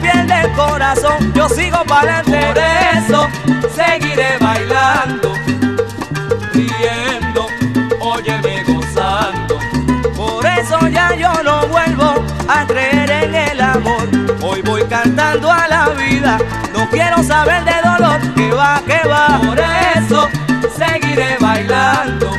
Pierde 0.00 0.40
el 0.42 0.52
corazón. 0.52 1.32
Yo 1.34 1.48
sigo 1.48 1.84
para 1.84 2.22
por 2.22 2.58
eso 2.58 3.28
seguiré 3.74 4.38
bailando, 4.40 5.34
riendo, 6.52 7.46
óyeme 8.00 8.62
gozando. 8.64 9.58
Por 10.16 10.46
eso 10.46 10.88
ya 10.88 11.14
yo 11.14 11.42
no 11.42 11.66
vuelvo 11.66 12.24
a 12.48 12.66
creer 12.66 13.10
en 13.10 13.34
el 13.34 13.60
amor. 13.60 14.08
Hoy 14.42 14.62
voy 14.62 14.82
cantando 14.84 15.50
a 15.50 15.66
la 15.68 15.88
vida, 15.90 16.38
no 16.72 16.88
quiero 16.90 17.22
saber 17.22 17.64
de 17.64 17.74
dolor, 17.82 18.34
que 18.34 18.50
va, 18.52 18.82
que 18.86 19.08
va. 19.08 19.40
Por 19.44 19.58
eso 19.58 20.28
seguiré 20.76 21.36
bailando, 21.40 22.30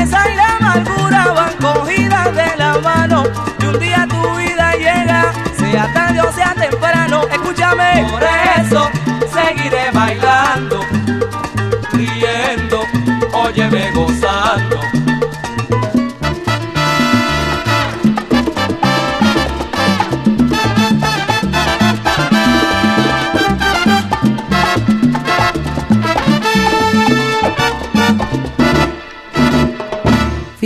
tristeza 0.00 0.30
y 0.30 0.36
la 0.36 0.56
amargura 0.56 1.32
van 1.32 1.54
cogidas 1.56 2.34
de 2.34 2.56
la 2.56 2.78
mano. 2.78 3.24
Y 3.58 3.64
un 3.66 3.78
día 3.78 4.06
tu 4.08 4.36
vida 4.36 4.72
llega, 4.74 5.32
sea 5.58 5.92
tarde 5.92 6.20
o 6.20 6.32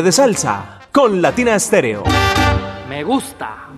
Fiebre 0.00 0.08
de 0.08 0.12
Salsa 0.12 0.80
con 0.92 1.20
Latina 1.20 1.56
Estéreo. 1.56 2.04
Me 2.88 3.04
gusta. 3.04 3.68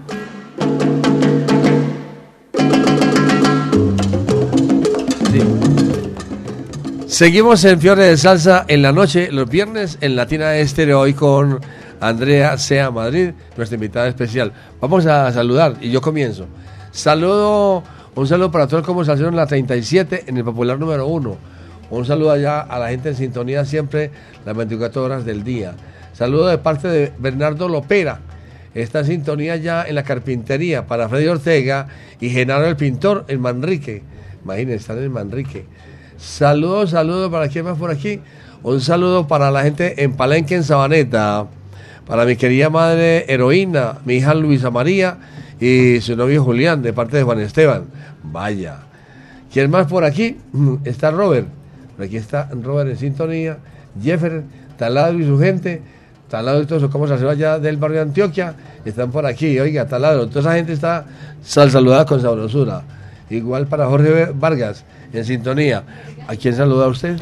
Seguimos 7.09 7.65
en 7.65 7.81
Fiore 7.81 8.05
de 8.05 8.17
Salsa 8.17 8.65
en 8.69 8.83
la 8.83 8.93
noche, 8.93 9.33
los 9.33 9.49
viernes 9.49 9.99
en 10.01 10.15
Latina 10.15 10.55
Estéreo, 10.55 11.01
hoy 11.01 11.15
con 11.15 11.59
Andrea 12.01 12.57
Sea 12.57 12.93
Madrid, 12.93 13.33
nuestra 13.57 13.75
invitada 13.75 14.07
especial. 14.07 14.53
Vamos 14.81 15.07
a 15.07 15.33
saludar 15.33 15.75
y 15.81 15.91
yo 15.91 16.01
comienzo. 16.01 16.47
Saludo, 16.93 17.83
un 18.15 18.29
saludo 18.29 18.53
para 18.53 18.69
todos 18.69 18.87
como 18.87 19.05
salieron 19.05 19.35
en 19.35 19.39
la 19.39 19.47
37 19.47 20.25
en 20.29 20.37
el 20.37 20.45
popular 20.45 20.79
número 20.79 21.05
1. 21.09 21.37
Un 21.91 22.05
saludo 22.07 22.31
allá 22.31 22.61
a 22.61 22.79
la 22.79 22.91
gente 22.91 23.09
en 23.09 23.17
sintonía 23.17 23.65
siempre 23.65 24.13
las 24.47 24.57
24 24.57 25.03
horas 25.03 25.25
del 25.25 25.43
día. 25.43 25.75
Saludo 26.13 26.47
de 26.47 26.59
parte 26.59 26.89
de 26.89 27.13
Bernardo 27.19 27.69
Lopera. 27.69 28.21
Está 28.75 29.01
en 29.01 29.07
sintonía 29.07 29.57
ya 29.57 29.85
en 29.85 29.95
la 29.95 30.03
carpintería 30.03 30.87
para 30.87 31.09
Freddy 31.09 31.29
Ortega 31.29 31.89
y 32.21 32.31
Genaro 32.31 32.67
el 32.67 32.77
Pintor 32.77 33.25
en 33.29 33.41
Manrique. 33.41 34.03
Imagínense, 34.45 34.77
están 34.77 34.99
en 34.99 35.13
Manrique. 35.13 35.67
Saludos, 36.17 36.91
saludos 36.91 37.31
para 37.31 37.49
quién 37.49 37.65
más 37.65 37.79
por 37.79 37.91
aquí. 37.91 38.21
Un 38.63 38.81
saludo 38.81 39.27
para 39.27 39.51
la 39.51 39.63
gente 39.63 40.03
en 40.03 40.13
Palenque, 40.15 40.55
en 40.55 40.63
Sabaneta. 40.63 41.47
Para 42.07 42.25
mi 42.25 42.37
querida 42.37 42.71
madre 42.71 43.25
heroína, 43.29 43.99
mi 44.05 44.15
hija 44.15 44.35
Luisa 44.35 44.71
María 44.71 45.19
y 45.61 46.01
su 46.01 46.17
novio 46.17 46.43
Julián, 46.43 46.83
de 46.83 46.93
parte 46.93 47.17
de 47.17 47.23
Juan 47.23 47.41
Esteban. 47.41 47.85
Vaya. 48.23 48.79
¿Quién 49.53 49.71
más 49.71 49.87
por 49.87 50.05
aquí? 50.05 50.37
Está 50.85 51.11
Robert. 51.11 51.49
Aquí 51.99 52.17
está 52.17 52.49
Robert 52.51 52.91
en 52.91 52.97
sintonía. 52.97 53.59
Jeffer, 54.03 54.43
Taladro 54.79 55.21
y 55.21 55.27
su 55.27 55.39
gente. 55.39 55.83
Taladro 56.33 56.63
y 56.63 56.67
todos 56.67 56.91
como 56.91 57.07
se 57.07 57.13
allá 57.13 57.59
del 57.59 57.77
barrio 57.77 57.99
de 57.99 58.03
Antioquia. 58.05 58.55
Están 58.87 59.11
por 59.11 59.27
aquí. 59.27 59.61
Oiga, 59.61 59.87
Taladro. 59.87 60.29
Toda 60.29 60.41
esa 60.41 60.55
gente 60.55 60.73
está 60.73 61.05
sal 61.43 61.71
saludada 61.71 62.07
con 62.07 62.23
sabrosura. 62.23 62.81
Igual 63.29 63.67
para 63.67 63.87
Jorge 63.87 64.33
Vargas 64.33 64.83
en 65.13 65.27
sintonía. 65.27 65.85
¿A 66.27 66.35
quién 66.35 66.55
saluda 66.55 66.89
usted? 66.89 67.19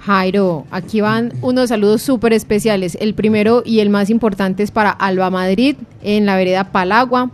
Jairo, 0.00 0.66
aquí 0.70 1.00
van 1.00 1.32
unos 1.40 1.70
saludos 1.70 2.02
súper 2.02 2.34
especiales. 2.34 2.98
El 3.00 3.14
primero 3.14 3.62
y 3.64 3.80
el 3.80 3.88
más 3.88 4.10
importante 4.10 4.62
es 4.62 4.70
para 4.70 4.90
Alba 4.90 5.30
Madrid 5.30 5.76
en 6.02 6.26
la 6.26 6.36
vereda 6.36 6.64
Palagua. 6.64 7.30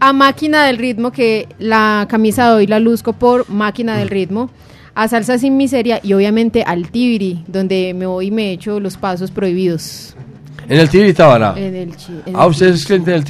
A 0.00 0.12
Máquina 0.12 0.64
del 0.64 0.78
Ritmo, 0.78 1.12
que 1.12 1.46
la 1.60 2.08
camisa 2.10 2.48
de 2.48 2.56
hoy 2.56 2.66
la 2.66 2.80
luzco 2.80 3.12
por 3.12 3.48
Máquina 3.48 3.96
del 3.96 4.08
Ritmo. 4.08 4.50
A 4.96 5.06
Salsa 5.06 5.38
Sin 5.38 5.56
Miseria 5.56 6.00
y 6.02 6.14
obviamente 6.14 6.64
al 6.64 6.90
Tibiri, 6.90 7.44
donde 7.46 7.94
me 7.94 8.06
voy 8.06 8.26
y 8.26 8.30
me 8.32 8.50
echo 8.50 8.80
los 8.80 8.96
pasos 8.96 9.30
prohibidos. 9.30 10.16
En 10.68 10.78
el 10.78 10.88
Tibiri 10.88 11.12
Tábara. 11.12 11.54
En 11.56 11.74
el 11.74 11.94
en 12.26 12.36
Ah, 12.36 12.46
usted 12.46 12.68
es 12.68 12.84
cliente 12.84 13.10
del. 13.10 13.24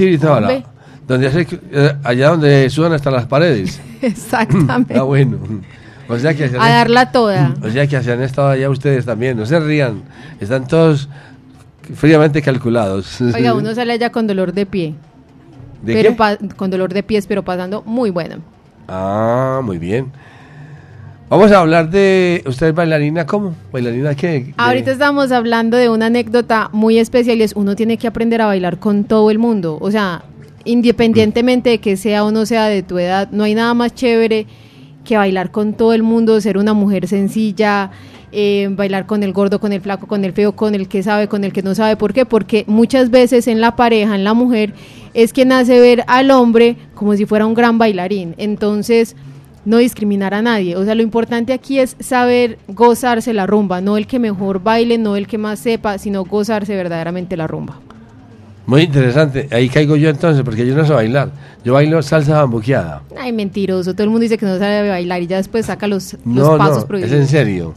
Donde 1.06 1.26
hace, 1.26 1.46
eh, 1.72 1.94
allá 2.05 2.28
donde 2.28 2.68
sudan 2.68 2.92
hasta 2.92 3.10
las 3.10 3.26
paredes. 3.26 3.80
Exactamente. 4.02 4.96
Ah, 4.96 5.02
bueno. 5.02 5.38
O 6.09 6.18
sea 6.18 6.34
que 6.34 6.44
A 6.44 6.68
darla 6.68 7.10
toda. 7.12 7.55
O 7.62 7.70
sea 7.70 7.86
que 7.86 8.02
se 8.02 8.12
han 8.12 8.22
estado 8.22 8.48
allá 8.48 8.68
ustedes 8.68 9.05
también. 9.06 9.36
No 9.36 9.46
se 9.46 9.59
rían. 9.59 10.02
Están 10.40 10.66
todos 10.66 11.09
fríamente 11.94 12.42
calculados. 12.42 13.20
Oiga, 13.34 13.55
uno 13.55 13.74
sale 13.74 13.94
allá 13.94 14.10
con 14.10 14.26
dolor 14.26 14.52
de 14.52 14.66
pie. 14.66 14.94
¿De 15.82 15.94
pero 15.94 16.16
qué? 16.16 16.48
con 16.56 16.70
dolor 16.70 16.92
de 16.92 17.02
pies, 17.02 17.26
pero 17.26 17.42
pasando 17.42 17.82
muy 17.82 18.10
bueno. 18.10 18.36
Ah, 18.88 19.60
muy 19.62 19.78
bien. 19.78 20.12
Vamos 21.30 21.52
a 21.52 21.60
hablar 21.60 21.90
de. 21.90 22.42
¿Usted 22.46 22.68
es 22.68 22.74
bailarina 22.74 23.26
cómo? 23.26 23.55
¿Bailarina 23.70 24.14
qué? 24.14 24.26
De- 24.28 24.55
Ahorita 24.56 24.90
estamos 24.92 25.30
hablando 25.30 25.76
de 25.76 25.90
una 25.90 26.06
anécdota 26.06 26.70
muy 26.72 26.98
especial 26.98 27.38
y 27.38 27.42
es 27.42 27.52
uno 27.55 27.76
tiene 27.76 27.98
que 27.98 28.06
aprender 28.06 28.40
a 28.40 28.46
bailar 28.46 28.78
con 28.78 29.05
todo 29.05 29.30
el 29.30 29.38
mundo. 29.38 29.76
O 29.80 29.90
sea, 29.90 30.22
independientemente 30.64 31.68
de 31.70 31.78
que 31.78 31.98
sea 31.98 32.24
o 32.24 32.30
no 32.30 32.46
sea 32.46 32.66
de 32.66 32.82
tu 32.82 32.98
edad, 32.98 33.28
no 33.30 33.44
hay 33.44 33.55
nada 33.55 33.74
más 33.74 33.94
chévere 33.94 34.46
que 35.05 35.18
bailar 35.18 35.50
con 35.50 35.74
todo 35.74 35.92
el 35.92 36.02
mundo, 36.02 36.40
ser 36.40 36.56
una 36.56 36.72
mujer 36.72 37.06
sencilla, 37.06 37.90
eh, 38.32 38.68
bailar 38.70 39.05
con 39.05 39.22
el 39.22 39.34
gordo, 39.34 39.60
con 39.60 39.72
el 39.74 39.82
flaco, 39.82 40.06
con 40.06 40.24
el 40.24 40.32
feo, 40.32 40.52
con 40.56 40.74
el 40.74 40.88
que 40.88 41.02
sabe, 41.02 41.28
con 41.28 41.44
el 41.44 41.52
que 41.52 41.62
no 41.62 41.74
sabe. 41.74 41.96
¿Por 41.96 42.14
qué? 42.14 42.24
Porque 42.24 42.64
muchas 42.66 43.10
veces 43.10 43.48
en 43.48 43.60
la 43.60 43.76
pareja, 43.76 44.14
en 44.14 44.24
la 44.24 44.32
mujer, 44.32 44.72
es 45.12 45.34
quien 45.34 45.52
hace 45.52 45.78
ver 45.78 46.05
al 46.06 46.30
hombre 46.30 46.76
como 46.94 47.14
si 47.16 47.26
fuera 47.26 47.44
un 47.46 47.52
gran 47.55 47.76
bailarín. 47.76 48.34
Entonces, 48.38 49.14
no 49.68 49.76
discriminar 49.78 50.32
a 50.34 50.42
nadie. 50.42 50.76
O 50.76 50.84
sea, 50.84 50.94
lo 50.94 51.02
importante 51.02 51.52
aquí 51.52 51.78
es 51.78 51.94
saber 52.00 52.58
gozarse 52.68 53.32
la 53.34 53.46
rumba, 53.46 53.80
no 53.80 53.96
el 53.96 54.06
que 54.06 54.18
mejor 54.18 54.62
baile, 54.62 54.96
no 54.98 55.14
el 55.16 55.26
que 55.26 55.38
más 55.38 55.58
sepa, 55.58 55.98
sino 55.98 56.24
gozarse 56.24 56.74
verdaderamente 56.74 57.36
la 57.36 57.46
rumba. 57.46 57.78
Muy 58.66 58.82
interesante. 58.82 59.48
Ahí 59.50 59.68
caigo 59.68 59.96
yo 59.96 60.10
entonces, 60.10 60.42
porque 60.42 60.66
yo 60.66 60.74
no 60.74 60.84
sé 60.86 60.92
bailar. 60.92 61.30
Yo 61.64 61.72
bailo 61.74 62.02
salsa 62.02 62.38
bambuqueada. 62.40 63.02
Ay, 63.18 63.32
mentiroso, 63.32 63.92
todo 63.94 64.04
el 64.04 64.10
mundo 64.10 64.22
dice 64.22 64.36
que 64.38 64.46
no 64.46 64.58
sabe 64.58 64.88
bailar 64.88 65.22
y 65.22 65.26
ya 65.26 65.36
después 65.38 65.66
saca 65.66 65.86
los, 65.86 66.16
pasos 66.16 66.20
no, 66.24 66.78
es 66.78 66.84
prohibidos. 66.84 67.12
en 67.18 67.26
serio. 67.28 67.74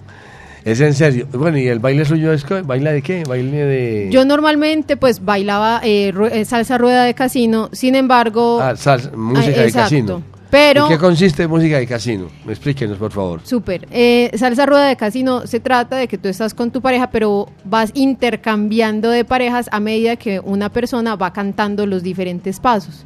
Es 0.64 0.80
en 0.80 0.94
serio. 0.94 1.28
Bueno, 1.34 1.58
¿y 1.58 1.68
el 1.68 1.80
baile 1.80 2.06
suyo 2.06 2.32
es? 2.34 2.46
¿Baila 2.66 2.92
de 2.92 3.02
qué? 3.02 3.24
¿Baile 3.28 3.66
de...? 3.66 4.10
Yo 4.12 4.26
normalmente 4.26 4.96
pues 4.98 5.24
bailaba 5.26 5.80
eh, 5.84 6.12
ru- 6.14 6.30
eh, 6.32 6.46
salsa 6.46 6.78
rueda 6.78 7.04
de 7.04 7.14
casino, 7.16 7.70
sin 7.72 7.96
embargo... 7.96 8.60
Ah, 8.62 8.76
salsa, 8.76 9.12
música 9.16 9.48
Ah, 9.56 9.60
de 9.62 9.64
exacto. 9.68 9.82
casino. 9.84 10.24
Pero... 10.52 10.84
¿En 10.84 10.90
qué 10.90 10.98
consiste 10.98 11.48
música 11.48 11.80
de 11.80 11.88
casino? 11.88 12.28
Explíquenos, 12.48 12.98
por 12.98 13.12
favor. 13.12 13.40
Súper. 13.44 13.88
Eh, 13.90 14.30
salsa 14.38 14.66
rueda 14.66 14.86
de 14.86 14.98
casino 14.98 15.48
se 15.48 15.62
trata 15.62 15.96
de 15.96 16.10
que 16.10 16.18
tú 16.18 16.28
estás 16.28 16.54
con 16.54 16.72
tu 16.72 16.82
pareja, 16.82 17.10
pero 17.10 17.48
vas 17.64 17.92
intercambiando 17.94 19.10
de 19.10 19.24
parejas 19.24 19.70
a 19.72 19.80
medida 19.80 20.18
que 20.18 20.42
una 20.42 20.70
persona 20.70 21.16
va 21.16 21.32
cantando 21.32 21.86
los 21.86 22.04
diferentes 22.04 22.60
pasos. 22.60 23.06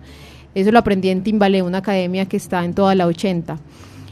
Eso 0.55 0.72
lo 0.72 0.80
aprendí 0.80 1.09
en 1.09 1.22
Timbalé, 1.22 1.61
una 1.61 1.77
academia 1.77 2.26
que 2.26 2.38
está 2.38 2.65
en 2.65 2.73
toda 2.73 2.95
la 2.95 3.05
80. 3.05 3.59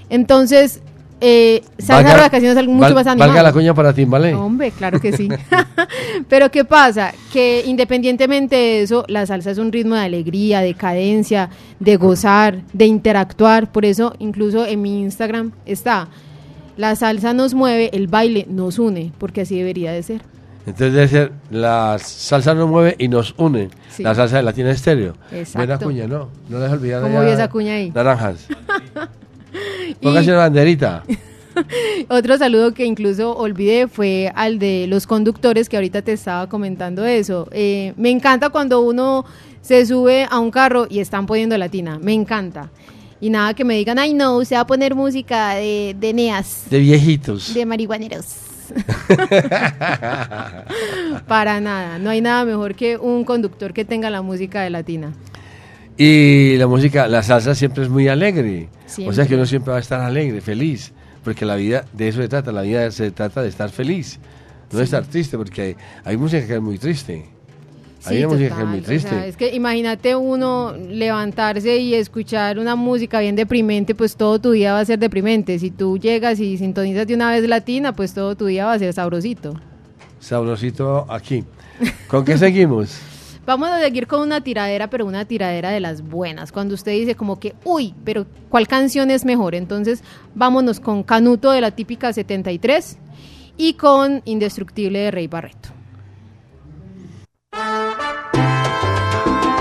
Entonces, 0.10 0.82
eh, 1.22 1.64
salsa 1.78 2.10
Valga- 2.16 2.24
de 2.24 2.30
casino 2.30 2.52
es 2.52 2.58
algo 2.58 2.74
mucho 2.74 2.84
val- 2.84 2.94
más 2.96 3.08
animado. 3.08 3.30
Valga 3.30 3.44
la 3.44 3.54
cuña 3.54 3.74
para 3.74 3.94
Timbalé. 3.94 4.34
Hombre, 4.34 4.72
claro 4.72 5.00
que 5.00 5.16
sí. 5.16 5.30
Pero 6.30 6.52
¿qué 6.52 6.66
pasa? 6.66 7.14
Que 7.32 7.64
independientemente 7.66 8.56
de 8.56 8.82
eso, 8.82 9.06
la 9.08 9.26
salsa 9.26 9.52
es 9.52 9.58
un 9.58 9.72
ritmo 9.72 9.96
de 9.96 10.02
alegría, 10.02 10.62
de 10.62 10.74
cadencia, 10.74 11.50
de 11.80 11.96
gozar, 11.98 12.60
de 12.74 12.86
interactuar. 12.86 13.72
Por 13.72 13.86
eso, 13.86 14.14
incluso 14.20 14.66
en 14.66 14.82
mi 14.82 15.02
Instagram 15.02 15.52
está, 15.66 16.08
la 16.78 16.96
salsa 16.96 17.34
nos 17.34 17.54
mueve, 17.54 17.90
el 17.94 18.08
baile 18.08 18.46
nos 18.50 18.80
une, 18.80 19.12
porque 19.18 19.42
así 19.42 19.58
debería 19.58 19.92
de 19.92 20.04
ser. 20.04 20.22
Entonces 20.66 20.94
debe 20.94 21.08
ser, 21.10 21.32
la 21.52 21.98
salsa 22.00 22.54
nos 22.54 22.70
mueve 22.70 22.96
y 22.98 23.10
nos 23.10 23.36
une. 23.38 23.70
Sí. 23.90 24.02
La 24.02 24.16
salsa 24.16 24.38
de 24.38 24.44
Latina 24.44 24.72
Estéreo. 24.72 25.14
Exacto. 25.32 25.58
Buena 25.58 25.78
cuña, 25.78 26.08
¿no? 26.08 26.30
No 26.50 26.60
dejes 26.60 26.78
olvidar 26.78 27.02
¿Cómo 27.02 27.20
allá 27.20 27.34
esa 27.34 27.50
cuña 27.50 27.74
ahí? 27.74 27.92
Naranjas. 27.92 28.48
Póngase 30.02 30.30
una 30.30 30.40
banderita. 30.40 31.04
Otro 32.10 32.38
saludo 32.38 32.74
que 32.74 32.86
incluso 32.86 33.36
olvidé 33.38 33.88
fue 33.88 34.32
al 34.36 34.60
de 34.60 34.88
los 34.88 35.06
conductores, 35.06 35.70
que 35.70 35.78
ahorita 35.78 36.02
te 36.02 36.14
estaba 36.14 36.48
comentando 36.50 37.06
eso. 37.06 37.48
Eh, 37.52 37.94
me 37.96 38.10
encanta 38.10 38.50
cuando 38.50 38.82
uno 38.82 39.26
se 39.62 39.86
sube 39.86 40.28
a 40.30 40.40
un 40.40 40.52
carro 40.52 40.88
y 40.90 41.00
están 41.00 41.26
poniendo 41.26 41.58
latina, 41.58 42.00
me 42.02 42.14
encanta. 42.14 42.70
Y 43.22 43.30
nada 43.30 43.54
que 43.54 43.64
me 43.64 43.76
digan, 43.76 44.00
ay 44.00 44.14
no, 44.14 44.38
usted 44.38 44.58
va 44.58 44.62
a 44.62 44.68
poner 44.68 44.96
música 44.96 45.56
de, 45.56 45.96
de 45.98 46.14
neas, 46.14 46.64
De 46.70 46.80
viejitos. 46.80 47.54
de 47.54 47.66
marihuaneros. 47.66 48.26
Para 51.28 51.60
nada, 51.62 52.00
no 52.00 52.10
hay 52.10 52.22
nada 52.22 52.46
mejor 52.46 52.76
que 52.76 52.98
un 52.98 53.24
conductor 53.24 53.74
que 53.74 53.86
tenga 53.86 54.10
la 54.10 54.22
música 54.22 54.62
de 54.62 54.70
latina. 54.70 55.14
Y 55.98 56.58
la 56.58 56.68
música, 56.68 57.08
la 57.08 57.22
salsa 57.24 57.54
siempre 57.56 57.84
es 57.84 57.90
muy 57.90 58.08
alegre. 58.08 58.68
O 58.68 58.88
sea 58.88 58.96
Siempre. 58.96 59.28
que 59.28 59.36
uno 59.36 59.46
siempre 59.46 59.72
va 59.72 59.78
a 59.78 59.82
estar 59.82 60.02
alegre, 60.02 60.42
feliz. 60.42 60.92
Porque 61.24 61.46
la 61.46 61.56
vida, 61.56 61.86
de 61.94 62.08
eso 62.10 62.22
se 62.22 62.28
trata, 62.28 62.52
la 62.52 62.64
vida 62.64 62.90
se 62.92 63.12
trata 63.12 63.42
de 63.42 63.50
estar 63.50 63.70
feliz. 63.70 64.20
No 64.72 64.80
de 64.80 64.86
Sí. 64.86 64.90
estar 64.96 65.06
triste, 65.06 65.38
porque 65.38 65.62
hay, 65.62 65.76
hay 66.04 66.18
música 66.18 66.46
que 66.48 66.56
es 66.56 66.62
muy 66.62 66.78
triste. 66.80 67.26
Hay 68.06 68.18
Sí, 68.18 68.26
una 68.26 68.34
música 68.34 68.56
que 68.56 68.62
es 68.64 68.68
muy 68.68 68.80
o 68.80 68.84
triste. 68.84 69.10
sea, 69.10 69.26
es 69.28 69.38
que 69.38 69.54
imagínate 69.56 70.16
uno 70.16 70.74
levantarse 70.76 71.78
y 71.78 71.94
escuchar 71.94 72.60
una 72.60 72.76
música 72.76 73.20
bien 73.22 73.36
deprimente, 73.36 73.96
pues 73.96 74.16
todo 74.18 74.40
tu 74.40 74.52
día 74.52 74.74
va 74.74 74.80
a 74.80 74.86
ser 74.86 75.00
deprimente. 75.00 75.58
Si 75.60 75.72
tú 75.72 75.98
llegas 75.98 76.40
y 76.40 76.58
sintonizas 76.58 77.08
de 77.08 77.14
una 77.16 77.30
vez 77.32 77.48
latina, 77.48 77.94
pues 77.96 78.14
todo 78.14 78.36
tu 78.36 78.48
día 78.48 78.66
va 78.66 78.74
a 78.74 78.80
ser 78.80 78.92
sabrosito. 78.94 79.54
Sabrosito 80.20 81.06
aquí. 81.10 81.44
¿Con 82.08 82.26
qué 82.26 82.38
seguimos? 82.38 82.98
Vamos 83.46 83.70
a 83.70 83.80
seguir 83.80 84.08
con 84.08 84.22
una 84.22 84.42
tiradera, 84.42 84.90
pero 84.90 85.06
una 85.06 85.26
tiradera 85.26 85.70
de 85.72 85.82
las 85.82 86.02
buenas. 86.02 86.52
Cuando 86.52 86.76
usted 86.76 86.94
dice 86.94 87.16
como 87.16 87.40
que, 87.40 87.56
uy, 87.66 87.94
pero 88.06 88.26
¿cuál 88.50 88.68
canción 88.68 89.12
es 89.12 89.26
mejor? 89.26 89.54
Entonces 89.54 90.02
vámonos 90.34 90.80
con 90.80 91.04
Canuto 91.04 91.52
de 91.52 91.60
la 91.60 91.72
típica 91.72 92.14
73 92.14 92.98
y 93.58 93.74
con 93.74 94.22
Indestructible 94.24 95.00
de 95.00 95.12
Rey 95.12 95.28
Barreto. 95.28 95.70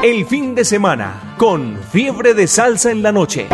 El 0.02 0.26
fin 0.26 0.54
de 0.54 0.64
semana 0.64 1.34
con 1.36 1.76
fiebre 1.90 2.34
de 2.34 2.46
salsa 2.46 2.90
en 2.90 3.02
la 3.02 3.12
noche. 3.12 3.48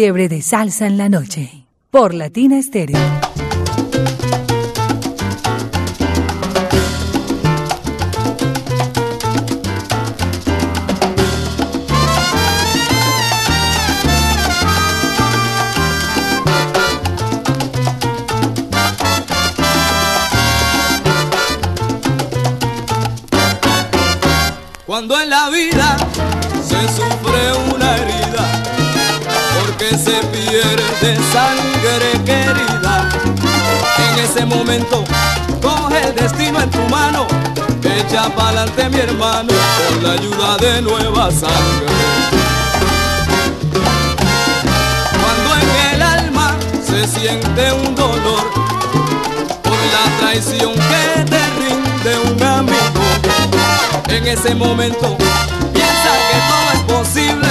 fiebre 0.00 0.30
de 0.30 0.40
salsa 0.40 0.86
en 0.86 0.96
la 0.96 1.10
noche. 1.10 1.66
Por 1.90 2.14
Latina 2.14 2.58
Estéreo. 2.58 3.29
echa 38.20 38.34
pa'lante 38.34 38.88
mi 38.88 38.98
hermano 38.98 39.48
con 39.88 40.02
la 40.02 40.12
ayuda 40.12 40.56
de 40.58 40.82
nueva 40.82 41.30
sangre. 41.30 41.86
Cuando 45.20 45.48
en 45.60 45.94
el 45.94 46.02
alma 46.02 46.56
se 46.84 47.06
siente 47.06 47.72
un 47.72 47.94
dolor 47.94 48.44
por 49.62 49.78
la 49.94 50.20
traición 50.20 50.72
que 50.74 51.24
te 51.24 51.42
rinde 51.60 52.18
un 52.30 52.42
amigo, 52.42 53.02
en 54.08 54.26
ese 54.26 54.54
momento 54.54 55.16
piensa 55.72 56.12
que 56.28 56.38
todo 56.50 56.68
es 56.74 56.80
posible, 56.98 57.48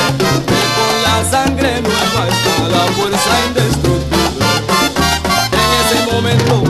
que 0.49 0.61
con 0.77 0.93
la 1.03 1.29
sangre 1.29 1.81
nueva 1.81 2.27
está 2.27 2.67
la 2.69 2.85
fuerza 2.93 3.33
indestructible. 3.47 4.45
En 5.51 5.69
ese 5.81 6.11
momento 6.11 6.68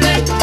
play. 0.00 0.39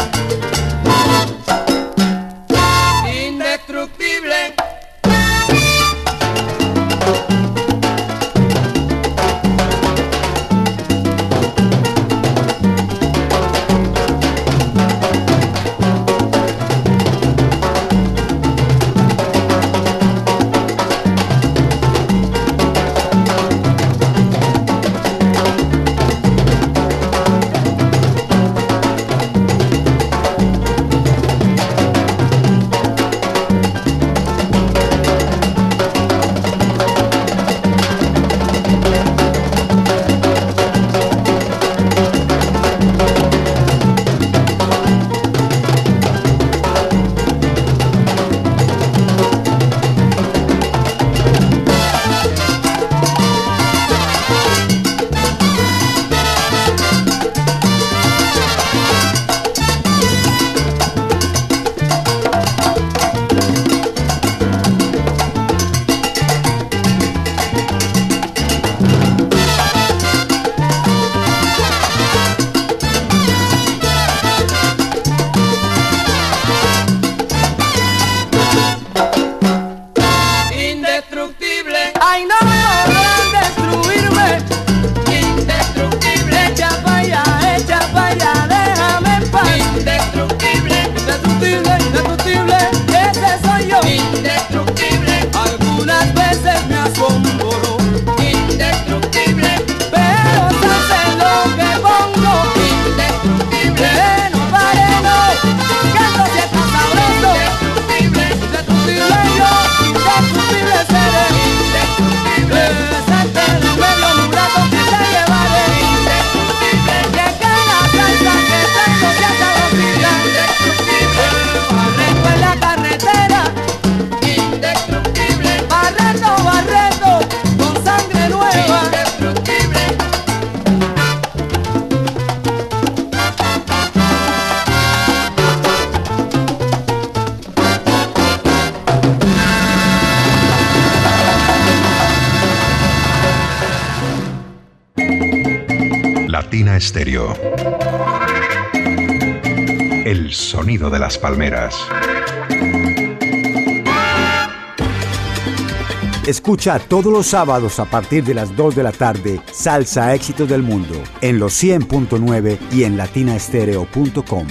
Todos 156.76 157.10
los 157.10 157.26
sábados 157.26 157.80
a 157.80 157.86
partir 157.86 158.22
de 158.24 158.34
las 158.34 158.54
2 158.54 158.76
de 158.76 158.82
la 158.82 158.92
tarde 158.92 159.40
Salsa 159.50 160.14
Éxitos 160.14 160.46
del 160.50 160.62
Mundo 160.62 161.02
en 161.22 161.38
los 161.38 161.54
100.9 161.62 162.58
y 162.70 162.84
en 162.84 162.98
latinaestereo.com. 162.98 164.46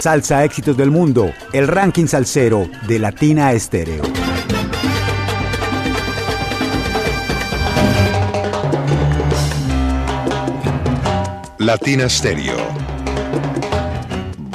Salsa 0.00 0.44
Éxitos 0.44 0.76
del 0.76 0.92
Mundo, 0.92 1.32
el 1.52 1.66
ranking 1.66 2.06
salsero 2.06 2.68
de 2.86 3.00
Latina 3.00 3.50
Estéreo. 3.50 4.04
Latina 11.58 12.08
Stereo. 12.08 12.56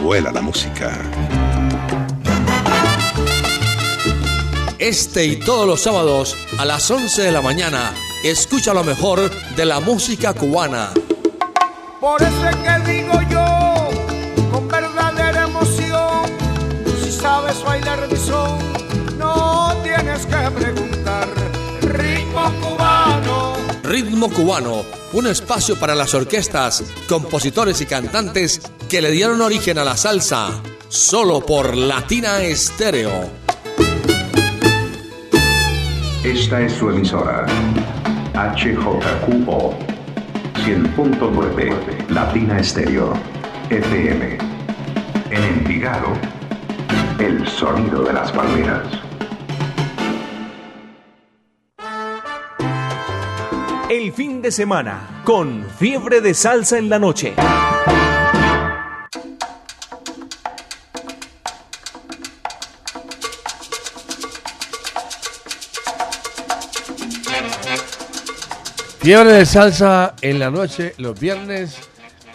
Vuela 0.01 0.31
la 0.31 0.41
música. 0.41 1.10
Este 4.81 5.27
y 5.27 5.35
todos 5.35 5.67
los 5.67 5.81
sábados 5.81 6.35
a 6.57 6.65
las 6.65 6.89
11 6.89 7.21
de 7.21 7.31
la 7.31 7.43
mañana, 7.43 7.93
escucha 8.23 8.73
lo 8.73 8.83
mejor 8.83 9.29
de 9.55 9.63
la 9.63 9.79
música 9.79 10.33
cubana. 10.33 10.91
Por 11.99 12.19
eso 12.19 12.47
es 12.49 12.55
que 12.55 12.91
digo 12.91 13.13
yo, 13.29 13.89
con 14.51 14.67
verdadera 14.67 15.43
emoción, 15.43 16.23
si 16.99 17.11
sabes 17.11 17.63
bailar 17.63 18.07
mi 18.09 18.17
son, 18.17 18.57
no 19.19 19.71
tienes 19.83 20.25
que 20.25 20.49
preguntar. 20.49 21.27
Ritmo 21.81 22.51
cubano. 22.59 23.53
Ritmo 23.83 24.31
cubano, 24.31 24.83
un 25.13 25.27
espacio 25.27 25.79
para 25.79 25.93
las 25.93 26.15
orquestas, 26.15 26.83
compositores 27.07 27.81
y 27.81 27.85
cantantes 27.85 28.59
que 28.89 29.03
le 29.03 29.11
dieron 29.11 29.41
origen 29.41 29.77
a 29.77 29.83
la 29.83 29.95
salsa, 29.95 30.59
solo 30.89 31.45
por 31.45 31.77
Latina 31.77 32.41
Estéreo. 32.41 33.40
Esta 36.23 36.61
es 36.61 36.73
su 36.73 36.87
emisora. 36.87 37.47
HJQO 38.35 39.73
100.9 40.53 42.09
Latina 42.09 42.59
Estéreo 42.59 43.13
FM. 43.71 44.37
En 45.31 45.43
Envigado, 45.43 46.09
el 47.17 47.47
sonido 47.47 48.03
de 48.03 48.13
las 48.13 48.31
palmeras. 48.31 48.85
El 53.89 54.13
fin 54.13 54.43
de 54.43 54.51
semana 54.51 55.23
con 55.23 55.65
fiebre 55.79 56.21
de 56.21 56.35
salsa 56.35 56.77
en 56.77 56.87
la 56.87 56.99
noche. 56.99 57.33
Fiebre 69.01 69.31
de 69.33 69.47
salsa 69.47 70.13
en 70.21 70.37
la 70.37 70.51
noche, 70.51 70.93
los 70.99 71.19
viernes, 71.19 71.75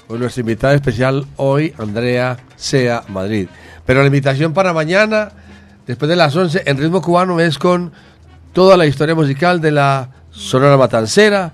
con 0.09 0.19
nuestra 0.19 0.41
invitada 0.41 0.75
especial 0.75 1.25
hoy, 1.37 1.73
Andrea 1.79 2.39
Sea 2.57 3.05
Madrid. 3.07 3.47
Pero 3.85 4.01
la 4.01 4.07
invitación 4.07 4.53
para 4.53 4.73
mañana, 4.73 5.31
después 5.87 6.09
de 6.09 6.17
las 6.17 6.35
11, 6.35 6.65
en 6.67 6.77
ritmo 6.77 7.01
cubano, 7.01 7.39
es 7.39 7.57
con 7.57 7.93
toda 8.53 8.77
la 8.77 8.85
historia 8.85 9.15
musical 9.15 9.61
de 9.61 9.71
la 9.71 10.09
Sonora 10.33 10.77
Matancera, 10.77 11.53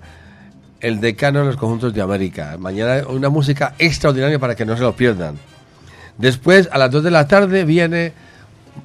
el 0.80 0.98
decano 0.98 1.40
de 1.40 1.44
los 1.44 1.56
conjuntos 1.58 1.92
de 1.92 2.00
América. 2.00 2.56
Mañana 2.58 3.06
una 3.06 3.28
música 3.28 3.74
extraordinaria 3.78 4.38
para 4.38 4.54
que 4.54 4.64
no 4.64 4.78
se 4.78 4.82
lo 4.82 4.96
pierdan. 4.96 5.36
Después, 6.16 6.70
a 6.72 6.78
las 6.78 6.90
2 6.90 7.04
de 7.04 7.10
la 7.10 7.28
tarde, 7.28 7.66
viene 7.66 8.14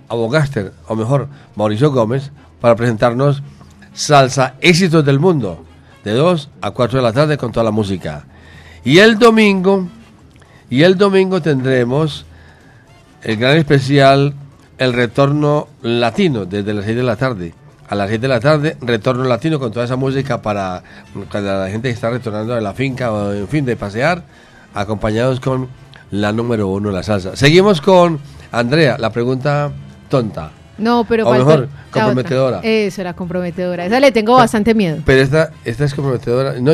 Abogaster, 0.09 0.73
o 0.89 0.95
mejor, 0.97 1.29
Mauricio 1.55 1.89
Gómez, 1.89 2.31
para 2.59 2.75
presentarnos 2.75 3.41
Salsa 3.93 4.55
Éxitos 4.59 5.05
del 5.05 5.19
Mundo, 5.19 5.63
de 6.07 6.13
2 6.13 6.49
a 6.61 6.71
4 6.71 6.99
de 6.99 7.03
la 7.03 7.13
tarde 7.13 7.37
con 7.37 7.51
toda 7.51 7.63
la 7.63 7.71
música. 7.71 8.25
Y 8.83 8.99
el 8.99 9.19
domingo, 9.19 9.87
y 10.69 10.83
el 10.83 10.97
domingo 10.97 11.41
tendremos 11.41 12.25
el 13.23 13.35
gran 13.37 13.57
especial, 13.57 14.33
el 14.77 14.93
retorno 14.93 15.67
latino, 15.81 16.45
desde 16.45 16.73
las 16.73 16.85
6 16.85 16.95
de 16.97 17.03
la 17.03 17.15
tarde. 17.17 17.53
A 17.89 17.95
las 17.95 18.09
6 18.09 18.21
de 18.21 18.27
la 18.27 18.39
tarde, 18.39 18.77
retorno 18.81 19.25
latino 19.25 19.59
con 19.59 19.71
toda 19.71 19.85
esa 19.85 19.95
música 19.95 20.41
para 20.41 20.81
cuando 21.29 21.59
la 21.59 21.69
gente 21.69 21.89
está 21.89 22.09
retornando 22.09 22.55
de 22.55 22.61
la 22.61 22.73
finca 22.73 23.11
o 23.11 23.33
en 23.33 23.47
fin 23.47 23.65
de 23.65 23.75
pasear, 23.75 24.23
acompañados 24.73 25.39
con 25.39 25.67
la 26.11 26.31
número 26.31 26.67
uno, 26.67 26.91
la 26.91 27.03
salsa. 27.03 27.35
Seguimos 27.35 27.81
con 27.81 28.19
Andrea, 28.51 28.97
la 28.97 29.09
pregunta 29.09 29.71
tonta. 30.09 30.51
No, 30.77 31.05
pero 31.09 31.25
O 31.25 31.29
falta 31.29 31.45
mejor, 31.45 31.59
la 31.59 31.65
otra. 31.65 31.91
comprometedora. 31.91 32.59
Eso 32.63 33.01
era 33.01 33.13
comprometedora. 33.13 33.85
Esa 33.85 33.99
le 33.99 34.11
tengo 34.11 34.35
bastante 34.35 34.73
miedo. 34.75 34.97
Pero 35.05 35.21
esta, 35.21 35.51
esta 35.65 35.85
es 35.85 35.93
comprometedora, 35.93 36.53
no, 36.59 36.71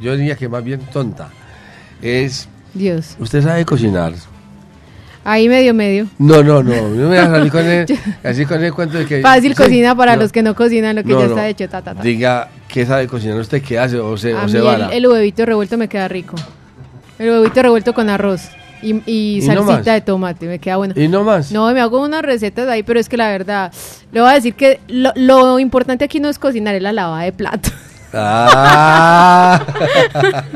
yo 0.00 0.16
diría 0.16 0.36
que 0.36 0.48
más 0.48 0.62
bien 0.62 0.80
tonta. 0.92 1.28
Es, 2.00 2.48
Dios. 2.74 3.16
¿usted 3.18 3.42
sabe 3.42 3.64
cocinar? 3.64 4.12
Ahí 5.22 5.48
medio 5.50 5.74
medio. 5.74 6.06
No, 6.18 6.42
no, 6.42 6.62
no, 6.62 6.72
no 6.74 6.88
me 6.96 7.06
voy 7.08 7.16
a 7.18 7.28
salir 7.28 7.52
con 7.52 7.66
el, 7.66 7.86
así 8.24 8.46
con 8.46 8.64
el 8.64 8.72
cuento 8.72 8.96
de 8.98 9.04
que... 9.04 9.20
Fácil 9.20 9.50
Sí, 9.54 9.62
cocina 9.62 9.94
para 9.94 10.16
no. 10.16 10.22
los 10.22 10.32
que 10.32 10.42
no 10.42 10.54
cocinan 10.54 10.96
lo 10.96 11.02
que 11.04 11.10
No, 11.12 11.18
ya 11.20 11.24
no. 11.26 11.30
está 11.32 11.48
hecho. 11.48 11.68
Ta, 11.68 11.82
ta, 11.82 11.94
ta. 11.94 12.02
Diga, 12.02 12.48
¿qué 12.68 12.86
sabe 12.86 13.06
cocinar 13.06 13.36
usted? 13.38 13.60
¿Qué 13.62 13.78
hace? 13.78 13.98
O 13.98 14.16
se, 14.16 14.32
A 14.32 14.42
o 14.42 14.44
mí 14.46 14.50
se 14.52 14.58
el, 14.58 14.64
vara. 14.64 14.88
el 14.88 15.06
huevito 15.06 15.44
revuelto 15.44 15.76
me 15.76 15.88
queda 15.88 16.08
rico. 16.08 16.36
El 17.18 17.28
huevito 17.30 17.60
revuelto 17.60 17.92
con 17.92 18.08
arroz 18.08 18.48
y, 18.82 19.02
y 19.06 19.44
¿Y 19.44 19.48
no 19.48 19.66
salsita 19.66 19.94
de 19.94 20.00
tomate, 20.00 20.46
me 20.46 20.58
queda 20.58 20.76
bueno. 20.76 20.94
¿Y 20.96 21.08
no 21.08 21.24
más? 21.24 21.52
No, 21.52 21.70
me 21.72 21.80
hago 21.80 22.02
unas 22.02 22.22
recetas 22.22 22.68
ahí, 22.68 22.82
pero 22.82 23.00
es 23.00 23.08
que 23.08 23.16
la 23.16 23.28
verdad, 23.28 23.72
le 24.12 24.20
voy 24.20 24.30
a 24.30 24.34
decir 24.34 24.54
que 24.54 24.80
lo, 24.88 25.12
lo 25.16 25.58
importante 25.58 26.04
aquí 26.04 26.20
no 26.20 26.28
es 26.28 26.38
cocinar, 26.38 26.74
es 26.74 26.82
la 26.82 26.92
lavada 26.92 27.22
de 27.22 27.32
platos. 27.32 27.72
Ah, 28.12 29.64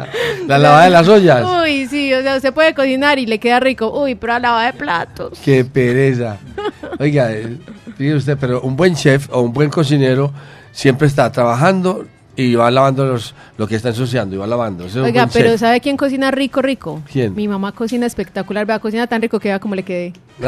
la 0.49 0.59
lavada 0.59 0.85
de 0.85 0.91
las 0.91 1.07
ollas. 1.07 1.47
Uy, 1.63 1.87
sí, 1.87 2.13
o 2.13 2.21
sea, 2.23 2.37
usted 2.37 2.53
puede 2.53 2.75
cocinar 2.75 3.19
y 3.19 3.27
le 3.27 3.39
queda 3.39 3.61
rico. 3.61 3.93
Uy, 4.03 4.17
pero 4.17 4.33
la 4.35 4.39
lavada 4.41 4.67
de 4.67 4.73
platos. 4.73 5.39
Qué 5.45 5.65
pereza. 5.65 6.39
Oiga, 6.99 7.31
eh, 7.33 7.57
fíjese 7.97 8.17
usted, 8.17 8.39
pero 8.41 8.61
un 8.63 8.77
buen 8.77 8.97
chef 8.97 9.29
o 9.31 9.41
un 9.41 9.53
buen 9.53 9.71
cocinero 9.71 10.33
siempre 10.73 11.07
está 11.07 11.31
trabajando 11.31 12.05
y 12.37 12.55
va 12.55 12.71
lavando 12.71 13.07
los, 13.07 13.35
lo 13.57 13.67
que 13.67 13.77
está 13.77 13.91
ensuciando 13.91 14.35
y 14.35 14.39
va 14.39 14.47
lavando. 14.47 14.87
Oiga, 15.03 15.29
pero. 15.33 15.57
¿sabe 15.59 15.81
quién 15.81 15.97
cocina 15.97 16.31
rico, 16.31 16.63
rico? 16.63 17.03
¿Quién? 17.11 17.35
Mi 17.35 17.49
mamá 17.49 17.73
cocina 17.73 18.07
espectacular, 18.07 18.67
vea, 18.67 18.79
cocina 18.79 19.07
tan 19.07 19.23
rico 19.23 19.39
que 19.39 19.49
vea 19.49 19.59
cómo 19.59 19.75
le 19.75 19.83
quedé. 19.83 20.13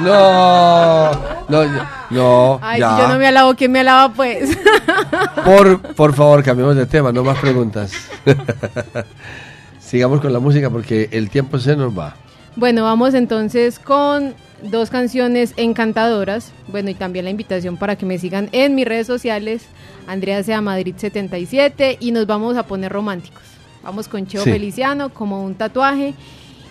no, 0.00 1.10
no, 1.48 1.64
no, 2.10 2.58
Ay, 2.62 2.80
ya. 2.80 2.96
si 2.96 3.02
yo 3.02 3.08
no 3.08 3.18
me 3.18 3.26
alabo, 3.26 3.54
¿quién 3.54 3.72
me 3.72 3.80
alaba 3.80 4.12
pues? 4.14 4.56
Por, 5.44 5.80
por 5.94 6.14
favor, 6.14 6.42
cambiemos 6.42 6.76
de 6.76 6.86
tema, 6.86 7.12
no 7.12 7.22
más 7.22 7.38
preguntas. 7.38 7.92
Sigamos 9.80 10.20
con 10.20 10.32
la 10.32 10.38
música 10.38 10.70
porque 10.70 11.08
el 11.12 11.28
tiempo 11.30 11.58
se 11.58 11.76
nos 11.76 11.98
va. 11.98 12.14
Bueno, 12.56 12.84
vamos 12.84 13.14
entonces 13.14 13.78
con 13.78 14.34
dos 14.62 14.90
canciones 14.90 15.54
encantadoras. 15.56 16.52
Bueno, 16.68 16.90
y 16.90 16.94
también 16.94 17.24
la 17.24 17.30
invitación 17.30 17.76
para 17.76 17.96
que 17.96 18.06
me 18.06 18.18
sigan 18.18 18.48
en 18.52 18.74
mis 18.74 18.86
redes 18.86 19.06
sociales, 19.06 19.62
Andrea 20.06 20.42
Sea 20.42 20.60
Madrid 20.60 20.94
77, 20.96 21.96
y 22.00 22.12
nos 22.12 22.26
vamos 22.26 22.56
a 22.56 22.64
poner 22.64 22.92
románticos. 22.92 23.42
Vamos 23.82 24.08
con 24.08 24.26
Cheo 24.26 24.42
Sí. 24.44 24.50
Feliciano 24.52 25.08
como 25.08 25.42
un 25.42 25.54
tatuaje, 25.54 26.14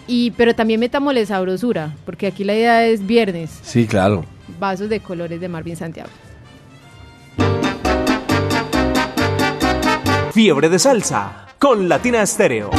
y 0.08 0.32
pero 0.32 0.54
también 0.56 0.80
metámosle 0.80 1.26
sabrosura, 1.26 1.96
porque 2.06 2.28
aquí 2.28 2.44
la 2.44 2.54
idea 2.56 2.86
es 2.86 3.06
viernes, 3.06 3.60
Sí, 3.64 3.88
claro. 3.88 4.26
vasos 4.60 4.90
de 4.90 5.00
colores 5.00 5.40
de 5.42 5.48
Marvin 5.50 5.76
Santiago. 5.76 6.10
Fiebre 10.32 10.70
de 10.70 10.80
salsa 10.80 11.48
con 11.58 11.90
Latina 11.90 12.22
Estéreo. 12.22 12.70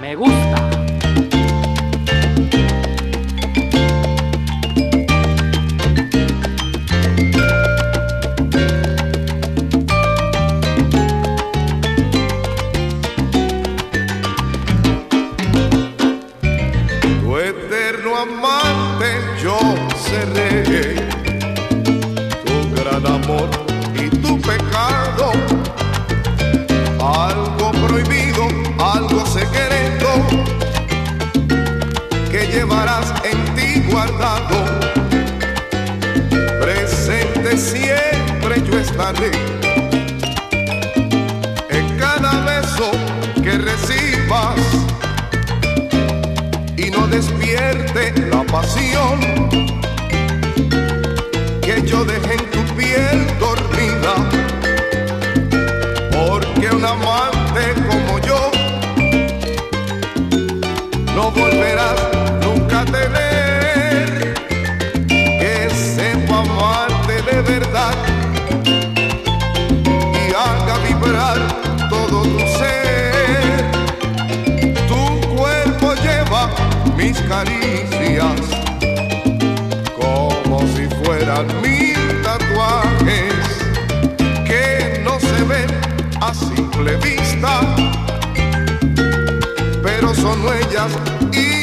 Me 0.00 0.14
gusta. 0.16 0.73
Estaré. 38.94 39.30
En 41.68 41.98
cada 41.98 42.32
beso 42.44 42.90
que 43.42 43.58
recibas 43.58 44.60
y 46.76 46.90
no 46.90 47.06
despierte 47.08 48.12
la 48.30 48.44
pasión 48.44 49.18
que 51.60 51.82
yo 51.84 52.04
dejé 52.04 52.33
caricias 77.34 78.40
como 80.00 80.60
si 80.74 80.86
fueran 81.02 81.46
mil 81.62 81.98
tatuajes 82.22 83.34
que 84.46 85.02
no 85.02 85.18
se 85.18 85.42
ven 85.42 85.70
a 86.20 86.32
simple 86.32 86.96
vista, 86.98 87.60
pero 89.82 90.14
son 90.14 90.46
huellas 90.46 90.92
imborrables. 91.32 91.53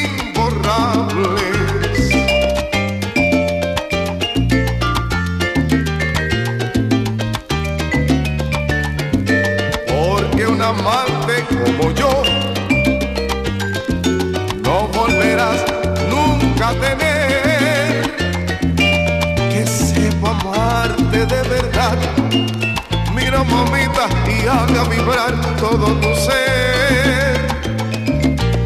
Y 24.26 24.46
haga 24.48 24.82
vibrar 24.84 25.56
todo 25.58 25.86
tu 26.00 26.14
ser. 26.16 27.46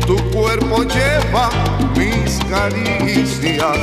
Tu 0.07 0.17
cuerpo 0.31 0.83
lleva 0.85 1.51
mis 1.95 2.39
caricias 2.49 3.77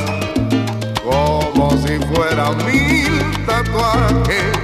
como 1.04 1.70
si 1.86 2.00
fueran 2.00 2.58
mil 2.66 3.46
tatuajes 3.46 4.58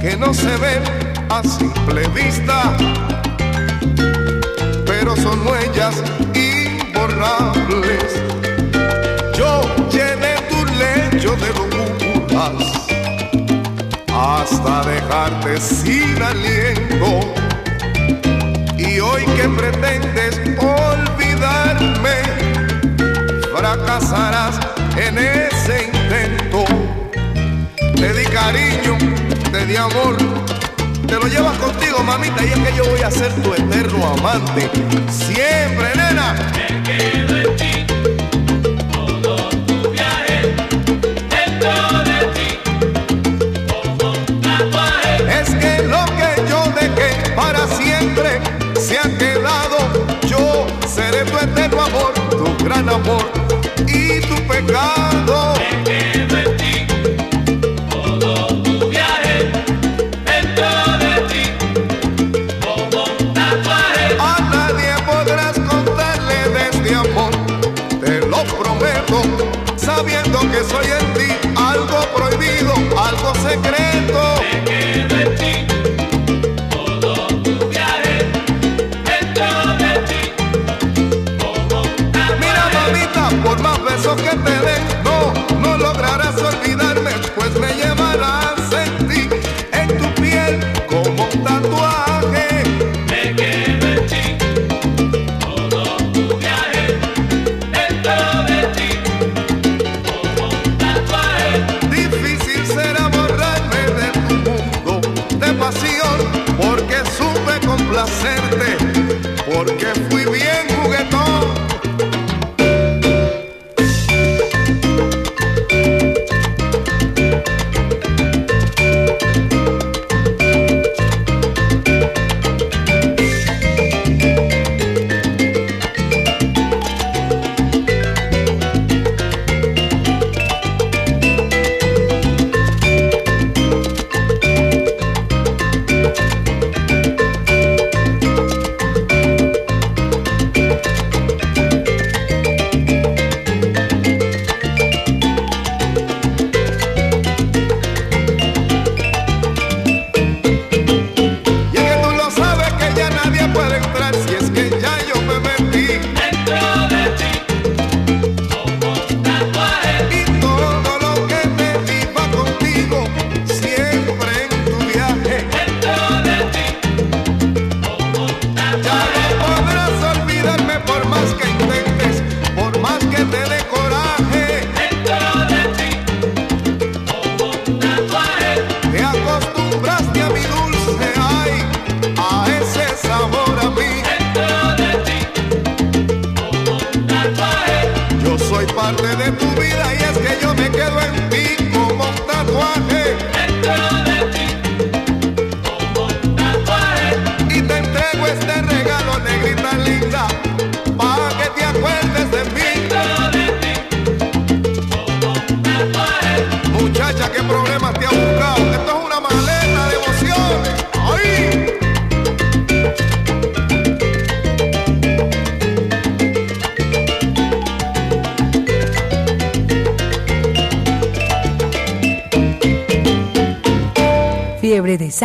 que 0.00 0.16
no 0.18 0.34
se 0.34 0.54
ven 0.58 0.82
a 1.30 1.42
simple 1.42 2.06
vista, 2.08 2.76
pero 4.84 5.16
son 5.16 5.46
huellas 5.46 6.02
imborrables. 6.34 8.20
Yo 9.34 9.62
llené 9.90 10.36
tu 10.50 10.64
lecho 10.76 11.34
de 11.36 11.48
locuras 11.54 12.87
hasta 14.28 14.82
dejarte 14.82 15.58
sin 15.60 16.22
aliento. 16.22 17.20
Y 18.76 19.00
hoy 19.00 19.24
que 19.24 19.48
pretendes 19.48 20.40
olvidarme, 20.58 22.16
fracasarás 23.56 24.60
en 24.96 25.18
ese 25.18 25.90
intento. 25.92 26.64
Te 27.96 28.12
di 28.12 28.24
cariño, 28.26 28.98
te 29.50 29.66
di 29.66 29.76
amor, 29.76 30.16
te 31.06 31.14
lo 31.14 31.26
llevas 31.26 31.56
contigo, 31.58 31.98
mamita, 32.04 32.44
y 32.44 32.48
es 32.48 32.58
que 32.58 32.76
yo 32.76 32.84
voy 32.84 33.00
a 33.00 33.10
ser 33.10 33.32
tu 33.42 33.54
eterno 33.54 34.14
amante. 34.18 34.70
Siempre, 35.08 35.88
nena. 35.96 36.57
Gran 52.82 52.88
amor 52.90 53.24
y 53.88 54.20
tu 54.20 54.34
pecado. 54.46 55.57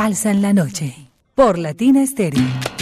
Salsa 0.03 0.31
en 0.31 0.41
la 0.41 0.51
noche. 0.51 1.07
Por 1.33 1.57
Latina 1.57 2.05
Stereo. 2.05 2.72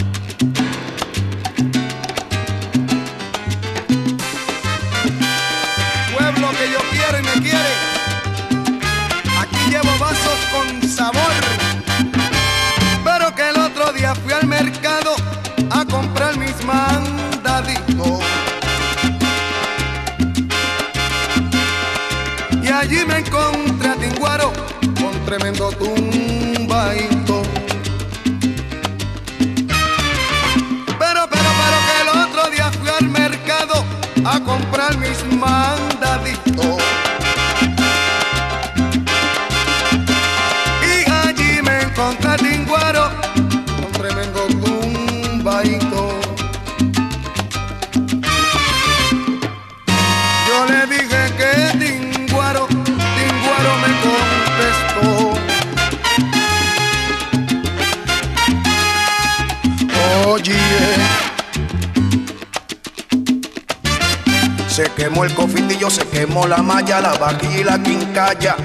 Quemó 66.32 66.46
la 66.46 66.62
malla, 66.62 67.00
la 67.00 67.12
vaquilla 67.14 67.60
y 67.60 67.64
la 67.64 67.82
quincalla. 67.82 68.56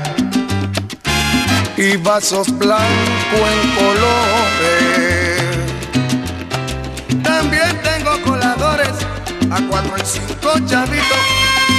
Y 1.75 1.97
vasos 1.97 2.47
blancos 2.57 3.47
en 3.61 3.75
colores. 3.75 5.41
También 7.23 7.81
tengo 7.83 8.21
coladores 8.23 8.93
a 9.51 9.61
cuatro 9.69 9.97
y 9.97 10.05
cinco 10.05 10.53
chavitos. 10.65 11.17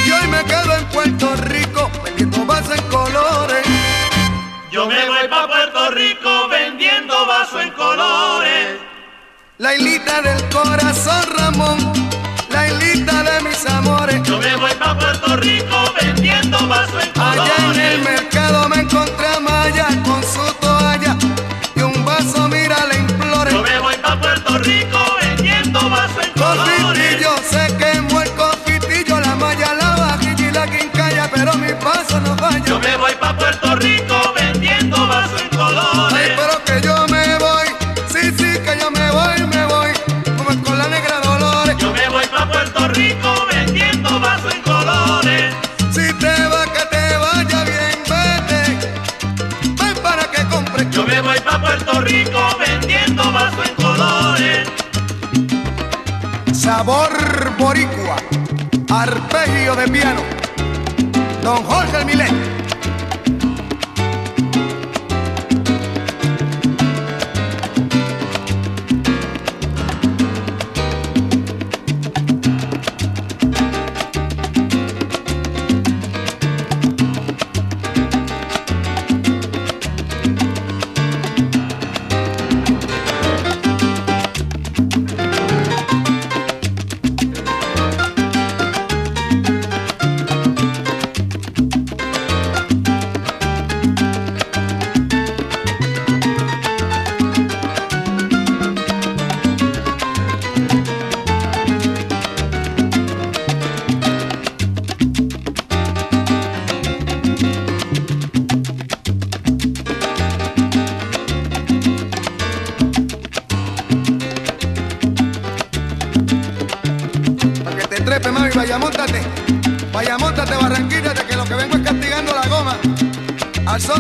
Y 0.06 0.10
hoy 0.10 0.28
me 0.28 0.44
quedo 0.44 0.76
en 0.76 0.84
Puerto 0.86 1.34
Rico 1.36 1.90
vendiendo 2.04 2.44
vasos 2.44 2.76
en 2.76 2.82
colores. 2.88 3.66
Yo 4.70 4.86
me 4.86 5.08
voy 5.08 5.28
pa' 5.28 5.46
Puerto 5.48 5.90
Rico 5.92 6.48
vendiendo 6.48 7.26
vaso 7.26 7.60
en 7.60 7.70
colores. 7.70 8.78
La 9.56 9.74
hilita 9.74 10.20
del 10.20 10.48
corazón 10.50 11.22
Ramón, 11.36 11.78
de 13.38 13.48
mis 13.48 13.66
amores. 13.66 14.22
Yo 14.22 14.38
me 14.38 14.56
voy 14.56 14.72
pa' 14.74 14.98
Puerto 14.98 15.36
Rico 15.36 15.94
vendiendo 16.00 16.58
vaso 16.66 17.00
en 17.00 17.10
colores. 17.12 17.40
Allá 17.40 17.74
en 17.74 17.80
el 17.80 18.02
mercado 18.02 18.68
me 18.68 18.80
encontré 18.80 19.26
a 19.26 19.40
Maya 19.40 19.86
con 20.04 20.22
su 20.22 20.52
toalla 20.60 21.16
y 21.74 21.80
un 21.80 22.04
vaso, 22.04 22.48
mira, 22.48 22.86
le 22.86 22.98
implore. 22.98 23.52
Yo 23.52 23.62
me 23.62 23.78
voy 23.78 23.96
pa' 23.96 24.20
Puerto 24.20 24.58
Rico 24.58 24.98
vendiendo 25.22 25.90
vaso 25.90 26.20
en 26.20 26.32
colores. 26.32 26.82
Cofitillo, 26.82 27.30
se 27.50 27.76
quemó 27.76 28.20
el 28.22 28.30
cofitillo, 28.32 29.20
la 29.20 29.34
malla, 29.36 29.74
la 29.74 29.96
vajilla 29.96 30.48
y 30.48 30.52
la 30.52 30.66
quincalla, 30.66 31.30
pero 31.32 31.54
mi 31.54 31.72
paso 31.74 32.20
no 32.20 32.36
falla. 32.36 32.64
Yo 32.64 32.78
me 32.80 32.96
voy 32.96 33.14
pa' 33.20 33.36
Puerto 33.36 33.67
boricua, 57.78 58.16
arpegio 58.90 59.76
de 59.76 59.88
piano, 59.88 60.20
Don 61.42 61.62
Jorge 61.64 62.04
Milet. 62.04 62.57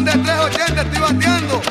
De 0.04 0.12
380 0.12 0.82
estoy 0.82 0.98
bateando, 1.00 1.62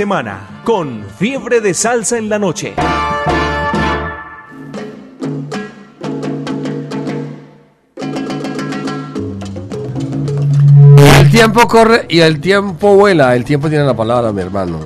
semana 0.00 0.62
con 0.64 1.04
fiebre 1.18 1.60
de 1.60 1.74
salsa 1.74 2.16
en 2.16 2.30
la 2.30 2.38
noche. 2.38 2.72
El 11.18 11.30
tiempo 11.30 11.68
corre 11.68 12.06
y 12.08 12.20
el 12.20 12.40
tiempo 12.40 12.94
vuela. 12.94 13.36
El 13.36 13.44
tiempo 13.44 13.68
tiene 13.68 13.84
la 13.84 13.92
palabra, 13.92 14.32
mi 14.32 14.40
hermano. 14.40 14.78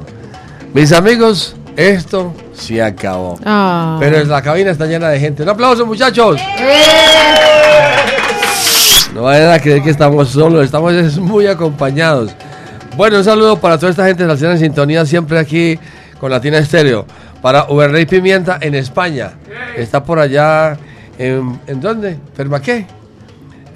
Mis 0.72 0.90
amigos, 0.90 1.54
esto 1.76 2.34
se 2.52 2.82
acabó. 2.82 3.38
Ah. 3.44 3.98
Pero 4.00 4.24
la 4.24 4.42
cabina 4.42 4.72
está 4.72 4.86
llena 4.86 5.10
de 5.10 5.20
gente. 5.20 5.44
Un 5.44 5.50
aplauso, 5.50 5.86
muchachos. 5.86 6.40
No 9.14 9.22
vayan 9.22 9.52
a 9.52 9.60
creer 9.60 9.80
que 9.80 9.90
estamos 9.90 10.30
solos, 10.30 10.64
estamos 10.64 10.92
es 10.92 11.18
muy 11.18 11.46
acompañados. 11.46 12.34
Bueno, 12.96 13.18
un 13.18 13.24
saludo 13.24 13.58
para 13.58 13.76
toda 13.76 13.90
esta 13.90 14.06
gente 14.06 14.24
de 14.24 14.50
en 14.52 14.58
sintonía 14.58 15.04
siempre 15.04 15.38
aquí 15.38 15.76
con 16.20 16.30
Latina 16.30 16.58
Estéreo. 16.58 17.04
Para 17.42 17.64
Uberrey 17.68 18.06
Pimienta 18.06 18.58
en 18.60 18.76
España. 18.76 19.32
Está 19.76 20.04
por 20.04 20.20
allá 20.20 20.78
en, 21.18 21.58
¿en 21.66 21.80
dónde? 21.80 22.18
¿Ferma 22.34 22.62
qué? 22.62 22.86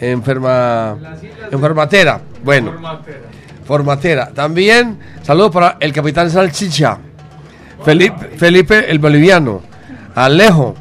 Enferma 0.01 0.97
Enfermatera. 1.51 2.21
Bueno. 2.45 2.75
Formatera. 3.65 4.29
También 4.29 4.99
saludo 5.23 5.51
para 5.51 5.77
el 5.81 5.93
capitán 5.93 6.31
Salchicha. 6.31 6.99
Felipe, 7.85 8.37
Felipe 8.37 8.89
el 8.89 9.01
boliviano. 9.01 9.63
Alejo. 10.15 10.77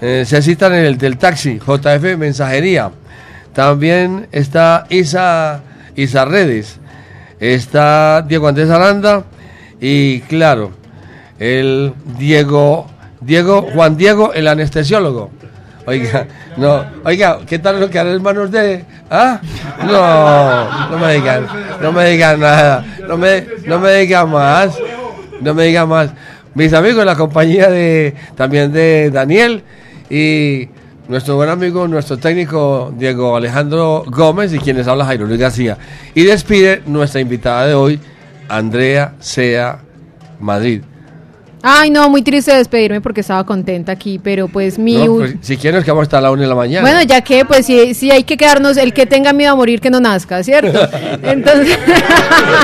Eh, 0.00 0.24
se 0.24 0.40
citan 0.42 0.74
en 0.74 0.84
el 0.84 0.96
del 0.96 1.18
taxi. 1.18 1.58
JF 1.58 2.16
Mensajería. 2.16 2.92
También 3.52 4.28
está 4.30 4.86
Isa, 4.88 5.60
Isa 5.96 6.24
Redes. 6.24 6.79
Está 7.40 8.22
Diego 8.22 8.46
Andrés 8.46 8.68
Aranda. 8.70 9.24
Y 9.80 10.20
claro, 10.20 10.72
el 11.38 11.94
Diego, 12.18 12.86
Diego, 13.20 13.62
Juan 13.74 13.96
Diego, 13.96 14.34
el 14.34 14.46
anestesiólogo. 14.46 15.30
Oiga, 15.86 16.26
no, 16.58 16.84
oiga, 17.04 17.38
¿qué 17.46 17.58
tal 17.58 17.80
lo 17.80 17.88
que 17.88 17.98
harán 17.98 18.12
hermanos 18.12 18.50
de? 18.50 18.84
¿Ah? 19.10 19.40
No, 19.84 20.90
no 20.90 20.98
me 20.98 21.14
digan, 21.14 21.46
no 21.80 21.92
me 21.92 22.10
digan 22.10 22.38
nada, 22.38 22.84
no 23.08 23.16
me, 23.16 23.46
no 23.66 23.78
me 23.78 23.94
digan 23.94 24.30
más, 24.30 24.78
no 25.40 25.54
me 25.54 25.64
digan 25.64 25.88
más. 25.88 26.10
Mis 26.54 26.74
amigos, 26.74 27.06
la 27.06 27.16
compañía 27.16 27.70
de, 27.70 28.14
también 28.36 28.70
de 28.72 29.10
Daniel 29.10 29.64
y 30.10 30.68
nuestro 31.10 31.34
buen 31.34 31.48
amigo, 31.48 31.88
nuestro 31.88 32.18
técnico 32.18 32.94
Diego 32.96 33.34
Alejandro 33.34 34.04
Gómez 34.06 34.54
y 34.54 34.60
quienes 34.60 34.86
habla 34.86 35.04
Jairo 35.04 35.26
Luis 35.26 35.40
García. 35.40 35.76
Y 36.14 36.22
despide 36.22 36.82
nuestra 36.86 37.20
invitada 37.20 37.66
de 37.66 37.74
hoy, 37.74 37.98
Andrea 38.48 39.14
Sea 39.18 39.80
Madrid. 40.38 40.82
Ay, 41.62 41.90
no, 41.90 42.08
muy 42.08 42.22
triste 42.22 42.54
despedirme 42.54 43.00
porque 43.00 43.22
estaba 43.22 43.44
contenta 43.44 43.90
aquí, 43.90 44.20
pero 44.22 44.46
pues 44.46 44.78
mi... 44.78 44.94
No, 44.94 45.16
pues, 45.16 45.34
si 45.40 45.56
quieres 45.56 45.84
que 45.84 45.90
vamos 45.90 46.04
hasta 46.04 46.20
la 46.20 46.30
una 46.30 46.42
de 46.42 46.48
la 46.48 46.54
mañana. 46.54 46.88
Bueno, 46.88 47.02
ya 47.02 47.20
que, 47.22 47.44
pues 47.44 47.66
sí, 47.66 47.92
sí 47.94 48.12
hay 48.12 48.22
que 48.22 48.36
quedarnos, 48.36 48.76
el 48.76 48.94
que 48.94 49.04
tenga 49.04 49.32
miedo 49.32 49.52
a 49.52 49.56
morir 49.56 49.80
que 49.80 49.90
no 49.90 49.98
nazca, 49.98 50.44
¿cierto? 50.44 50.80
Entonces, 51.24 51.76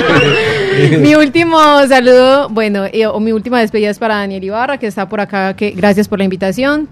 mi 1.01 1.17
último 1.17 1.59
saludo, 1.89 2.49
bueno, 2.49 2.85
eh, 2.87 3.07
o 3.07 3.19
mi 3.19 3.33
última 3.33 3.61
despedida 3.61 3.91
es 3.91 3.99
para 3.99 4.15
Daniel 4.15 4.45
Ibarra, 4.45 4.79
que 4.79 4.87
está 4.87 5.09
por 5.09 5.21
acá, 5.21 5.55
que 5.57 5.73
gracias 5.73 6.07
por 6.07 6.19
la 6.21 6.25
invitación. 6.25 6.89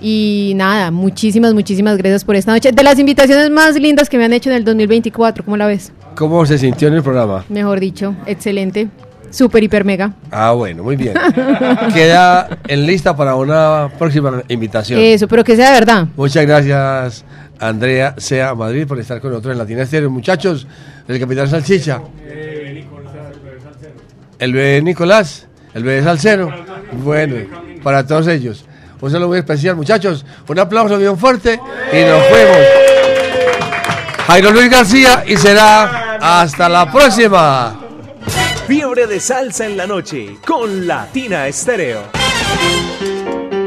Y 0.00 0.52
nada, 0.56 0.90
muchísimas, 0.90 1.52
muchísimas 1.52 1.96
gracias 1.98 2.24
por 2.24 2.36
esta 2.36 2.52
noche. 2.52 2.72
De 2.72 2.82
las 2.82 2.98
invitaciones 2.98 3.50
más 3.50 3.76
lindas 3.76 4.08
que 4.08 4.16
me 4.16 4.24
han 4.24 4.32
hecho 4.32 4.50
en 4.50 4.56
el 4.56 4.64
2024, 4.64 5.44
¿cómo 5.44 5.56
la 5.56 5.66
ves? 5.66 5.92
¿Cómo 6.14 6.44
se 6.46 6.58
sintió 6.58 6.88
en 6.88 6.94
el 6.94 7.02
programa? 7.02 7.44
Mejor 7.48 7.80
dicho, 7.80 8.14
excelente, 8.26 8.88
súper, 9.30 9.62
hiper, 9.62 9.84
mega. 9.84 10.14
Ah, 10.30 10.52
bueno, 10.52 10.82
muy 10.82 10.96
bien. 10.96 11.14
Queda 11.94 12.58
en 12.66 12.86
lista 12.86 13.14
para 13.14 13.34
una 13.34 13.90
próxima 13.98 14.42
invitación. 14.48 15.00
Eso, 15.00 15.28
pero 15.28 15.44
que 15.44 15.56
sea 15.56 15.72
de 15.72 15.80
verdad. 15.80 16.08
Muchas 16.16 16.46
gracias, 16.46 17.24
Andrea 17.58 18.14
Sea 18.16 18.54
Madrid, 18.54 18.86
por 18.86 18.98
estar 18.98 19.20
con 19.20 19.30
nosotros 19.30 19.52
en 19.52 19.58
Latina 19.58 19.82
Estéreo. 19.82 20.10
Muchachos, 20.10 20.66
el 21.06 21.20
capitán 21.20 21.48
Salchicha. 21.48 22.00
El 24.38 24.54
bebé 24.54 24.80
Nicolás, 24.80 25.46
el 25.74 25.84
bebé 25.84 26.02
Salcero. 26.02 26.50
Bueno, 27.04 27.36
para 27.82 28.06
todos 28.06 28.26
ellos. 28.26 28.64
Un 29.00 29.10
saludo 29.10 29.28
muy 29.28 29.38
especial, 29.38 29.76
muchachos. 29.76 30.24
Un 30.46 30.58
aplauso 30.58 30.98
bien 30.98 31.16
fuerte 31.16 31.60
y 31.92 32.04
nos 32.04 32.26
fuimos. 32.26 32.58
Jairo 34.26 34.50
Luis 34.52 34.70
García 34.70 35.24
y 35.26 35.36
será 35.36 36.18
hasta 36.20 36.68
la 36.68 36.90
próxima. 36.90 37.80
Fiebre 38.66 39.06
de 39.06 39.18
salsa 39.18 39.66
en 39.66 39.76
la 39.76 39.86
noche 39.86 40.36
con 40.46 40.86
Latina 40.86 41.48
Estéreo. 41.48 42.02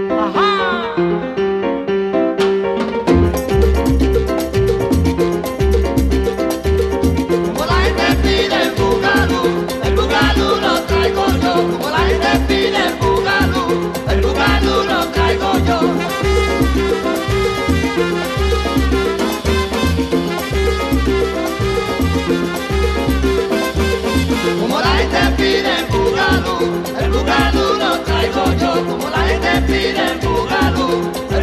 Como 0.08 0.53
el 26.64 27.12
bugalo 27.12 27.74
lo 27.74 28.00
traigo 28.02 28.44
yo, 28.62 28.86
como 28.88 29.10
la 29.10 29.20
gente 29.20 29.62
pide 29.68 30.12
el 30.12 30.18
bugalo. 30.20 30.88
El 31.38 31.43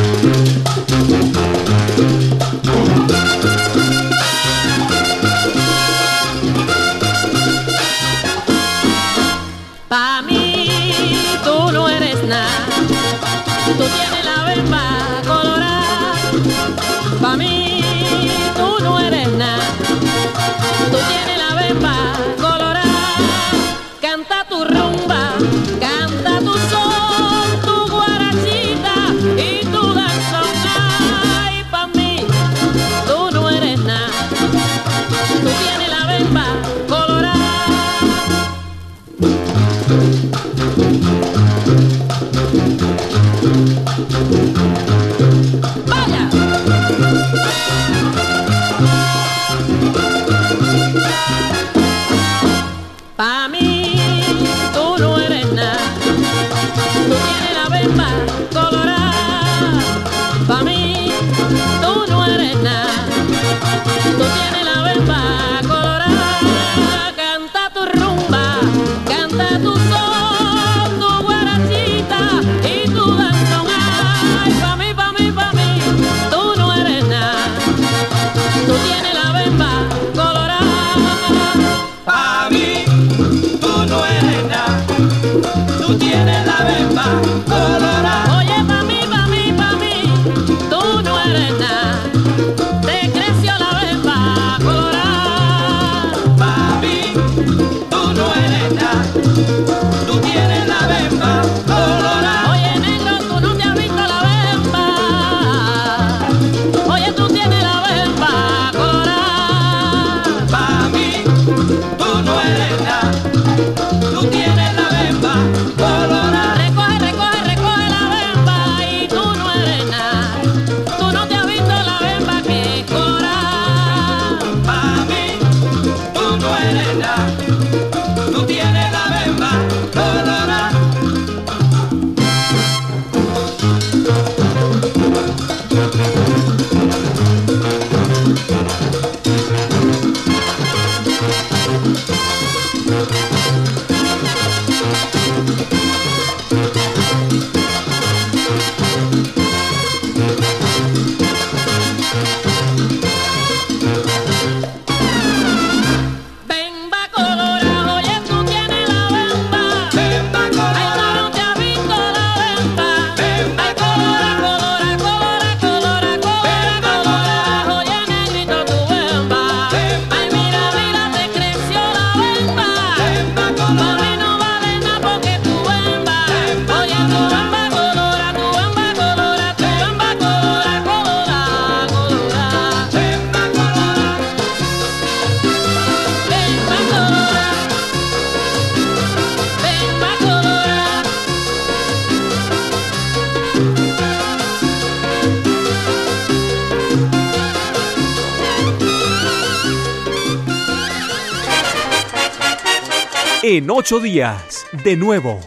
ocho 203.91 203.99
días, 203.99 204.65
de 204.85 204.95
nuevo, 204.95 205.37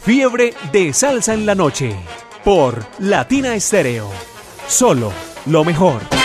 Fiebre 0.00 0.54
de 0.72 0.92
Salsa 0.92 1.34
en 1.34 1.46
la 1.46 1.54
Noche, 1.54 1.94
por 2.44 2.84
Latina 2.98 3.54
Estéreo. 3.54 4.10
Solo 4.66 5.12
lo 5.46 5.62
mejor. 5.62 6.21